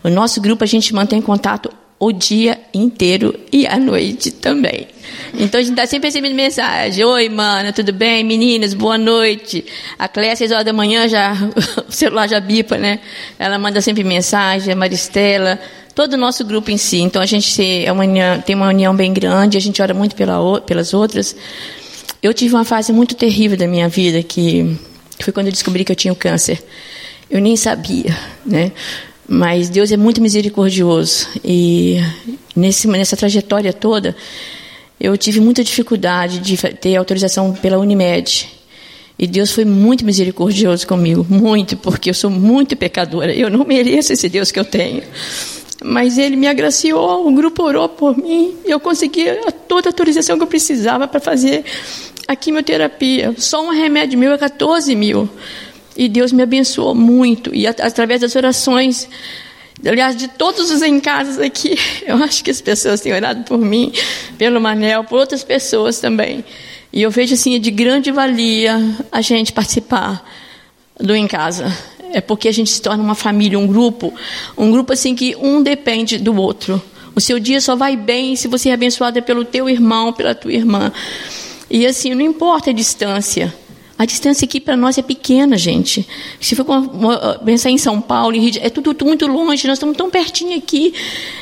O 0.03 0.09
nosso 0.09 0.41
grupo 0.41 0.65
a 0.65 0.67
gente 0.67 0.95
mantém 0.95 1.21
contato 1.21 1.71
o 1.99 2.13
dia 2.13 2.59
inteiro 2.73 3.39
e 3.53 3.67
à 3.67 3.79
noite 3.79 4.31
também. 4.31 4.87
Então 5.35 5.61
a 5.61 5.63
gente 5.63 5.73
está 5.73 5.87
sempre 5.87 6.09
recebendo 6.09 6.35
mensagem. 6.35 7.05
Oi, 7.05 7.29
mana, 7.29 7.73
tudo 7.73 7.93
bem? 7.93 8.25
Meninas, 8.25 8.75
boa 8.75 8.99
noite. 8.99 9.65
A 9.99 10.09
Cléia, 10.09 10.33
às 10.33 10.39
seis 10.39 10.51
horas 10.51 10.65
da 10.65 10.73
manhã, 10.73 11.09
já, 11.09 11.35
o 11.89 11.93
celular 11.93 12.29
já 12.29 12.41
bipa, 12.41 12.77
né? 12.79 13.01
Ela 13.39 13.59
manda 13.59 13.81
sempre 13.81 14.05
mensagem, 14.05 14.73
a 14.73 14.77
Maristela, 14.77 15.59
todo 15.97 16.13
o 16.13 16.17
nosso 16.19 16.45
grupo 16.45 16.71
em 16.71 16.77
si. 16.77 16.99
Então 16.99 17.21
a 17.23 17.27
gente 17.27 17.61
é 17.85 17.91
uma 17.91 18.05
união, 18.05 18.41
tem 18.43 18.55
uma 18.55 18.69
união 18.69 18.95
bem 18.95 19.13
grande, 19.13 19.57
a 19.57 19.61
gente 19.61 19.81
ora 19.81 19.95
muito 19.95 20.15
pela, 20.15 20.61
pelas 20.61 20.93
outras. 20.93 21.35
Eu 22.23 22.35
tive 22.35 22.55
uma 22.55 22.67
fase 22.67 22.93
muito 22.93 23.17
terrível 23.17 23.57
da 23.57 23.67
minha 23.67 23.89
vida, 23.89 24.23
que 24.23 24.77
foi 25.19 25.33
quando 25.33 25.47
eu 25.47 25.53
descobri 25.53 25.85
que 25.85 25.91
eu 25.91 25.97
tinha 25.97 26.13
o 26.13 26.17
câncer. 26.17 26.63
Eu 27.31 27.41
nem 27.41 27.57
sabia, 27.57 28.17
né? 28.45 28.73
Mas 29.27 29.71
Deus 29.71 29.91
é 29.91 29.97
muito 29.97 30.21
misericordioso. 30.21 31.29
E 31.43 31.97
nesse, 32.55 32.87
nessa 32.87 33.17
trajetória 33.17 33.73
toda, 33.73 34.15
eu 35.01 35.17
tive 35.17 35.41
muita 35.41 35.65
dificuldade 35.65 36.41
de 36.41 36.57
ter 36.75 36.95
autorização 36.95 37.55
pela 37.55 37.79
Unimed. 37.79 38.49
E 39.19 39.27
Deus 39.27 39.51
foi 39.51 39.65
muito 39.65 40.05
misericordioso 40.05 40.87
comigo, 40.87 41.27
muito, 41.29 41.75
porque 41.75 42.11
eu 42.11 42.15
sou 42.15 42.29
muito 42.29 42.77
pecadora. 42.77 43.33
Eu 43.35 43.49
não 43.49 43.65
mereço 43.65 44.13
esse 44.13 44.29
Deus 44.29 44.53
que 44.53 44.61
eu 44.61 44.65
tenho. 44.65 45.03
Mas 45.87 46.19
Ele 46.19 46.35
me 46.35 46.49
agraciou, 46.49 47.29
o 47.29 47.33
grupo 47.33 47.63
orou 47.63 47.89
por 47.89 48.17
mim, 48.17 48.57
e 48.67 48.71
eu 48.71 48.81
consegui 48.81 49.27
toda 49.69 49.89
a 49.89 49.91
autorização 49.91 50.37
que 50.37 50.43
eu 50.43 50.49
precisava 50.49 51.07
para 51.07 51.21
fazer 51.21 51.65
a 52.27 52.35
quimioterapia. 52.35 53.35
Só 53.39 53.65
um 53.65 53.71
remédio 53.71 54.19
meu 54.19 54.33
é 54.33 54.39
14 54.39 54.95
mil. 54.97 55.29
E 55.97 56.09
Deus 56.09 56.33
me 56.33 56.43
abençoou 56.43 56.95
muito. 56.95 57.55
E 57.55 57.67
através 57.67 58.21
das 58.21 58.35
orações, 58.35 59.09
aliás, 59.85 60.17
de 60.17 60.29
todos 60.29 60.71
os 60.71 60.83
em 60.83 60.99
casas 60.99 61.39
aqui, 61.39 61.79
eu 62.05 62.17
acho 62.17 62.43
que 62.43 62.51
as 62.51 62.61
pessoas 62.61 63.01
têm 63.01 63.15
orado 63.15 63.45
por 63.45 63.59
mim, 63.59 63.93
pelo 64.37 64.61
Manel, 64.61 65.05
por 65.05 65.21
outras 65.21 65.45
pessoas 65.45 66.01
também. 66.01 66.45
E 66.93 67.03
eu 67.03 67.11
vejo 67.11 67.35
assim 67.35 67.59
de 67.61 67.71
grande 67.71 68.11
valia 68.11 68.77
a 69.13 69.21
gente 69.21 69.53
participar 69.53 70.25
do 70.99 71.15
em 71.15 71.29
casa. 71.29 71.73
É 72.17 72.21
porque 72.23 72.49
a 72.49 72.53
gente 72.53 72.71
se 72.71 72.81
torna 72.81 73.05
uma 73.05 73.15
família, 73.15 73.59
um 73.59 73.67
grupo, 73.67 74.11
um 74.57 74.71
grupo 74.71 74.95
assim 74.95 75.15
que 75.15 75.37
um 75.37 75.63
depende 75.63 76.17
do 76.17 76.35
outro. 76.35 76.81
O 77.15 77.21
seu 77.21 77.39
dia 77.39 77.61
só 77.61 77.77
vai 77.77 77.95
bem 77.95 78.35
se 78.37 78.49
você 78.49 78.71
é 78.71 78.73
abençoado 78.73 79.23
pelo 79.23 79.45
teu 79.45 79.69
irmão, 79.69 80.15
pela 80.15 80.35
tua 80.35 80.51
irmã. 80.51 80.91
E 81.71 81.85
assim, 81.85 82.15
não 82.15 82.23
importa 82.23 82.71
a 82.71 82.73
distância. 82.73 83.55
A 83.99 84.07
distância 84.07 84.47
aqui 84.47 84.61
para 84.61 84.79
nós 84.79 84.97
é 84.97 85.03
pequena, 85.03 85.59
gente. 85.59 86.09
Se 86.41 86.57
for 86.57 86.65
pensar 87.45 87.69
em 87.69 87.77
São 87.77 88.01
Paulo, 88.01 88.35
é 88.63 88.71
tudo, 88.71 88.95
tudo, 88.95 89.09
muito 89.09 89.27
longe, 89.27 89.67
nós 89.67 89.77
estamos 89.77 89.95
tão 89.95 90.09
pertinho 90.09 90.57
aqui. 90.57 90.95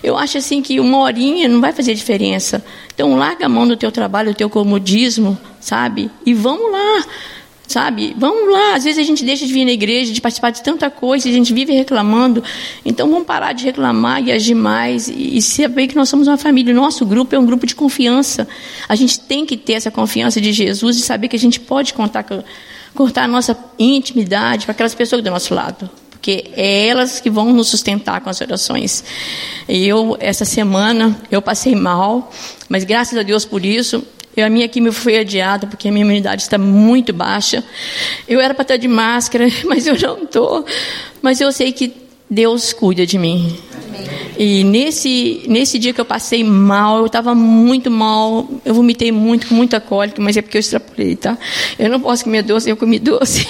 Eu 0.02 0.18
acho 0.18 0.38
assim 0.38 0.60
que 0.60 0.80
uma 0.80 0.98
horinha 0.98 1.46
não 1.46 1.60
vai 1.60 1.72
fazer 1.72 1.94
diferença. 1.94 2.64
Então, 2.92 3.14
larga 3.14 3.46
a 3.46 3.48
mão 3.48 3.68
do 3.68 3.76
teu 3.76 3.92
trabalho, 3.92 4.32
do 4.32 4.36
teu 4.36 4.50
comodismo, 4.50 5.38
sabe? 5.60 6.10
E 6.26 6.34
vamos 6.34 6.72
lá. 6.72 7.04
Sabe? 7.66 8.14
Vamos 8.18 8.52
lá. 8.52 8.74
Às 8.74 8.84
vezes 8.84 8.98
a 8.98 9.02
gente 9.02 9.24
deixa 9.24 9.46
de 9.46 9.52
vir 9.52 9.64
na 9.64 9.72
igreja, 9.72 10.12
de 10.12 10.20
participar 10.20 10.50
de 10.50 10.62
tanta 10.62 10.90
coisa, 10.90 11.28
a 11.28 11.32
gente 11.32 11.52
vive 11.52 11.72
reclamando. 11.72 12.42
Então 12.84 13.08
vamos 13.10 13.26
parar 13.26 13.52
de 13.52 13.64
reclamar 13.64 14.22
e 14.22 14.30
agir 14.30 14.54
mais 14.54 15.08
e, 15.08 15.38
e 15.38 15.42
saber 15.42 15.86
que 15.86 15.96
nós 15.96 16.08
somos 16.08 16.28
uma 16.28 16.36
família. 16.36 16.72
O 16.72 16.76
nosso 16.76 17.06
grupo 17.06 17.34
é 17.34 17.38
um 17.38 17.46
grupo 17.46 17.66
de 17.66 17.74
confiança. 17.74 18.46
A 18.88 18.94
gente 18.94 19.18
tem 19.20 19.46
que 19.46 19.56
ter 19.56 19.74
essa 19.74 19.90
confiança 19.90 20.40
de 20.40 20.52
Jesus 20.52 20.98
e 20.98 21.00
saber 21.00 21.28
que 21.28 21.36
a 21.36 21.38
gente 21.38 21.58
pode 21.58 21.94
contar 21.94 22.22
com, 22.22 22.44
contar 22.94 23.24
a 23.24 23.28
nossa 23.28 23.56
intimidade 23.78 24.66
com 24.66 24.72
aquelas 24.72 24.94
pessoas 24.94 25.22
do 25.22 25.30
nosso 25.30 25.54
lado 25.54 25.90
porque 26.24 26.52
é 26.56 26.86
elas 26.86 27.20
que 27.20 27.28
vão 27.28 27.52
nos 27.52 27.68
sustentar 27.68 28.18
com 28.22 28.30
as 28.30 28.40
orações. 28.40 29.04
Eu, 29.68 30.16
essa 30.18 30.46
semana, 30.46 31.14
eu 31.30 31.42
passei 31.42 31.74
mal, 31.74 32.32
mas 32.66 32.82
graças 32.82 33.18
a 33.18 33.22
Deus 33.22 33.44
por 33.44 33.62
isso, 33.62 34.02
eu, 34.36 34.46
a 34.46 34.50
minha 34.50 34.68
quimio 34.68 34.92
foi 34.92 35.18
adiada 35.18 35.66
porque 35.66 35.88
a 35.88 35.92
minha 35.92 36.04
imunidade 36.04 36.42
está 36.42 36.58
muito 36.58 37.12
baixa. 37.12 37.62
Eu 38.26 38.40
era 38.40 38.52
para 38.52 38.62
estar 38.62 38.76
de 38.76 38.88
máscara, 38.88 39.46
mas 39.64 39.86
eu 39.86 39.96
não 39.98 40.24
estou. 40.24 40.64
Mas 41.22 41.40
eu 41.40 41.52
sei 41.52 41.72
que 41.72 41.92
Deus 42.28 42.72
cuida 42.72 43.06
de 43.06 43.18
mim. 43.18 43.56
E 44.36 44.64
nesse, 44.64 45.42
nesse 45.46 45.78
dia 45.78 45.92
que 45.92 46.00
eu 46.00 46.04
passei 46.04 46.42
mal, 46.42 46.98
eu 46.98 47.06
estava 47.06 47.34
muito 47.34 47.90
mal, 47.90 48.48
eu 48.64 48.74
vomitei 48.74 49.12
muito, 49.12 49.46
com 49.46 49.54
muita 49.54 49.80
cólica, 49.80 50.20
mas 50.20 50.36
é 50.36 50.42
porque 50.42 50.56
eu 50.56 50.60
extrapolei, 50.60 51.14
tá? 51.14 51.38
Eu 51.78 51.88
não 51.88 52.00
posso 52.00 52.24
comer 52.24 52.42
doce, 52.42 52.68
eu 52.68 52.76
comi 52.76 52.98
doce. 52.98 53.46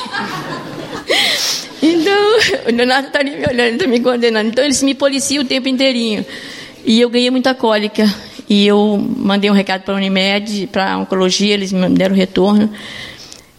então, 1.83 2.39
o 2.67 2.77
Leonardo 2.77 3.07
está 3.07 3.21
ali 3.21 3.31
me 3.31 3.47
olhando, 3.47 3.73
está 3.73 3.87
me 3.87 4.01
condenando. 4.01 4.51
Então, 4.51 4.63
eles 4.63 4.83
me 4.83 4.95
policiam 4.95 5.43
o 5.43 5.47
tempo 5.47 5.69
inteirinho. 5.69 6.27
E 6.85 7.01
eu 7.01 7.09
ganhei 7.09 7.31
muita 7.31 7.55
cólica. 7.55 8.05
E 8.49 8.67
eu 8.67 8.99
mandei 9.17 9.51
um 9.51 9.55
recado 9.55 9.83
para 9.83 9.95
a 9.95 9.97
Unimed, 9.97 10.69
para 10.69 10.93
a 10.93 10.99
Oncologia, 10.99 11.55
eles 11.55 11.73
me 11.73 11.89
deram 11.91 12.15
retorno. 12.15 12.71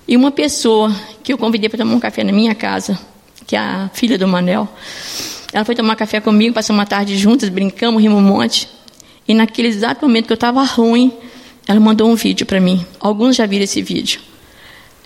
E 0.08 0.16
uma 0.16 0.32
pessoa 0.32 0.96
que 1.24 1.34
eu 1.34 1.38
convidei 1.38 1.70
para 1.70 1.80
tomar 1.80 1.96
um 1.96 2.00
café 2.00 2.24
na 2.24 2.32
minha 2.32 2.54
casa, 2.54 3.00
que 3.48 3.56
é 3.56 3.60
a 3.60 3.90
filha 3.94 4.18
do 4.18 4.28
Manel, 4.28 4.68
ela 5.52 5.66
foi 5.66 5.74
tomar 5.74 5.96
café 5.96 6.20
comigo, 6.20 6.54
passou 6.54 6.76
uma 6.76 6.86
tarde 6.86 7.18
juntas, 7.18 7.50
brincamos, 7.50 8.02
rimos 8.02 8.20
um 8.20 8.22
monte. 8.22 8.68
E 9.28 9.34
naquele 9.34 9.70
exato 9.70 10.06
momento 10.06 10.28
que 10.28 10.34
eu 10.34 10.36
estava 10.36 10.64
ruim, 10.64 11.12
ela 11.68 11.80
mandou 11.80 12.10
um 12.10 12.16
vídeo 12.16 12.46
para 12.46 12.60
mim. 12.60 12.86
Alguns 13.00 13.36
já 13.36 13.46
viram 13.46 13.64
esse 13.64 13.82
vídeo. 13.82 14.22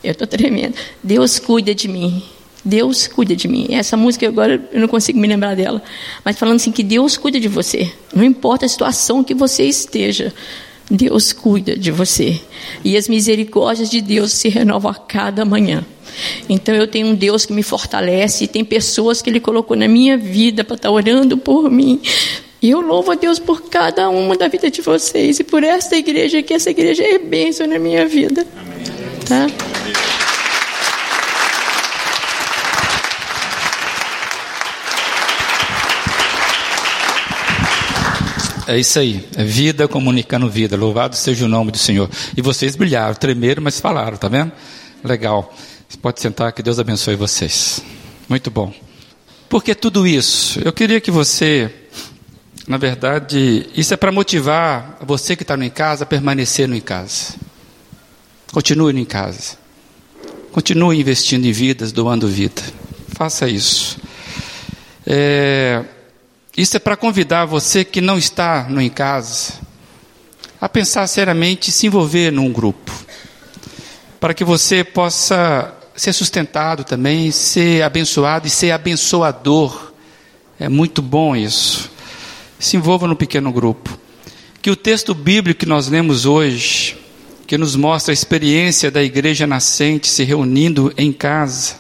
Eu 0.04 0.12
estou 0.12 0.28
tremendo. 0.28 0.76
Deus 1.04 1.40
cuida 1.40 1.74
de 1.74 1.88
mim. 1.88 2.22
Deus 2.70 3.08
cuida 3.08 3.36
de 3.36 3.48
mim. 3.48 3.68
Essa 3.70 3.98
música 3.98 4.28
agora 4.28 4.62
eu 4.72 4.80
não 4.80 4.88
consigo 4.88 5.20
me 5.20 5.28
lembrar 5.28 5.56
dela. 5.56 5.82
Mas 6.24 6.38
falando 6.38 6.58
assim 6.58 6.72
que 6.72 6.84
Deus 6.84 7.18
cuida 7.18 7.40
de 7.40 7.48
você. 7.48 7.92
Não 8.14 8.24
importa 8.24 8.66
a 8.66 8.70
situação 8.70 9.24
que 9.24 9.34
você 9.34 9.64
esteja. 9.64 10.34
Deus 10.90 11.34
cuida 11.34 11.76
de 11.76 11.92
você. 11.92 12.40
E 12.84 12.98
as 12.98 13.08
misericórdias 13.08 13.90
de 13.90 14.02
Deus 14.02 14.32
se 14.32 14.50
renovam 14.50 14.92
a 14.92 14.96
cada 14.96 15.46
manhã. 15.46 15.86
Então 16.48 16.74
eu 16.74 16.88
tenho 16.88 17.08
um 17.08 17.16
Deus 17.16 17.46
que 17.46 17.54
me 17.54 17.64
fortalece 17.64 18.46
e 18.46 18.48
tem 18.48 18.66
pessoas 18.66 19.22
que 19.22 19.30
Ele 19.30 19.40
colocou 19.40 19.78
na 19.78 19.88
minha 19.88 20.18
vida 20.18 20.64
para 20.64 20.76
estar 20.76 20.92
orando 20.92 21.38
por 21.38 21.70
mim. 21.70 22.02
E 22.62 22.72
eu 22.72 22.82
louvo 22.82 23.12
a 23.12 23.16
Deus 23.16 23.40
por 23.40 23.70
cada 23.70 24.10
uma 24.10 24.36
da 24.36 24.48
vida 24.48 24.70
de 24.70 24.82
vocês 24.82 25.40
e 25.40 25.44
por 25.44 25.64
esta 25.64 25.96
igreja, 25.96 26.42
que 26.42 26.54
essa 26.54 26.70
igreja 26.70 27.04
é 27.04 27.18
bênção 27.18 27.68
na 27.68 27.80
minha 27.80 28.06
vida. 28.06 28.46
Tá? 29.28 29.48
É 38.70 38.78
isso 38.78 39.00
aí. 39.00 39.28
É 39.36 39.44
vida 39.44 39.88
comunicando 39.88 40.48
vida. 40.48 40.78
Louvado 40.78 41.16
seja 41.16 41.44
o 41.44 41.48
nome 41.48 41.72
do 41.72 41.80
Senhor. 41.80 42.08
E 42.38 42.42
vocês 42.42 42.76
brilharam, 42.76 43.16
tremeram, 43.16 43.64
mas 43.64 43.80
falaram, 43.80 44.16
tá 44.16 44.28
vendo? 44.28 44.52
Legal. 45.04 45.52
Você 45.88 45.98
pode 45.98 46.22
sentar, 46.22 46.52
que 46.52 46.62
Deus 46.62 46.78
abençoe 46.78 47.16
vocês. 47.16 47.82
Muito 48.30 48.52
bom. 48.52 48.72
Por 49.50 49.64
que 49.64 49.74
tudo 49.74 50.06
isso? 50.06 50.60
Eu 50.64 50.72
queria 50.72 51.02
que 51.02 51.10
você, 51.10 51.74
na 52.68 52.78
verdade, 52.78 53.68
isso 53.76 53.92
é 53.92 53.98
para 53.98 54.12
motivar 54.12 55.00
você 55.02 55.36
que 55.36 55.42
está 55.42 55.58
em 55.58 55.70
casa 55.72 56.04
a 56.04 56.08
permanecer 56.08 56.68
no 56.68 56.76
em 56.76 56.82
casa. 56.82 57.34
Continue 58.52 58.94
no 58.94 59.00
em 59.00 59.06
casa. 59.06 59.58
Continue 60.52 61.00
investindo 61.00 61.44
em 61.46 61.52
vidas, 61.52 61.92
doando 61.92 62.28
vida. 62.28 62.62
Faça 63.18 63.50
isso. 63.50 63.98
É, 65.08 65.84
isso 66.62 66.76
é 66.76 66.80
para 66.80 66.98
convidar 66.98 67.46
você 67.46 67.86
que 67.86 68.02
não 68.02 68.18
está 68.18 68.68
no 68.68 68.82
em 68.82 68.90
casa 68.90 69.54
a 70.60 70.68
pensar 70.68 71.08
seriamente 71.08 71.72
se 71.72 71.88
envolver 71.88 72.32
num 72.32 72.52
grupo. 72.52 72.92
Para 74.20 74.34
que 74.34 74.44
você 74.44 74.84
possa 74.84 75.74
ser 75.96 76.12
sustentado 76.12 76.84
também, 76.84 77.32
ser 77.32 77.82
abençoado 77.82 78.46
e 78.46 78.50
ser 78.50 78.72
abençoador. 78.72 79.94
É 80.60 80.68
muito 80.68 81.02
bom 81.02 81.34
isso. 81.34 81.90
Se 82.60 82.76
envolva 82.76 83.08
no 83.08 83.16
pequeno 83.16 83.54
grupo. 83.54 83.98
Que 84.62 84.70
o 84.70 84.76
texto 84.76 85.16
bíblico 85.16 85.62
que 85.62 85.66
nós 85.66 85.88
lemos 85.88 86.26
hoje, 86.26 86.98
que 87.48 87.58
nos 87.58 87.78
mostra 87.78 88.12
a 88.12 88.14
experiência 88.14 88.92
da 88.92 89.02
igreja 89.02 89.48
nascente 89.48 90.10
se 90.10 90.26
reunindo 90.26 90.94
em 90.98 91.14
casa, 91.14 91.76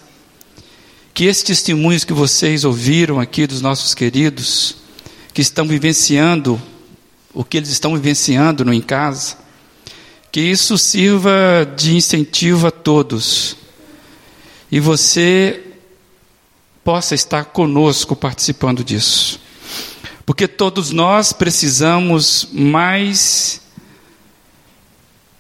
que 1.20 1.26
esses 1.26 1.44
testemunhos 1.44 2.06
que 2.06 2.14
vocês 2.14 2.64
ouviram 2.64 3.20
aqui 3.20 3.46
dos 3.46 3.60
nossos 3.60 3.94
queridos, 3.94 4.78
que 5.34 5.42
estão 5.42 5.68
vivenciando 5.68 6.58
o 7.34 7.44
que 7.44 7.58
eles 7.58 7.68
estão 7.68 7.94
vivenciando 7.94 8.64
no 8.64 8.74
em 8.74 8.80
casa, 8.80 9.36
que 10.32 10.40
isso 10.40 10.78
sirva 10.78 11.70
de 11.76 11.94
incentivo 11.94 12.68
a 12.68 12.72
todos 12.72 13.58
e 14.72 14.80
você 14.80 15.62
possa 16.86 17.16
estar 17.16 17.44
conosco 17.44 18.16
participando 18.16 18.82
disso. 18.82 19.42
Porque 20.26 20.48
todos 20.48 20.90
nós 20.90 21.34
precisamos 21.34 22.48
mais 22.54 23.60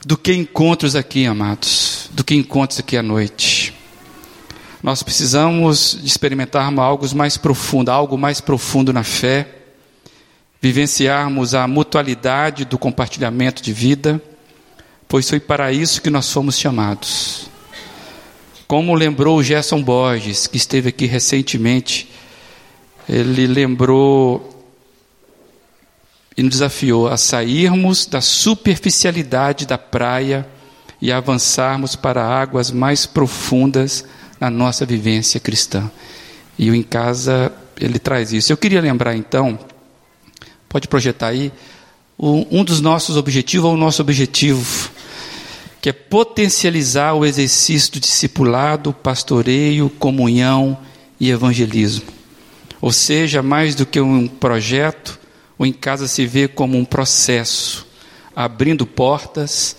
do 0.05 0.17
que 0.17 0.33
encontros 0.33 0.93
aqui, 0.93 1.25
amados, 1.25 2.09
do 2.11 2.25
que 2.25 2.35
encontros 2.35 2.81
aqui 2.81 2.97
à 2.97 3.01
noite. 3.01 3.68
Nós 4.81 5.03
precisamos 5.03 5.99
experimentarmos 6.03 6.79
algo 6.79 7.15
mais 7.15 7.35
profundo, 7.35 7.89
algo 7.89 8.17
mais 8.17 8.39
profundo 8.39 8.93
na 8.93 9.03
fé, 9.03 9.47
vivenciarmos 10.61 11.53
a 11.53 11.67
mutualidade 11.67 12.63
do 12.63 12.77
compartilhamento 12.77 13.61
de 13.61 13.73
vida, 13.73 14.21
pois 15.07 15.29
foi 15.29 15.39
para 15.39 15.73
isso 15.73 16.01
que 16.01 16.09
nós 16.09 16.31
fomos 16.31 16.57
chamados. 16.57 17.49
Como 18.67 18.95
lembrou 18.95 19.43
Gerson 19.43 19.81
Borges, 19.83 20.47
que 20.47 20.55
esteve 20.55 20.89
aqui 20.89 21.05
recentemente, 21.05 22.09
ele 23.07 23.47
lembrou 23.47 24.63
e 26.37 26.43
nos 26.43 26.51
desafiou 26.51 27.09
a 27.09 27.17
sairmos 27.17 28.05
da 28.05 28.21
superficialidade 28.21 29.65
da 29.65 29.77
praia 29.77 30.47
e 31.01 31.11
avançarmos 31.11 31.97
para 31.97 32.23
águas 32.23 32.71
mais 32.71 33.05
profundas 33.05 34.05
na 34.39 34.49
nossa 34.49 34.85
vivência 34.85 35.39
cristã. 35.39 35.89
E 36.57 36.69
o 36.69 36.75
em 36.75 36.83
casa 36.83 37.51
ele 37.79 37.99
traz 37.99 38.33
isso. 38.33 38.51
Eu 38.51 38.57
queria 38.57 38.81
lembrar 38.81 39.15
então, 39.15 39.57
pode 40.67 40.87
projetar 40.87 41.27
aí, 41.27 41.51
um 42.17 42.63
dos 42.63 42.81
nossos 42.81 43.15
objetivos, 43.15 43.67
ou 43.67 43.73
o 43.75 43.77
nosso 43.77 44.01
objetivo 44.01 44.91
que 45.81 45.89
é 45.89 45.93
potencializar 45.93 47.13
o 47.13 47.25
exercício 47.25 47.93
do 47.93 47.99
discipulado, 47.99 48.91
pastoreio, 48.91 49.89
comunhão 49.89 50.77
e 51.19 51.29
evangelismo. 51.29 52.05
Ou 52.81 52.91
seja, 52.91 53.41
mais 53.41 53.75
do 53.75 53.85
que 53.85 53.99
um 53.99 54.27
projeto, 54.27 55.19
o 55.57 55.65
em 55.65 55.73
casa 55.73 56.07
se 56.07 56.25
vê 56.25 56.47
como 56.47 56.77
um 56.77 56.85
processo, 56.85 57.87
abrindo 58.35 58.85
portas, 58.85 59.75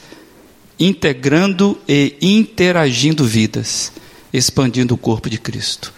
integrando 0.78 1.78
e 1.86 2.16
interagindo 2.22 3.24
vidas, 3.24 3.92
expandindo 4.32 4.94
o 4.94 4.98
corpo 4.98 5.28
de 5.28 5.38
Cristo. 5.38 5.92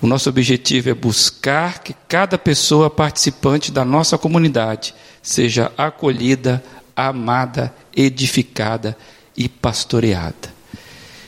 O 0.00 0.06
nosso 0.06 0.28
objetivo 0.28 0.90
é 0.90 0.94
buscar 0.94 1.82
que 1.82 1.94
cada 2.06 2.36
pessoa 2.36 2.90
participante 2.90 3.72
da 3.72 3.84
nossa 3.84 4.18
comunidade 4.18 4.94
seja 5.22 5.72
acolhida, 5.78 6.62
amada, 6.94 7.74
edificada 7.96 8.96
e 9.36 9.48
pastoreada. 9.48 10.52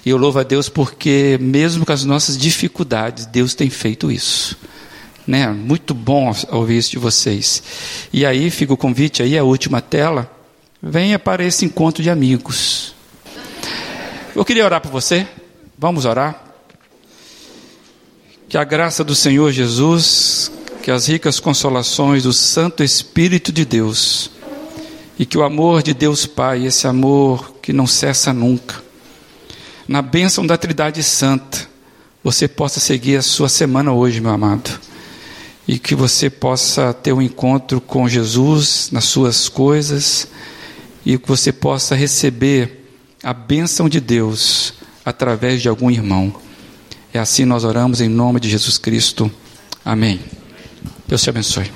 E 0.05 0.11
eu 0.11 0.17
louvo 0.17 0.39
a 0.39 0.43
Deus 0.43 0.69
porque, 0.69 1.39
mesmo 1.41 1.85
com 1.85 1.93
as 1.93 2.05
nossas 2.05 2.39
dificuldades, 2.39 3.27
Deus 3.27 3.55
tem 3.55 3.69
feito 3.69 4.11
isso. 4.11 4.57
Né? 5.27 5.49
Muito 5.49 5.93
bom 5.93 6.33
ouvir 6.53 6.79
isso 6.79 6.91
de 6.91 6.99
vocês. 6.99 7.63
E 8.13 8.25
aí 8.25 8.51
fica 8.51 8.73
o 8.73 8.77
convite 8.77 9.23
aí, 9.23 9.37
a 9.37 9.43
última 9.43 9.81
tela. 9.81 10.31
Venha 10.81 11.19
para 11.19 11.43
esse 11.43 11.65
encontro 11.65 12.03
de 12.03 12.11
amigos. 12.11 12.95
Eu 14.35 14.45
queria 14.45 14.65
orar 14.65 14.81
por 14.81 14.93
você. 14.93 15.27
Vamos 15.77 16.05
orar. 16.05 16.46
Que 18.49 18.57
a 18.57 18.63
graça 18.63 19.03
do 19.03 19.15
Senhor 19.15 19.51
Jesus, 19.51 20.53
que 20.81 20.91
as 20.91 21.07
ricas 21.09 21.41
consolações 21.41 22.23
do 22.23 22.33
Santo 22.33 22.85
Espírito 22.85 23.51
de 23.51 23.65
Deus, 23.65 24.31
e 25.19 25.27
que 25.27 25.37
o 25.37 25.43
amor 25.43 25.83
de 25.83 25.93
Deus 25.93 26.27
Pai, 26.27 26.65
esse 26.65 26.87
amor 26.87 27.57
que 27.61 27.73
não 27.73 27.89
cessa 27.89 28.33
nunca, 28.33 28.81
na 29.89 30.01
bênção 30.01 30.47
da 30.47 30.57
Trindade 30.57 31.03
Santa, 31.03 31.69
você 32.23 32.47
possa 32.47 32.79
seguir 32.79 33.17
a 33.17 33.23
sua 33.23 33.49
semana 33.49 33.93
hoje, 33.93 34.21
meu 34.21 34.31
amado. 34.31 34.81
E 35.67 35.79
que 35.79 35.97
você 35.97 36.31
possa 36.31 36.93
ter 36.95 37.13
um 37.13 37.23
encontro 37.23 37.81
com 37.81 38.09
Jesus 38.09 38.91
nas 38.93 39.05
suas 39.05 39.49
coisas 39.49 40.29
e 41.05 41.19
que 41.19 41.29
você 41.29 41.53
possa 41.53 41.97
receber 41.97 42.85
a 43.25 43.33
bênção 43.33 43.89
de 43.89 44.01
Deus 44.01 44.75
através 45.05 45.61
de 45.61 45.69
algum 45.69 45.91
irmão. 45.91 46.46
É 47.13 47.19
assim 47.19 47.45
nós 47.45 47.65
oramos 47.65 48.01
em 48.01 48.09
nome 48.09 48.41
de 48.41 48.49
Jesus 48.49 48.79
Cristo. 48.79 49.31
Amém. 49.85 50.21
Deus 51.09 51.23
te 51.23 51.31
abençoe. 51.31 51.71